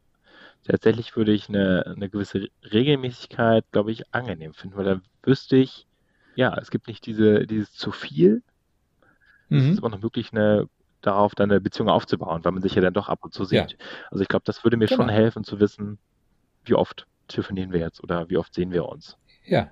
tatsächlich 0.66 1.16
würde 1.16 1.32
ich 1.34 1.50
eine, 1.50 1.86
eine 1.88 2.10
gewisse 2.10 2.48
Regelmäßigkeit, 2.64 3.66
glaube 3.72 3.92
ich, 3.92 4.04
angenehm 4.14 4.54
finden, 4.54 4.78
weil 4.78 4.86
dann 4.86 5.04
wüsste 5.24 5.58
ich, 5.58 5.88
ja, 6.36 6.58
es 6.60 6.72
gibt 6.72 6.88
nicht 6.88 7.06
diese, 7.06 7.48
dieses 7.48 7.74
zu 7.74 7.92
viel. 7.92 8.44
Es 9.52 9.64
ist 9.64 9.72
Mhm. 9.72 9.78
aber 9.80 9.90
noch 9.90 10.02
möglich, 10.02 10.32
eine, 10.32 10.68
darauf 11.02 11.34
dann 11.36 11.52
eine 11.52 11.62
Beziehung 11.62 11.90
aufzubauen, 11.90 12.44
weil 12.44 12.52
man 12.52 12.62
sich 12.62 12.76
ja 12.76 12.82
dann 12.82 12.94
doch 12.94 13.10
ab 13.10 13.20
und 13.24 13.34
zu 13.34 13.44
Ja. 13.44 13.68
sieht. 13.68 13.78
Also 14.12 14.22
ich 14.22 14.28
glaube, 14.28 14.44
das 14.46 14.64
würde 14.64 14.78
mir 14.78 14.88
schon 14.88 15.08
Genau. 15.08 15.14
helfen 15.14 15.44
zu 15.44 15.60
wissen, 15.60 16.00
wie 16.66 16.76
oft 16.76 17.08
telefonieren 17.28 17.72
wir 17.72 17.80
jetzt 17.80 18.04
oder 18.04 18.30
wie 18.30 18.38
oft 18.38 18.54
sehen 18.54 18.72
wir 18.72 18.86
uns. 18.88 19.18
Ja. 19.46 19.72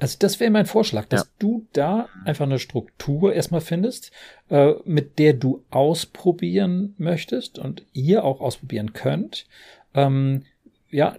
Also 0.00 0.16
das 0.18 0.40
wäre 0.40 0.50
mein 0.50 0.66
Vorschlag, 0.66 1.06
dass 1.06 1.22
Ja. 1.22 1.28
du 1.38 1.66
da 1.72 2.08
einfach 2.24 2.44
eine 2.46 2.58
Struktur 2.58 3.32
erstmal 3.34 3.60
findest, 3.60 4.10
äh, 4.50 4.72
mit 4.84 5.18
der 5.18 5.32
du 5.34 5.64
ausprobieren 5.70 6.94
möchtest 6.98 7.58
und 7.58 7.84
ihr 7.92 8.24
auch 8.24 8.40
ausprobieren 8.40 8.92
könnt. 8.92 9.46
Ähm, 9.94 10.44
ja, 10.90 11.16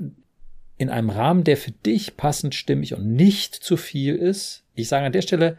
in 0.78 0.90
einem 0.90 1.10
Rahmen, 1.10 1.44
der 1.44 1.56
für 1.58 1.72
dich 1.72 2.18
passend 2.18 2.56
stimmig 2.56 2.94
und 2.94 3.12
nicht 3.14 3.56
zu 3.56 3.78
viel 3.78 4.16
ist. 4.16 4.64
Ich 4.76 4.88
sage 4.90 5.06
an 5.06 5.14
der 5.14 5.22
Stelle 5.22 5.58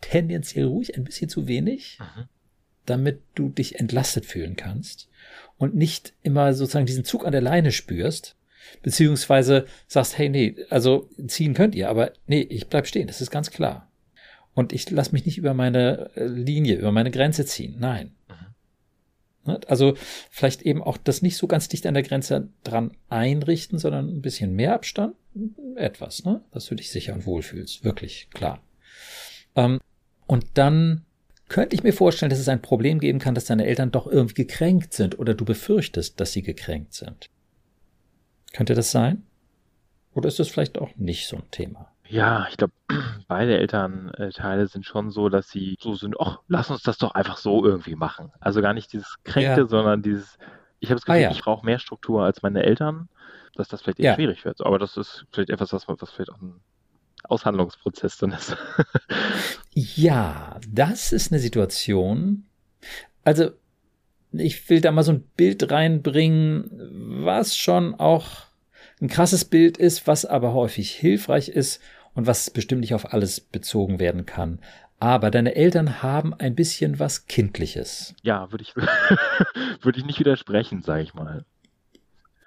tendenziell 0.00 0.66
ruhig 0.66 0.96
ein 0.96 1.04
bisschen 1.04 1.28
zu 1.28 1.46
wenig, 1.48 1.98
Mhm. 2.00 2.24
damit 2.86 3.20
du 3.34 3.48
dich 3.48 3.78
entlastet 3.78 4.24
fühlen 4.26 4.56
kannst 4.56 5.08
und 5.58 5.74
nicht 5.74 6.14
immer 6.22 6.54
sozusagen 6.54 6.86
diesen 6.86 7.04
Zug 7.04 7.24
an 7.26 7.32
der 7.32 7.40
Leine 7.40 7.70
spürst, 7.72 8.36
beziehungsweise 8.82 9.66
sagst, 9.86 10.18
hey, 10.18 10.28
nee, 10.28 10.56
also 10.70 11.08
ziehen 11.26 11.54
könnt 11.54 11.74
ihr, 11.74 11.88
aber 11.88 12.12
nee, 12.26 12.42
ich 12.42 12.68
bleib 12.68 12.86
stehen, 12.86 13.06
das 13.06 13.20
ist 13.20 13.30
ganz 13.30 13.50
klar. 13.50 13.90
Und 14.54 14.72
ich 14.72 14.90
lasse 14.90 15.12
mich 15.12 15.24
nicht 15.24 15.38
über 15.38 15.54
meine 15.54 16.10
äh, 16.14 16.26
Linie, 16.26 16.76
über 16.76 16.92
meine 16.92 17.10
Grenze 17.10 17.46
ziehen. 17.46 17.76
Nein. 17.78 18.12
Ne? 19.44 19.60
Also 19.66 19.94
vielleicht 20.30 20.62
eben 20.62 20.82
auch 20.82 20.96
das 20.96 21.22
nicht 21.22 21.36
so 21.36 21.46
ganz 21.46 21.68
dicht 21.68 21.86
an 21.86 21.94
der 21.94 22.02
Grenze 22.02 22.48
dran 22.64 22.92
einrichten, 23.08 23.78
sondern 23.78 24.08
ein 24.08 24.22
bisschen 24.22 24.54
mehr 24.54 24.74
Abstand, 24.74 25.14
etwas, 25.76 26.24
ne? 26.24 26.42
dass 26.52 26.66
du 26.66 26.74
dich 26.74 26.90
sicher 26.90 27.14
und 27.14 27.26
wohl 27.26 27.42
fühlst. 27.42 27.84
Wirklich, 27.84 28.28
klar. 28.32 28.62
Ähm, 29.56 29.80
und 30.26 30.46
dann 30.54 31.04
könnte 31.48 31.74
ich 31.74 31.82
mir 31.82 31.92
vorstellen, 31.92 32.30
dass 32.30 32.38
es 32.38 32.48
ein 32.48 32.62
Problem 32.62 32.98
geben 32.98 33.18
kann, 33.18 33.34
dass 33.34 33.44
deine 33.46 33.66
Eltern 33.66 33.90
doch 33.90 34.06
irgendwie 34.06 34.46
gekränkt 34.46 34.94
sind 34.94 35.18
oder 35.18 35.34
du 35.34 35.44
befürchtest, 35.44 36.18
dass 36.20 36.32
sie 36.32 36.42
gekränkt 36.42 36.94
sind. 36.94 37.28
Könnte 38.52 38.74
das 38.74 38.90
sein? 38.90 39.24
Oder 40.14 40.28
ist 40.28 40.38
das 40.38 40.48
vielleicht 40.48 40.78
auch 40.78 40.94
nicht 40.96 41.26
so 41.26 41.36
ein 41.36 41.50
Thema? 41.50 41.88
Ja, 42.08 42.46
ich 42.50 42.56
glaube, 42.58 42.74
beide 43.28 43.56
Elternteile 43.58 44.66
sind 44.66 44.84
schon 44.84 45.10
so, 45.10 45.28
dass 45.30 45.48
sie 45.48 45.76
so 45.80 45.94
sind, 45.94 46.16
ach, 46.20 46.40
lass 46.48 46.70
uns 46.70 46.82
das 46.82 46.98
doch 46.98 47.12
einfach 47.14 47.38
so 47.38 47.64
irgendwie 47.64 47.94
machen. 47.94 48.30
Also 48.40 48.60
gar 48.60 48.74
nicht 48.74 48.92
dieses 48.92 49.16
Kränkte, 49.24 49.62
Ja. 49.62 49.66
sondern 49.66 50.02
dieses, 50.02 50.36
ich 50.80 50.90
habe 50.90 51.00
das 51.00 51.08
Ah, 51.08 51.14
Gefühl, 51.14 51.22
ja. 51.22 51.30
ich 51.30 51.42
brauche 51.42 51.64
mehr 51.64 51.78
Struktur 51.78 52.22
als 52.24 52.42
meine 52.42 52.62
Eltern, 52.62 53.08
dass 53.54 53.68
das 53.68 53.80
vielleicht 53.80 54.00
eher 54.00 54.10
Ja. 54.10 54.14
schwierig 54.16 54.44
wird. 54.44 54.60
Aber 54.60 54.78
das 54.78 54.96
ist 54.98 55.24
vielleicht 55.32 55.50
etwas, 55.50 55.72
was, 55.72 55.88
was 55.88 56.10
vielleicht 56.10 56.30
auch 56.30 56.42
ein 56.42 56.60
Aushandlungsprozess 57.24 58.18
dann 58.18 58.32
ist. 58.32 58.56
Ja, 59.74 60.60
das 60.68 61.12
ist 61.12 61.32
eine 61.32 61.40
Situation. 61.40 62.44
Also, 63.24 63.52
ich 64.32 64.68
will 64.68 64.80
da 64.80 64.92
mal 64.92 65.02
so 65.02 65.12
ein 65.12 65.24
Bild 65.36 65.70
reinbringen, 65.70 66.70
was 67.24 67.56
schon 67.56 67.94
auch 67.94 68.46
ein 69.00 69.08
krasses 69.08 69.44
Bild 69.44 69.76
ist, 69.76 70.06
was 70.06 70.24
aber 70.24 70.54
häufig 70.54 70.92
hilfreich 70.92 71.48
ist 71.48 71.80
und 72.14 72.26
was 72.26 72.50
bestimmt 72.50 72.80
nicht 72.80 72.94
auf 72.94 73.12
alles 73.12 73.40
bezogen 73.40 73.98
werden 73.98 74.26
kann. 74.26 74.60
Aber 75.00 75.30
deine 75.32 75.56
Eltern 75.56 76.02
haben 76.02 76.32
ein 76.32 76.54
bisschen 76.54 77.00
was 77.00 77.26
Kindliches. 77.26 78.14
Ja, 78.22 78.52
würde 78.52 78.62
ich, 78.62 78.76
würde 79.82 79.98
ich 79.98 80.04
nicht 80.04 80.20
widersprechen, 80.20 80.82
sage 80.82 81.02
ich 81.02 81.14
mal. 81.14 81.44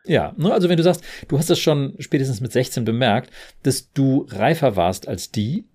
Ja, 0.06 0.34
ne, 0.38 0.54
also 0.54 0.70
wenn 0.70 0.78
du 0.78 0.84
sagst, 0.84 1.04
du 1.28 1.38
hast 1.38 1.50
es 1.50 1.60
schon 1.60 1.96
spätestens 2.00 2.40
mit 2.40 2.52
16 2.52 2.86
bemerkt, 2.86 3.32
dass 3.64 3.92
du 3.92 4.26
reifer 4.30 4.76
warst 4.76 5.08
als 5.08 5.32
die 5.32 5.66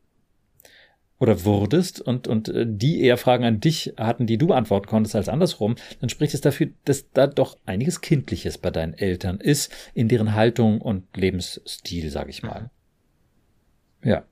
oder 1.20 1.44
wurdest 1.44 2.00
und, 2.00 2.26
und 2.26 2.48
äh, 2.48 2.64
die 2.66 3.02
eher 3.02 3.18
Fragen 3.18 3.44
an 3.44 3.60
dich 3.60 3.92
hatten, 3.96 4.26
die 4.26 4.38
du 4.38 4.48
beantworten 4.48 4.86
konntest 4.86 5.14
als 5.14 5.28
andersrum, 5.28 5.76
dann 6.00 6.08
spricht 6.08 6.34
es 6.34 6.40
dafür, 6.40 6.68
dass 6.84 7.12
da 7.12 7.26
doch 7.26 7.58
einiges 7.66 8.00
Kindliches 8.00 8.58
bei 8.58 8.70
deinen 8.70 8.94
Eltern 8.94 9.38
ist, 9.38 9.70
in 9.94 10.08
deren 10.08 10.34
Haltung 10.34 10.80
und 10.80 11.04
Lebensstil, 11.16 12.10
sag 12.10 12.28
ich 12.30 12.42
mal. 12.42 12.70
Ja. 14.02 14.24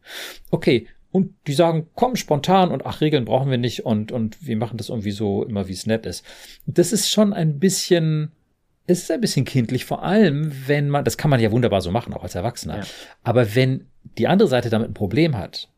Okay. 0.50 0.88
Und 1.10 1.34
die 1.46 1.54
sagen, 1.54 1.88
komm 1.94 2.16
spontan 2.16 2.70
und 2.70 2.84
ach, 2.84 3.00
Regeln 3.00 3.24
brauchen 3.24 3.50
wir 3.50 3.58
nicht 3.58 3.84
und, 3.84 4.12
und 4.12 4.46
wir 4.46 4.56
machen 4.56 4.76
das 4.76 4.88
irgendwie 4.88 5.10
so 5.10 5.42
immer, 5.44 5.68
wie 5.68 5.72
es 5.72 5.86
nett 5.86 6.06
ist. 6.06 6.24
Das 6.66 6.92
ist 6.92 7.10
schon 7.10 7.32
ein 7.32 7.58
bisschen, 7.58 8.32
es 8.86 9.00
ist 9.02 9.10
ein 9.10 9.20
bisschen 9.20 9.46
kindlich, 9.46 9.84
vor 9.84 10.02
allem, 10.02 10.52
wenn 10.66 10.90
man, 10.90 11.04
das 11.04 11.16
kann 11.16 11.30
man 11.30 11.40
ja 11.40 11.50
wunderbar 11.50 11.80
so 11.80 11.90
machen, 11.90 12.12
auch 12.12 12.22
als 12.22 12.34
Erwachsener. 12.34 12.78
Ja. 12.78 12.84
Aber 13.22 13.54
wenn 13.54 13.88
die 14.18 14.28
andere 14.28 14.48
Seite 14.48 14.68
damit 14.68 14.90
ein 14.90 14.94
Problem 14.94 15.36
hat, 15.36 15.68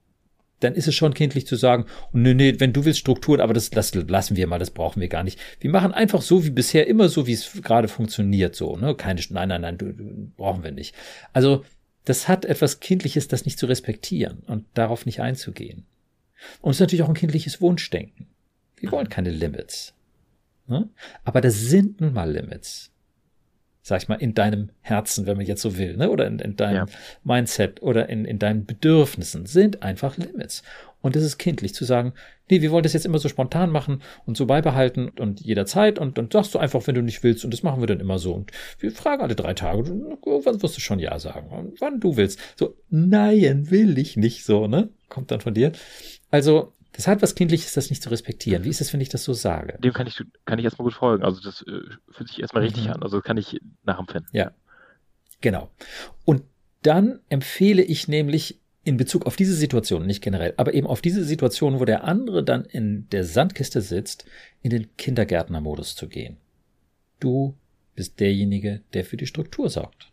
dann 0.61 0.75
ist 0.75 0.87
es 0.87 0.95
schon 0.95 1.15
kindlich 1.15 1.47
zu 1.47 1.57
sagen, 1.57 1.87
nee, 2.13 2.35
nee, 2.35 2.55
wenn 2.59 2.73
du 2.73 2.85
willst 2.85 3.01
Strukturen, 3.01 3.41
aber 3.41 3.55
das, 3.55 3.71
das 3.71 3.95
lassen 3.95 4.37
wir 4.37 4.47
mal, 4.47 4.59
das 4.59 4.71
brauchen 4.71 5.01
wir 5.01 5.09
gar 5.09 5.25
nicht. 5.25 5.39
Wir 5.59 5.71
machen 5.71 5.93
einfach 5.93 6.23
so 6.23 6.45
wie 6.45 6.51
bisher, 6.51 6.87
immer 6.87 7.09
so, 7.09 7.27
wie 7.27 7.33
es 7.33 7.61
gerade 7.63 7.89
funktioniert, 7.89 8.55
so, 8.55 8.77
ne? 8.77 8.95
Keine, 8.95 9.21
nein, 9.31 9.49
nein, 9.49 9.63
nein, 9.63 9.79
du, 9.79 9.93
du, 9.93 10.31
brauchen 10.37 10.63
wir 10.63 10.73
nicht. 10.73 10.95
Also, 11.33 11.65
das 12.05 12.29
hat 12.29 12.45
etwas 12.45 12.81
Kindliches, 12.81 13.29
das 13.29 13.45
nicht 13.45 13.59
zu 13.59 13.67
respektieren 13.67 14.39
und 14.47 14.65
darauf 14.75 15.07
nicht 15.07 15.21
einzugehen. 15.21 15.87
Und 16.61 16.71
es 16.71 16.77
ist 16.77 16.81
natürlich 16.81 17.03
auch 17.03 17.09
ein 17.09 17.15
kindliches 17.15 17.61
Wunschdenken. 17.61 18.27
Wir 18.77 18.91
wollen 18.93 19.09
keine 19.09 19.31
Limits. 19.31 19.95
Ne? 20.67 20.89
Aber 21.25 21.41
das 21.41 21.61
sind 21.61 22.01
nun 22.01 22.15
mal 22.15 22.31
Limits. 22.31 22.91
Sag 23.83 24.03
ich 24.03 24.09
mal, 24.09 24.17
in 24.17 24.35
deinem 24.35 24.71
Herzen, 24.83 25.27
wenn 25.27 25.37
man 25.39 25.47
jetzt 25.47 25.63
so 25.63 25.79
will, 25.79 25.97
ne? 25.97 26.11
oder 26.11 26.27
in, 26.27 26.39
in 26.39 26.57
deinem 26.57 26.77
Ja. 26.77 26.87
Mindset 27.25 27.83
oder 27.83 28.09
in, 28.09 28.25
in 28.25 28.39
deinen 28.39 28.67
Bedürfnissen 28.67 29.47
sind 29.47 29.83
einfach 29.83 30.17
Limits. 30.19 30.63
Und 31.03 31.17
es 31.17 31.25
ist 31.25 31.39
kindlich 31.39 31.75
zu 31.75 31.87
sagen, 31.87 32.13
nee, 32.51 32.61
wir 32.61 32.71
wollen 32.73 32.83
das 32.83 32.93
jetzt 32.93 33.07
immer 33.07 33.19
so 33.19 33.29
spontan 33.31 33.71
machen 33.71 34.03
und 34.27 34.37
so 34.37 34.45
beibehalten 34.45 35.09
und 35.09 35.41
jederzeit 35.41 35.99
und 35.99 36.19
dann 36.19 36.29
sagst 36.31 36.55
du 36.55 36.59
einfach, 36.59 36.87
wenn 36.87 36.95
du 36.95 37.01
nicht 37.03 37.23
willst 37.23 37.43
und 37.45 37.53
das 37.55 37.63
machen 37.63 37.81
wir 37.81 37.87
dann 37.87 38.01
immer 38.01 38.19
so 38.19 38.35
und 38.35 38.51
wir 38.81 38.93
fragen 38.93 39.23
alle 39.23 39.35
drei 39.35 39.55
Tage, 39.55 39.89
irgendwann 39.89 40.63
wirst 40.63 40.77
du 40.77 40.81
schon 40.81 40.99
Ja 40.99 41.19
sagen, 41.19 41.49
und 41.51 41.81
wann 41.81 42.01
du 42.01 42.17
willst. 42.17 42.39
So, 42.57 42.75
nein, 42.91 43.71
will 43.71 43.97
ich 43.97 44.17
nicht 44.19 44.45
so, 44.45 44.67
ne? 44.67 44.91
Kommt 45.09 45.31
dann 45.31 45.41
von 45.41 45.55
dir. 45.55 45.73
Also, 46.31 46.75
das 47.01 47.07
hat 47.07 47.23
was 47.23 47.35
Kindliches, 47.35 47.73
das 47.73 47.89
nicht 47.89 48.03
zu 48.03 48.11
respektieren. 48.11 48.63
Wie 48.65 48.69
ist 48.69 48.83
es, 48.83 48.93
wenn 48.93 49.01
ich 49.01 49.09
das 49.09 49.25
so 49.25 49.33
sage? 49.33 49.79
Dem 49.83 49.95
kann 49.95 50.07
ich, 50.07 50.23
kann 50.45 50.59
ich 50.59 50.67
erstmal 50.67 50.85
gut 50.85 50.93
folgen. 50.93 51.25
Also 51.25 51.41
das 51.41 51.63
äh, 51.63 51.81
fühlt 52.11 52.29
sich 52.29 52.41
erstmal 52.41 52.63
richtig 52.63 52.85
Mhm. 52.85 52.93
an. 52.93 53.03
Also 53.03 53.17
das 53.17 53.25
kann 53.25 53.39
ich 53.39 53.59
nachempfinden. 53.85 54.29
Ja, 54.33 54.53
genau. 55.41 55.71
Und 56.27 56.43
dann 56.83 57.21
empfehle 57.31 57.83
ich 57.83 58.07
nämlich 58.07 58.61
in 58.85 58.99
Bezug 58.99 59.25
auf 59.25 59.37
diese 59.37 59.55
Situation, 59.55 60.07
nicht 60.07 60.23
generell, 60.23 60.53
aber 60.59 60.75
eben 60.75 60.87
auf 60.87 61.01
diese 61.01 61.25
Situation, 61.25 61.81
wo 61.81 61.87
der 61.87 62.05
andere 62.05 62.45
dann 62.45 62.67
in 62.67 63.09
der 63.09 63.25
Sandkiste 63.25 63.81
sitzt, 63.81 64.27
in 64.61 64.71
den 64.71 64.95
Kindergärtnermodus 64.97 65.97
zu 65.97 66.07
gehen. 66.07 66.37
Du 67.19 67.57
bist 67.95 68.21
derjenige, 68.21 68.83
der 68.93 69.07
für 69.07 69.17
die 69.17 69.27
Struktur 69.27 69.71
sorgt. 69.71 70.13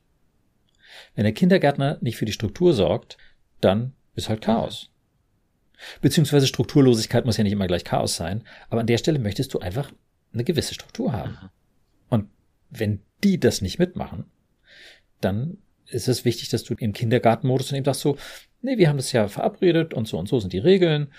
Wenn 1.15 1.25
der 1.25 1.33
Kindergärtner 1.33 1.97
nicht 1.99 2.15
für 2.15 2.25
die 2.25 2.31
Struktur 2.31 2.73
sorgt, 2.73 3.17
dann 3.59 3.93
ist 4.15 4.29
halt 4.29 4.41
Chaos. 4.41 4.89
Beziehungsweise 6.01 6.47
Strukturlosigkeit 6.47 7.25
muss 7.25 7.37
ja 7.37 7.43
nicht 7.43 7.53
immer 7.53 7.67
gleich 7.67 7.83
Chaos 7.83 8.15
sein, 8.15 8.43
aber 8.69 8.81
an 8.81 8.87
der 8.87 8.97
Stelle 8.97 9.19
möchtest 9.19 9.53
du 9.53 9.59
einfach 9.59 9.91
eine 10.33 10.43
gewisse 10.43 10.73
Struktur 10.73 11.13
haben. 11.13 11.31
Mhm. 11.31 11.49
Und 12.09 12.29
wenn 12.69 12.99
die 13.23 13.39
das 13.39 13.61
nicht 13.61 13.79
mitmachen, 13.79 14.25
dann 15.21 15.57
ist 15.87 16.07
es 16.07 16.25
wichtig, 16.25 16.49
dass 16.49 16.63
du 16.63 16.73
im 16.75 16.93
Kindergartenmodus 16.93 17.69
dann 17.69 17.77
eben 17.77 17.85
sagst 17.85 18.01
so, 18.01 18.17
nee, 18.61 18.77
wir 18.77 18.89
haben 18.89 18.97
das 18.97 19.11
ja 19.11 19.27
verabredet 19.27 19.93
und 19.93 20.07
so 20.07 20.17
und 20.17 20.27
so 20.27 20.39
sind 20.39 20.53
die 20.53 20.57
Regeln 20.59 21.11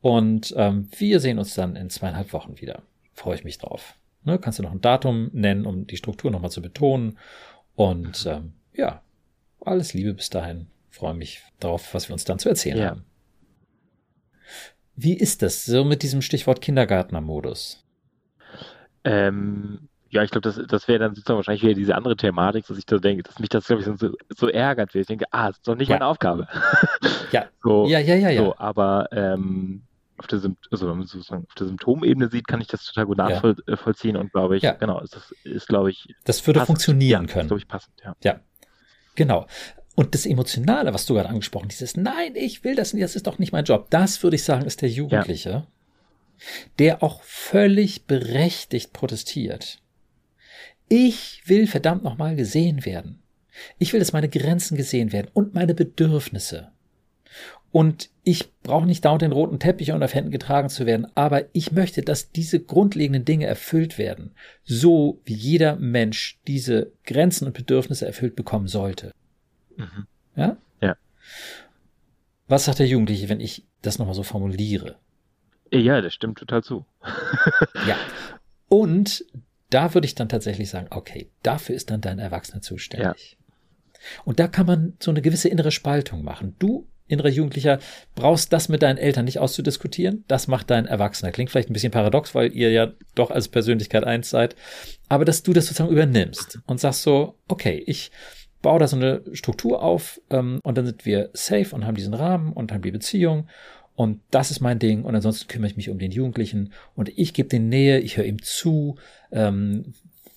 und 0.00 0.54
ähm, 0.56 0.88
wir 0.96 1.20
sehen 1.20 1.38
uns 1.38 1.54
dann 1.54 1.76
in 1.76 1.90
zweieinhalb 1.90 2.32
Wochen 2.32 2.60
wieder. 2.60 2.82
Freue 3.12 3.36
ich 3.36 3.44
mich 3.44 3.58
drauf. 3.58 3.94
Ne, 4.24 4.38
kannst 4.38 4.58
du 4.58 4.62
noch 4.62 4.72
ein 4.72 4.80
Datum 4.80 5.30
nennen, 5.32 5.66
um 5.66 5.86
die 5.86 5.98
Struktur 5.98 6.30
nochmal 6.30 6.50
zu 6.50 6.62
betonen 6.62 7.18
und 7.74 8.24
ähm, 8.26 8.54
ja, 8.72 9.02
alles 9.60 9.92
Liebe 9.94 10.14
bis 10.14 10.30
dahin. 10.30 10.66
Freue 10.90 11.14
mich 11.14 11.42
darauf, 11.60 11.92
was 11.92 12.08
wir 12.08 12.14
uns 12.14 12.24
dann 12.24 12.38
zu 12.38 12.48
erzählen 12.48 12.78
Ja. 12.78 12.90
haben. 12.90 13.04
Wie 14.96 15.16
ist 15.16 15.42
das 15.42 15.64
so 15.64 15.84
mit 15.84 16.02
diesem 16.02 16.22
Stichwort 16.22 16.60
Kindergartnermodus? 16.60 17.84
Ähm, 19.02 19.88
ja, 20.14 20.22
ich 20.22 20.30
glaube, 20.30 20.48
das, 20.48 20.60
das 20.68 20.86
wäre 20.86 21.00
dann 21.00 21.14
sozusagen 21.14 21.38
wahrscheinlich 21.38 21.64
wieder 21.64 21.74
diese 21.74 21.96
andere 21.96 22.16
Thematik, 22.16 22.66
dass 22.68 22.78
ich 22.78 22.86
da 22.86 22.98
denke, 22.98 23.24
dass 23.24 23.40
mich 23.40 23.48
das, 23.48 23.66
glaube 23.66 23.82
ich, 23.82 23.98
so, 23.98 24.10
so 24.28 24.48
ärgert. 24.48 24.94
Ich 24.94 25.08
denke, 25.08 25.24
ah, 25.32 25.48
das 25.48 25.56
ist 25.56 25.66
doch 25.66 25.74
nicht 25.74 25.88
ja. 25.88 25.96
meine 25.96 26.06
Aufgabe. 26.06 26.48
Ja. 27.32 27.46
so, 27.64 27.86
ja, 27.86 27.98
ja, 27.98 28.14
ja, 28.14 28.28
ja. 28.30 28.44
So, 28.44 28.56
aber 28.58 29.08
ähm, 29.10 29.82
auf 30.18 30.28
der, 30.28 30.40
also, 30.70 30.88
wenn 30.88 30.98
man 30.98 31.06
sozusagen 31.08 31.44
auf 31.48 31.54
der 31.54 31.66
Symptomebene 31.66 32.28
sieht, 32.28 32.46
kann 32.46 32.60
ich 32.60 32.68
das 32.68 32.84
total 32.84 33.06
gut 33.06 33.18
nachvollziehen 33.18 34.14
ja. 34.14 34.20
und 34.20 34.30
glaube 34.30 34.56
ich, 34.56 34.62
ja. 34.62 34.74
genau, 34.74 35.00
das 35.00 35.34
ist, 35.42 35.66
glaube 35.66 35.90
ich. 35.90 36.14
Das 36.24 36.46
würde 36.46 36.60
passend. 36.60 36.66
funktionieren 36.68 37.26
können. 37.26 37.48
glaube 37.48 37.58
ich, 37.58 37.66
passend, 37.66 37.94
ja. 38.04 38.14
Ja. 38.22 38.40
Genau. 39.16 39.48
Und 39.94 40.14
das 40.14 40.26
Emotionale, 40.26 40.92
was 40.92 41.06
du 41.06 41.14
gerade 41.14 41.28
angesprochen, 41.28 41.68
dieses 41.68 41.96
Nein, 41.96 42.34
ich 42.34 42.64
will 42.64 42.74
das 42.74 42.92
nicht, 42.92 43.04
das 43.04 43.16
ist 43.16 43.26
doch 43.26 43.38
nicht 43.38 43.52
mein 43.52 43.64
Job, 43.64 43.86
das 43.90 44.22
würde 44.22 44.36
ich 44.36 44.42
sagen, 44.42 44.66
ist 44.66 44.82
der 44.82 44.88
Jugendliche, 44.88 45.50
ja. 45.50 45.66
der 46.78 47.02
auch 47.02 47.22
völlig 47.22 48.06
berechtigt 48.06 48.92
protestiert. 48.92 49.80
Ich 50.88 51.42
will 51.46 51.66
verdammt 51.66 52.02
nochmal 52.02 52.34
gesehen 52.36 52.84
werden. 52.84 53.22
Ich 53.78 53.92
will, 53.92 54.00
dass 54.00 54.12
meine 54.12 54.28
Grenzen 54.28 54.76
gesehen 54.76 55.12
werden 55.12 55.30
und 55.32 55.54
meine 55.54 55.74
Bedürfnisse. 55.74 56.72
Und 57.70 58.10
ich 58.22 58.52
brauche 58.62 58.86
nicht 58.86 59.04
dauernd 59.04 59.22
den 59.22 59.32
roten 59.32 59.58
Teppich 59.58 59.90
unter 59.90 60.06
Händen 60.06 60.30
getragen 60.30 60.68
zu 60.68 60.86
werden, 60.86 61.08
aber 61.16 61.46
ich 61.52 61.72
möchte, 61.72 62.02
dass 62.02 62.30
diese 62.30 62.60
grundlegenden 62.60 63.24
Dinge 63.24 63.46
erfüllt 63.46 63.98
werden, 63.98 64.32
so 64.62 65.20
wie 65.24 65.34
jeder 65.34 65.76
Mensch 65.76 66.38
diese 66.46 66.92
Grenzen 67.04 67.46
und 67.46 67.54
Bedürfnisse 67.54 68.06
erfüllt 68.06 68.36
bekommen 68.36 68.68
sollte. 68.68 69.12
Mhm. 69.76 70.06
Ja? 70.36 70.56
Ja. 70.80 70.96
Was 72.48 72.64
sagt 72.64 72.78
der 72.78 72.86
Jugendliche, 72.86 73.28
wenn 73.28 73.40
ich 73.40 73.64
das 73.82 73.98
nochmal 73.98 74.14
so 74.14 74.22
formuliere? 74.22 74.96
Ja, 75.70 76.00
das 76.00 76.14
stimmt 76.14 76.38
total 76.38 76.62
zu. 76.62 76.84
ja. 77.86 77.96
Und 78.68 79.24
da 79.70 79.94
würde 79.94 80.06
ich 80.06 80.14
dann 80.14 80.28
tatsächlich 80.28 80.70
sagen, 80.70 80.88
okay, 80.90 81.30
dafür 81.42 81.74
ist 81.74 81.90
dann 81.90 82.00
dein 82.00 82.18
Erwachsener 82.18 82.62
zuständig. 82.62 83.36
Ja. 83.38 84.22
Und 84.24 84.38
da 84.38 84.48
kann 84.48 84.66
man 84.66 84.94
so 85.00 85.10
eine 85.10 85.22
gewisse 85.22 85.48
innere 85.48 85.70
Spaltung 85.70 86.22
machen. 86.22 86.54
Du 86.58 86.86
innerer 87.06 87.28
Jugendlicher 87.28 87.78
brauchst 88.14 88.52
das 88.52 88.68
mit 88.68 88.82
deinen 88.82 88.98
Eltern 88.98 89.24
nicht 89.24 89.38
auszudiskutieren. 89.38 90.24
Das 90.28 90.48
macht 90.48 90.70
dein 90.70 90.86
Erwachsener. 90.86 91.32
Klingt 91.32 91.50
vielleicht 91.50 91.70
ein 91.70 91.74
bisschen 91.74 91.92
paradox, 91.92 92.34
weil 92.34 92.52
ihr 92.54 92.70
ja 92.70 92.92
doch 93.14 93.30
als 93.30 93.48
Persönlichkeit 93.48 94.04
eins 94.04 94.30
seid. 94.30 94.56
Aber 95.08 95.24
dass 95.24 95.42
du 95.42 95.52
das 95.52 95.66
sozusagen 95.66 95.92
übernimmst 95.92 96.60
und 96.66 96.80
sagst 96.80 97.02
so, 97.02 97.38
okay, 97.48 97.82
ich 97.86 98.10
baue 98.64 98.80
da 98.80 98.88
so 98.88 98.96
eine 98.96 99.22
Struktur 99.32 99.82
auf 99.82 100.20
ähm, 100.30 100.58
und 100.64 100.78
dann 100.78 100.86
sind 100.86 101.04
wir 101.04 101.30
safe 101.34 101.74
und 101.74 101.86
haben 101.86 101.94
diesen 101.94 102.14
Rahmen 102.14 102.52
und 102.52 102.72
haben 102.72 102.82
die 102.82 102.90
Beziehung. 102.90 103.46
Und 103.94 104.20
das 104.30 104.50
ist 104.50 104.60
mein 104.60 104.80
Ding. 104.80 105.04
Und 105.04 105.14
ansonsten 105.14 105.46
kümmere 105.46 105.70
ich 105.70 105.76
mich 105.76 105.90
um 105.90 105.98
den 105.98 106.10
Jugendlichen. 106.10 106.72
Und 106.96 107.10
ich 107.16 107.34
gebe 107.34 107.48
den 107.48 107.68
Nähe, 107.68 108.00
ich 108.00 108.16
höre 108.16 108.24
ihm 108.24 108.42
zu, 108.42 108.96
ähm, 109.30 109.94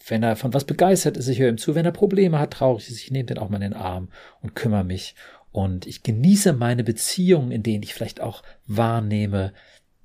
wenn 0.07 0.23
er 0.23 0.35
von 0.35 0.53
was 0.53 0.65
begeistert 0.65 1.17
ist, 1.17 1.27
ich 1.27 1.39
höre 1.39 1.49
ihm 1.49 1.57
zu, 1.57 1.73
wenn 1.73 1.85
er 1.85 1.91
Probleme 1.91 2.37
hat, 2.37 2.51
traurig 2.51 2.89
ist, 2.89 3.01
ich 3.01 3.11
nehme 3.11 3.25
den 3.25 3.39
auch 3.39 3.49
mal 3.49 3.57
in 3.57 3.71
den 3.71 3.73
Arm 3.73 4.09
und 4.41 4.55
kümmere 4.55 4.83
mich. 4.83 5.15
Und 5.51 5.87
ich 5.87 6.03
genieße 6.03 6.53
meine 6.53 6.83
Beziehungen, 6.83 7.51
in 7.51 7.63
denen 7.63 7.81
ich 7.81 7.93
vielleicht 7.93 8.21
auch 8.21 8.43
wahrnehme, 8.67 9.53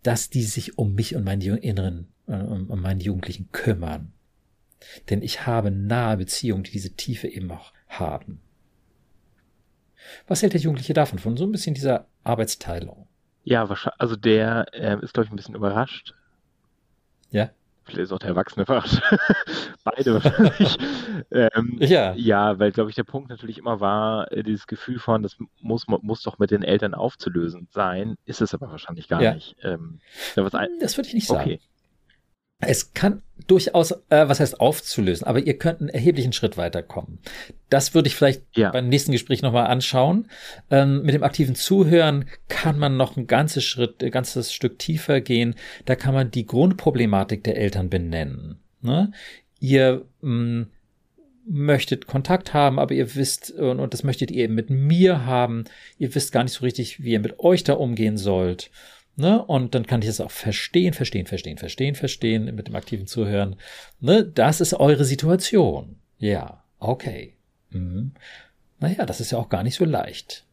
dass 0.02 0.30
die 0.30 0.44
sich 0.44 0.78
um 0.78 0.94
mich 0.94 1.14
und 1.14 1.24
meinen 1.24 1.42
Inneren, 1.42 2.08
äh, 2.28 2.36
um 2.36 2.80
meinen 2.80 3.00
Jugendlichen 3.00 3.50
kümmern. 3.52 4.12
Denn 5.10 5.22
ich 5.22 5.46
habe 5.46 5.70
nahe 5.70 6.16
Beziehungen, 6.16 6.62
die 6.62 6.72
diese 6.72 6.94
Tiefe 6.94 7.28
eben 7.28 7.50
auch 7.50 7.72
haben. 7.98 8.40
Was 10.26 10.42
hält 10.42 10.52
der 10.52 10.60
Jugendliche 10.60 10.94
davon, 10.94 11.18
von 11.18 11.36
so 11.36 11.44
ein 11.44 11.52
bisschen 11.52 11.74
dieser 11.74 12.06
Arbeitsteilung? 12.24 13.06
Ja, 13.44 13.68
wahrscheinlich, 13.68 14.00
also 14.00 14.16
der 14.16 14.66
äh, 14.72 15.02
ist, 15.02 15.14
glaube 15.14 15.26
ich, 15.26 15.32
ein 15.32 15.36
bisschen 15.36 15.54
überrascht. 15.54 16.14
Ja. 17.30 17.50
Vielleicht 17.84 18.04
ist 18.04 18.12
auch 18.12 18.18
der 18.20 18.30
Erwachsene 18.30 18.62
überrascht. 18.62 19.02
Beide 19.84 20.14
wahrscheinlich. 20.14 20.78
ähm, 21.32 21.76
ja. 21.80 22.14
Ja, 22.14 22.58
weil, 22.60 22.70
glaube 22.70 22.90
ich, 22.90 22.96
der 22.96 23.02
Punkt 23.02 23.30
natürlich 23.30 23.58
immer 23.58 23.80
war, 23.80 24.30
äh, 24.30 24.44
dieses 24.44 24.68
Gefühl 24.68 25.00
von, 25.00 25.22
das 25.22 25.36
muss, 25.60 25.86
muss 25.88 26.22
doch 26.22 26.38
mit 26.38 26.52
den 26.52 26.62
Eltern 26.62 26.94
aufzulösen 26.94 27.68
sein, 27.72 28.14
ist 28.24 28.40
es 28.40 28.54
aber 28.54 28.70
wahrscheinlich 28.70 29.08
gar 29.08 29.20
ja. 29.20 29.34
nicht. 29.34 29.56
Ähm, 29.62 30.00
das 30.36 30.96
würde 30.96 31.08
ich 31.08 31.14
nicht 31.14 31.26
sagen. 31.26 31.58
Es 32.64 32.94
kann 32.94 33.22
durchaus, 33.48 33.90
äh, 33.90 34.28
was 34.28 34.40
heißt 34.40 34.60
aufzulösen, 34.60 35.26
aber 35.26 35.40
ihr 35.40 35.58
könnt 35.58 35.80
einen 35.80 35.88
erheblichen 35.88 36.32
Schritt 36.32 36.56
weiterkommen. 36.56 37.18
Das 37.68 37.92
würde 37.92 38.06
ich 38.06 38.14
vielleicht 38.14 38.42
ja. 38.56 38.70
beim 38.70 38.88
nächsten 38.88 39.12
Gespräch 39.12 39.42
nochmal 39.42 39.66
anschauen. 39.66 40.28
Ähm, 40.70 41.02
mit 41.02 41.14
dem 41.14 41.24
aktiven 41.24 41.56
Zuhören 41.56 42.26
kann 42.48 42.78
man 42.78 42.96
noch 42.96 43.16
ein 43.16 43.26
ganzes 43.26 43.64
Schritt, 43.64 44.02
ein 44.02 44.10
ganzes 44.12 44.52
Stück 44.52 44.78
tiefer 44.78 45.20
gehen. 45.20 45.56
Da 45.86 45.96
kann 45.96 46.14
man 46.14 46.30
die 46.30 46.46
Grundproblematik 46.46 47.42
der 47.42 47.56
Eltern 47.56 47.90
benennen. 47.90 48.60
Ne? 48.80 49.12
Ihr 49.58 50.04
mh, 50.20 50.30
mm, 50.30 50.66
möchtet 51.44 52.06
Kontakt 52.06 52.54
haben, 52.54 52.78
aber 52.78 52.94
ihr 52.94 53.16
wisst, 53.16 53.50
und, 53.50 53.80
und 53.80 53.92
das 53.92 54.04
möchtet 54.04 54.30
ihr 54.30 54.44
eben 54.44 54.54
mit 54.54 54.70
mir 54.70 55.26
haben. 55.26 55.64
Ihr 55.98 56.14
wisst 56.14 56.30
gar 56.30 56.44
nicht 56.44 56.52
so 56.52 56.64
richtig, 56.64 57.02
wie 57.02 57.12
ihr 57.12 57.20
mit 57.20 57.40
euch 57.40 57.64
da 57.64 57.74
umgehen 57.74 58.16
sollt. 58.16 58.70
Ne? 59.16 59.44
Und 59.44 59.74
dann 59.74 59.86
kann 59.86 60.00
ich 60.02 60.08
es 60.08 60.20
auch 60.20 60.30
verstehen, 60.30 60.94
verstehen, 60.94 61.26
verstehen, 61.26 61.58
verstehen, 61.58 61.94
verstehen 61.94 62.54
mit 62.54 62.68
dem 62.68 62.76
aktiven 62.76 63.06
Zuhören. 63.06 63.56
Ne? 64.00 64.24
Das 64.24 64.60
ist 64.60 64.74
eure 64.74 65.04
Situation. 65.04 65.96
Ja, 66.18 66.64
okay. 66.78 67.34
Mhm. 67.70 68.12
Naja, 68.80 69.04
das 69.04 69.20
ist 69.20 69.32
ja 69.32 69.38
auch 69.38 69.48
gar 69.48 69.62
nicht 69.62 69.76
so 69.76 69.84
leicht. 69.84 70.46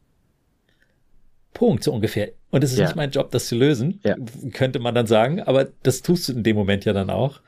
Punkt, 1.54 1.82
so 1.82 1.92
ungefähr. 1.92 2.32
Und 2.50 2.62
es 2.62 2.72
ist 2.72 2.78
ja. 2.78 2.86
nicht 2.86 2.96
mein 2.96 3.10
Job, 3.10 3.30
das 3.30 3.48
zu 3.48 3.56
lösen, 3.56 4.00
ja. 4.04 4.16
könnte 4.52 4.78
man 4.78 4.94
dann 4.94 5.06
sagen, 5.06 5.40
aber 5.40 5.68
das 5.82 6.02
tust 6.02 6.28
du 6.28 6.32
in 6.32 6.42
dem 6.42 6.56
Moment 6.56 6.84
ja 6.84 6.92
dann 6.92 7.10
auch. 7.10 7.40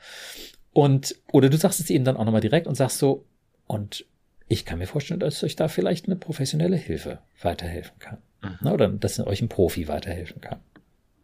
Und, 0.73 1.15
oder 1.31 1.49
du 1.49 1.57
sagst 1.57 1.79
es 1.79 1.89
eben 1.89 2.03
dann 2.03 2.17
auch 2.17 2.25
nochmal 2.25 2.41
direkt 2.41 2.67
und 2.67 2.75
sagst 2.75 2.97
so, 2.97 3.25
und 3.67 4.05
ich 4.47 4.65
kann 4.65 4.79
mir 4.79 4.87
vorstellen, 4.87 5.19
dass 5.19 5.43
euch 5.43 5.55
da 5.55 5.67
vielleicht 5.67 6.05
eine 6.05 6.15
professionelle 6.15 6.75
Hilfe 6.75 7.19
weiterhelfen 7.41 7.97
kann. 7.99 8.17
Mhm. 8.41 8.67
Oder 8.71 8.89
dass 8.89 9.19
euch 9.19 9.41
ein 9.41 9.49
Profi 9.49 9.87
weiterhelfen 9.87 10.41
kann. 10.41 10.59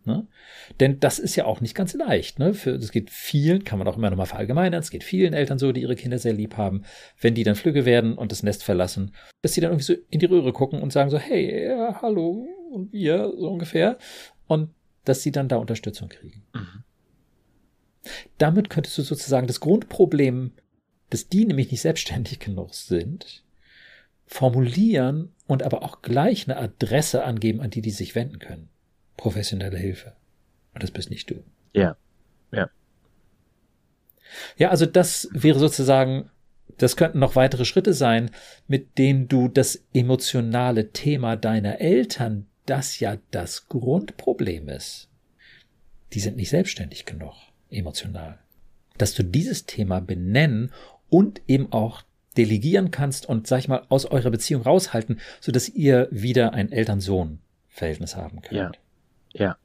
Ne? 0.10 0.28
Denn 0.80 0.99
das 0.99 1.20
ist 1.20 1.36
ja 1.36 1.45
auch 1.45 1.62
nicht 1.62 1.76
ganz 1.76 1.93
leicht. 1.93 2.39
Ne? 2.39 2.55
Für, 2.55 2.72
es 2.72 2.91
geht 2.91 3.12
vielen, 3.12 3.64
kann 3.64 3.78
man 3.78 3.88
auch 3.88 3.95
immer 3.95 4.10
noch 4.10 4.18
mal 4.18 4.26
verallgemeinern, 4.26 4.80
es 4.80 4.89
geht 4.89 5.03
vielen 5.03 5.34
Eltern 5.34 5.60
so, 5.60 5.72
die 5.72 5.82
ihre 5.82 5.95
Kinder 5.95 6.18
sehr 6.18 6.34
lieb 6.34 6.57
haben, 6.57 6.84
wenn 7.22 7.36
die 7.36 7.43
dann 7.43 7.53
flügge 7.53 7.86
werden 7.86 8.18
und 8.18 8.32
das 8.32 8.41
Nest 8.41 8.64
verlassen, 8.64 9.14
dass 9.43 9.53
sie 9.53 9.62
dann 9.62 9.70
irgendwie 9.70 9.86
so 9.86 9.93
in 10.10 10.20
die 10.20 10.26
Röhre 10.26 10.51
gucken 10.51 10.82
und 10.82 10.91
sagen 10.91 11.12
so, 11.12 11.20
hey, 11.20 11.68
ja, 11.68 12.01
hallo, 12.01 12.47
und 12.72 12.91
wir, 12.91 13.32
so 13.38 13.49
ungefähr. 13.51 13.99
Und 14.47 14.72
dass 15.05 15.22
sie 15.22 15.32
dann 15.32 15.47
da 15.47 15.57
Unterstützung 15.57 16.10
kriegen. 16.10 16.43
Mhm. 16.53 16.84
Damit 18.39 18.72
könntest 18.72 18.97
du 18.97 19.03
sozusagen 19.03 19.45
das 19.45 19.60
Grundproblem, 19.60 20.53
dass 21.12 21.28
die 21.28 21.45
nämlich 21.45 21.70
nicht 21.70 21.82
selbstständig 21.82 22.39
genug 22.39 22.74
sind, 22.74 23.43
formulieren 24.26 25.34
und 25.45 25.62
aber 25.62 25.84
auch 25.84 26.01
gleich 26.01 26.47
eine 26.47 26.57
Adresse 26.57 27.24
angeben, 27.24 27.62
an 27.62 27.70
die 27.70 27.82
die 27.82 27.91
sich 27.91 28.16
wenden 28.16 28.39
können 28.39 28.70
professionelle 29.20 29.78
Hilfe. 29.78 30.13
Und 30.74 30.82
das 30.82 30.91
bist 30.91 31.09
nicht 31.09 31.30
du. 31.30 31.43
Ja, 31.74 31.97
ja. 32.51 32.70
Ja, 34.57 34.70
also 34.70 34.86
das 34.86 35.28
wäre 35.34 35.59
sozusagen, 35.59 36.30
das 36.78 36.95
könnten 36.95 37.20
noch 37.20 37.36
weitere 37.36 37.65
Schritte 37.65 37.93
sein, 37.93 38.32
mit 38.67 38.97
denen 38.97 39.28
du 39.28 39.49
das 39.49 39.84
emotionale 39.93 40.91
Thema 40.91 41.36
deiner 41.36 41.82
Eltern, 41.82 42.47
das 42.65 42.99
ja 42.99 43.17
das 43.32 43.67
Grundproblem 43.67 44.70
ist, 44.70 45.09
die 46.13 46.20
sind 46.20 46.38
nicht 46.38 46.49
selbstständig 46.49 47.05
genug, 47.05 47.34
emotional, 47.70 48.39
dass 48.97 49.15
du 49.15 49.24
dieses 49.24 49.65
Thema 49.65 49.99
benennen 49.99 50.72
und 51.09 51.41
eben 51.47 51.74
auch 51.74 52.03
delegieren 52.38 52.91
kannst 52.91 53.28
und, 53.28 53.47
sag 53.47 53.59
ich 53.59 53.67
mal, 53.67 53.86
aus 53.89 54.05
eurer 54.05 54.30
Beziehung 54.30 54.61
raushalten, 54.61 55.20
so 55.41 55.51
dass 55.51 55.67
ihr 55.67 56.07
wieder 56.11 56.53
ein 56.53 56.72
Eltern-Sohn-Verhältnis 56.72 58.15
haben 58.15 58.41
könnt. 58.41 58.76
Ja. 58.76 58.82
Ja. 59.34 59.57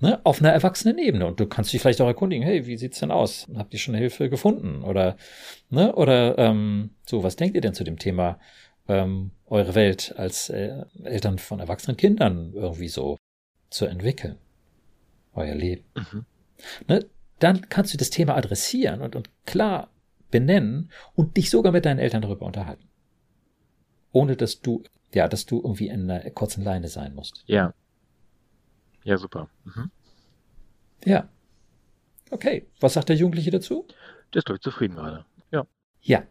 Ne, 0.00 0.20
auf 0.24 0.40
einer 0.40 0.50
erwachsenen 0.50 0.98
Ebene. 0.98 1.26
Und 1.26 1.38
du 1.38 1.46
kannst 1.46 1.72
dich 1.72 1.80
vielleicht 1.80 2.00
auch 2.00 2.06
erkundigen, 2.06 2.44
hey, 2.44 2.66
wie 2.66 2.76
sieht's 2.76 2.98
denn 2.98 3.10
aus? 3.10 3.48
Habt 3.54 3.72
ihr 3.72 3.78
schon 3.78 3.94
Hilfe 3.94 4.28
gefunden? 4.28 4.82
Oder, 4.82 5.16
ne, 5.70 5.94
oder 5.94 6.36
ähm, 6.38 6.90
so, 7.06 7.22
was 7.22 7.36
denkt 7.36 7.54
ihr 7.54 7.60
denn 7.60 7.74
zu 7.74 7.84
dem 7.84 7.98
Thema 7.98 8.40
ähm, 8.88 9.30
eure 9.46 9.74
Welt 9.74 10.14
als 10.16 10.50
äh, 10.50 10.84
Eltern 11.04 11.38
von 11.38 11.60
erwachsenen 11.60 11.96
Kindern 11.96 12.52
irgendwie 12.54 12.88
so 12.88 13.16
zu 13.70 13.86
entwickeln? 13.86 14.38
Euer 15.34 15.54
Leben. 15.54 15.84
Mhm. 15.94 16.24
Ne, 16.88 17.06
dann 17.38 17.68
kannst 17.68 17.94
du 17.94 17.98
das 17.98 18.10
Thema 18.10 18.36
adressieren 18.36 19.00
und, 19.00 19.16
und 19.16 19.30
klar 19.46 19.90
benennen 20.30 20.90
und 21.14 21.36
dich 21.36 21.50
sogar 21.50 21.72
mit 21.72 21.84
deinen 21.84 21.98
Eltern 21.98 22.22
darüber 22.22 22.46
unterhalten. 22.46 22.88
Ohne 24.12 24.36
dass 24.36 24.60
du 24.60 24.82
ja, 25.14 25.28
dass 25.28 25.46
du 25.46 25.58
irgendwie 25.58 25.88
in 25.88 26.10
einer 26.10 26.30
kurzen 26.30 26.64
Leine 26.64 26.88
sein 26.88 27.14
musst. 27.14 27.44
Ja. 27.46 27.74
Ja, 29.04 29.18
super. 29.18 29.48
Mhm. 29.64 29.90
Ja. 31.04 31.28
Okay. 32.30 32.66
Was 32.80 32.94
sagt 32.94 33.08
der 33.08 33.16
Jugendliche 33.16 33.50
dazu? 33.50 33.86
Der 34.32 34.38
ist, 34.38 34.46
glaube 34.46 34.60
zufrieden 34.60 34.94
gerade. 34.96 35.24
Ja. 35.50 35.66
Ja. 36.00 36.22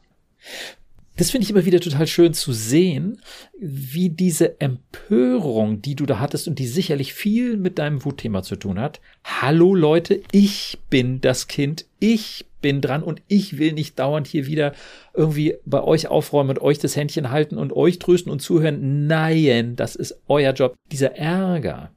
Das 1.17 1.31
finde 1.31 1.43
ich 1.43 1.51
immer 1.51 1.65
wieder 1.65 1.79
total 1.79 2.07
schön 2.07 2.33
zu 2.33 2.53
sehen, 2.53 3.21
wie 3.59 4.09
diese 4.09 4.59
Empörung, 4.59 5.81
die 5.81 5.95
du 5.95 6.05
da 6.05 6.19
hattest 6.19 6.47
und 6.47 6.57
die 6.57 6.67
sicherlich 6.67 7.13
viel 7.13 7.57
mit 7.57 7.79
deinem 7.79 8.03
Wutthema 8.05 8.43
zu 8.43 8.55
tun 8.55 8.79
hat. 8.79 9.01
Hallo 9.23 9.75
Leute, 9.75 10.21
ich 10.31 10.79
bin 10.89 11.21
das 11.21 11.47
Kind, 11.47 11.85
ich 11.99 12.45
bin 12.61 12.79
dran 12.79 13.03
und 13.03 13.21
ich 13.27 13.57
will 13.57 13.73
nicht 13.73 13.99
dauernd 13.99 14.27
hier 14.27 14.45
wieder 14.45 14.73
irgendwie 15.13 15.55
bei 15.65 15.83
euch 15.83 16.07
aufräumen 16.07 16.51
und 16.51 16.61
euch 16.61 16.79
das 16.79 16.95
Händchen 16.95 17.31
halten 17.31 17.57
und 17.57 17.73
euch 17.73 17.99
trösten 17.99 18.31
und 18.31 18.41
zuhören. 18.41 19.07
Nein, 19.07 19.75
das 19.75 19.95
ist 19.95 20.21
euer 20.27 20.53
Job. 20.53 20.75
Dieser 20.91 21.15
Ärger, 21.17 21.91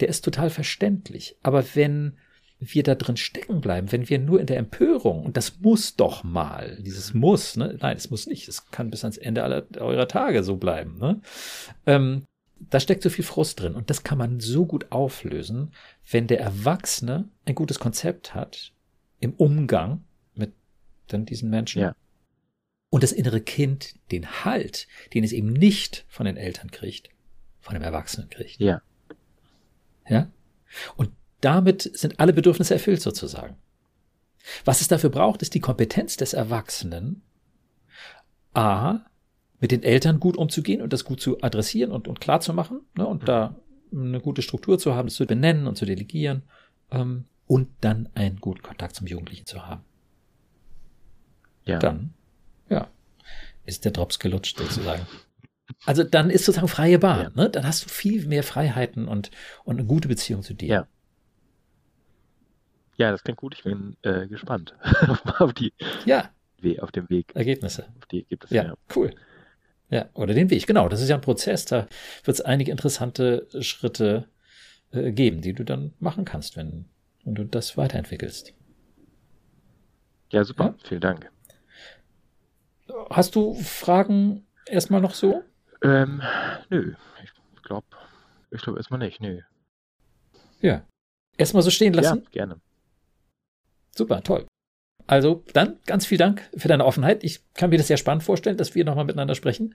der 0.00 0.08
ist 0.08 0.24
total 0.24 0.50
verständlich. 0.50 1.36
Aber 1.42 1.64
wenn 1.74 2.14
wir 2.60 2.82
da 2.82 2.94
drin 2.94 3.16
stecken 3.16 3.60
bleiben, 3.60 3.92
wenn 3.92 4.08
wir 4.08 4.18
nur 4.18 4.40
in 4.40 4.46
der 4.46 4.58
Empörung, 4.58 5.24
und 5.24 5.36
das 5.36 5.60
muss 5.60 5.94
doch 5.96 6.24
mal, 6.24 6.76
dieses 6.80 7.14
muss, 7.14 7.56
ne? 7.56 7.76
nein, 7.80 7.96
es 7.96 8.10
muss 8.10 8.26
nicht, 8.26 8.48
es 8.48 8.70
kann 8.70 8.90
bis 8.90 9.04
ans 9.04 9.16
Ende 9.16 9.44
aller 9.44 9.64
eurer 9.76 10.08
Tage 10.08 10.42
so 10.42 10.56
bleiben, 10.56 10.98
ne? 10.98 11.20
Ähm, 11.86 12.24
da 12.70 12.80
steckt 12.80 13.04
so 13.04 13.10
viel 13.10 13.24
Frust 13.24 13.60
drin 13.60 13.74
und 13.74 13.88
das 13.88 14.02
kann 14.02 14.18
man 14.18 14.40
so 14.40 14.66
gut 14.66 14.90
auflösen, 14.90 15.70
wenn 16.10 16.26
der 16.26 16.40
Erwachsene 16.40 17.28
ein 17.44 17.54
gutes 17.54 17.78
Konzept 17.78 18.34
hat 18.34 18.72
im 19.20 19.32
Umgang 19.34 20.02
mit 20.34 20.52
dann 21.06 21.24
diesen 21.24 21.50
Menschen. 21.50 21.82
Ja. 21.82 21.94
Und 22.90 23.04
das 23.04 23.12
innere 23.12 23.40
Kind 23.40 23.94
den 24.10 24.44
Halt, 24.44 24.88
den 25.14 25.22
es 25.22 25.32
eben 25.32 25.52
nicht 25.52 26.04
von 26.08 26.26
den 26.26 26.36
Eltern 26.36 26.72
kriegt, 26.72 27.10
von 27.60 27.74
dem 27.74 27.82
Erwachsenen 27.82 28.28
kriegt. 28.28 28.58
Ja. 28.58 28.82
Ja? 30.08 30.28
Und 30.96 31.10
damit 31.40 31.90
sind 31.94 32.18
alle 32.20 32.32
Bedürfnisse 32.32 32.74
erfüllt 32.74 33.00
sozusagen. 33.00 33.56
Was 34.64 34.80
es 34.80 34.88
dafür 34.88 35.10
braucht, 35.10 35.42
ist 35.42 35.54
die 35.54 35.60
Kompetenz 35.60 36.16
des 36.16 36.32
Erwachsenen, 36.32 37.22
a, 38.54 39.00
mit 39.60 39.70
den 39.70 39.82
Eltern 39.82 40.20
gut 40.20 40.36
umzugehen 40.36 40.82
und 40.82 40.92
das 40.92 41.04
gut 41.04 41.20
zu 41.20 41.42
adressieren 41.42 41.92
und, 41.92 42.08
und 42.08 42.20
klar 42.20 42.40
zu 42.40 42.54
machen 42.54 42.80
ne, 42.96 43.06
und 43.06 43.22
mhm. 43.22 43.26
da 43.26 43.56
eine 43.92 44.20
gute 44.20 44.42
Struktur 44.42 44.78
zu 44.78 44.94
haben, 44.94 45.08
das 45.08 45.14
zu 45.14 45.26
benennen 45.26 45.66
und 45.66 45.76
zu 45.76 45.84
delegieren 45.84 46.42
ähm, 46.90 47.24
und 47.46 47.68
dann 47.80 48.08
einen 48.14 48.40
guten 48.40 48.62
Kontakt 48.62 48.94
zum 48.94 49.06
Jugendlichen 49.06 49.46
zu 49.46 49.66
haben. 49.66 49.82
Ja. 51.64 51.78
Dann, 51.78 52.14
ja, 52.68 52.88
ist 53.66 53.84
der 53.84 53.92
Drops 53.92 54.18
gelutscht 54.18 54.58
sozusagen. 54.58 55.06
Also 55.84 56.02
dann 56.02 56.30
ist 56.30 56.44
sozusagen 56.44 56.68
freie 56.68 56.98
Bahn. 56.98 57.32
Ja. 57.36 57.42
Ne? 57.42 57.50
Dann 57.50 57.66
hast 57.66 57.84
du 57.84 57.88
viel 57.88 58.26
mehr 58.26 58.42
Freiheiten 58.42 59.06
und, 59.06 59.30
und 59.64 59.78
eine 59.78 59.86
gute 59.86 60.08
Beziehung 60.08 60.42
zu 60.42 60.54
dir. 60.54 60.68
Ja. 60.68 60.86
Ja, 62.98 63.12
das 63.12 63.22
klingt 63.22 63.38
gut. 63.38 63.54
Ich 63.54 63.62
bin 63.62 63.96
äh, 64.02 64.26
gespannt 64.26 64.74
auf 65.38 65.54
die 65.54 65.72
ja. 66.04 66.30
auf 66.80 66.90
dem 66.90 67.08
Weg. 67.08 67.34
Ergebnisse. 67.34 67.86
Auf 67.96 68.06
die 68.06 68.22
Ergebnisse. 68.22 68.54
Ja, 68.54 68.64
ja, 68.64 68.74
cool. 68.94 69.14
Ja, 69.88 70.10
oder 70.14 70.34
den 70.34 70.50
Weg. 70.50 70.66
Genau, 70.66 70.88
das 70.88 71.00
ist 71.00 71.08
ja 71.08 71.14
ein 71.14 71.22
Prozess. 71.22 71.64
Da 71.64 71.86
wird 72.24 72.34
es 72.34 72.40
einige 72.40 72.72
interessante 72.72 73.46
Schritte 73.60 74.28
äh, 74.90 75.12
geben, 75.12 75.40
die 75.40 75.54
du 75.54 75.64
dann 75.64 75.94
machen 76.00 76.24
kannst, 76.24 76.56
wenn, 76.56 76.86
wenn 77.24 77.36
du 77.36 77.44
das 77.44 77.76
weiterentwickelst. 77.76 78.52
Ja, 80.32 80.44
super. 80.44 80.64
Ja? 80.64 80.74
Vielen 80.88 81.00
Dank. 81.00 81.30
Hast 83.10 83.36
du 83.36 83.54
Fragen 83.54 84.44
erstmal 84.66 85.00
noch 85.00 85.14
so? 85.14 85.44
Ähm, 85.82 86.20
nö. 86.68 86.94
Ich 87.22 87.62
glaube, 87.62 87.86
ich 88.50 88.60
glaube 88.60 88.78
erstmal 88.78 88.98
nicht. 88.98 89.20
Nö. 89.20 89.40
Ja. 90.60 90.84
Erstmal 91.36 91.62
so 91.62 91.70
stehen 91.70 91.94
lassen? 91.94 92.22
Ja, 92.24 92.30
gerne. 92.30 92.60
Super, 93.98 94.22
toll. 94.22 94.46
Also 95.08 95.42
dann 95.54 95.78
ganz 95.86 96.06
viel 96.06 96.18
Dank 96.18 96.48
für 96.56 96.68
deine 96.68 96.84
Offenheit. 96.84 97.24
Ich 97.24 97.40
kann 97.54 97.70
mir 97.70 97.78
das 97.78 97.88
sehr 97.88 97.96
spannend 97.96 98.22
vorstellen, 98.22 98.56
dass 98.56 98.76
wir 98.76 98.84
nochmal 98.84 99.06
miteinander 99.06 99.34
sprechen, 99.34 99.74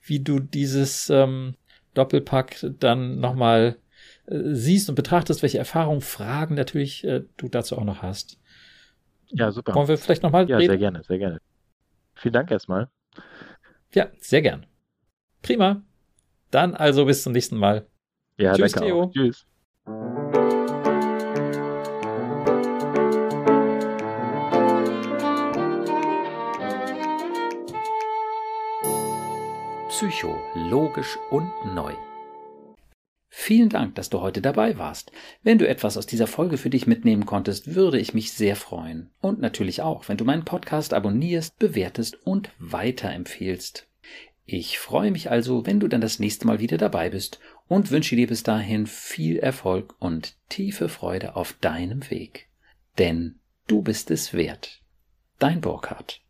wie 0.00 0.20
du 0.20 0.38
dieses 0.38 1.10
ähm, 1.10 1.56
Doppelpack 1.94 2.64
dann 2.78 3.18
nochmal 3.18 3.78
äh, 4.26 4.38
siehst 4.52 4.88
und 4.88 4.94
betrachtest, 4.94 5.42
welche 5.42 5.58
Erfahrungen, 5.58 6.02
Fragen 6.02 6.54
natürlich 6.54 7.02
äh, 7.02 7.24
du 7.36 7.48
dazu 7.48 7.76
auch 7.76 7.84
noch 7.84 8.02
hast. 8.02 8.38
Ja, 9.30 9.50
super. 9.50 9.74
Wollen 9.74 9.88
wir 9.88 9.98
vielleicht 9.98 10.22
nochmal 10.22 10.48
Ja, 10.48 10.58
reden? 10.58 10.70
sehr 10.70 10.78
gerne, 10.78 11.02
sehr 11.02 11.18
gerne. 11.18 11.40
Vielen 12.14 12.34
Dank 12.34 12.52
erstmal. 12.52 12.88
Ja, 13.92 14.08
sehr 14.20 14.42
gern. 14.42 14.66
Prima. 15.42 15.82
Dann 16.52 16.76
also 16.76 17.06
bis 17.06 17.24
zum 17.24 17.32
nächsten 17.32 17.56
Mal. 17.56 17.88
Ja, 18.38 18.54
Tschüss, 18.54 18.70
danke 18.70 18.86
Theo. 18.86 19.02
Auch. 19.02 19.12
Tschüss. 19.12 19.46
Psycho, 29.96 30.36
logisch 30.56 31.16
und 31.30 31.52
neu. 31.72 31.94
Vielen 33.28 33.68
Dank, 33.68 33.94
dass 33.94 34.10
du 34.10 34.22
heute 34.22 34.42
dabei 34.42 34.76
warst. 34.76 35.12
Wenn 35.44 35.58
du 35.58 35.68
etwas 35.68 35.96
aus 35.96 36.04
dieser 36.04 36.26
Folge 36.26 36.58
für 36.58 36.68
dich 36.68 36.88
mitnehmen 36.88 37.26
konntest, 37.26 37.76
würde 37.76 38.00
ich 38.00 38.12
mich 38.12 38.32
sehr 38.32 38.56
freuen. 38.56 39.10
Und 39.20 39.38
natürlich 39.38 39.82
auch, 39.82 40.08
wenn 40.08 40.16
du 40.16 40.24
meinen 40.24 40.44
Podcast 40.44 40.94
abonnierst, 40.94 41.60
bewertest 41.60 42.18
und 42.26 42.50
weiterempfehlst. 42.58 43.86
Ich 44.44 44.80
freue 44.80 45.12
mich 45.12 45.30
also, 45.30 45.64
wenn 45.64 45.78
du 45.78 45.86
dann 45.86 46.00
das 46.00 46.18
nächste 46.18 46.48
Mal 46.48 46.58
wieder 46.58 46.76
dabei 46.76 47.10
bist 47.10 47.38
und 47.68 47.92
wünsche 47.92 48.16
dir 48.16 48.26
bis 48.26 48.42
dahin 48.42 48.88
viel 48.88 49.38
Erfolg 49.38 49.94
und 50.00 50.34
tiefe 50.48 50.88
Freude 50.88 51.36
auf 51.36 51.52
deinem 51.60 52.10
Weg. 52.10 52.48
Denn 52.98 53.36
du 53.68 53.80
bist 53.80 54.10
es 54.10 54.34
wert. 54.34 54.82
Dein 55.38 55.60
Burkhardt. 55.60 56.23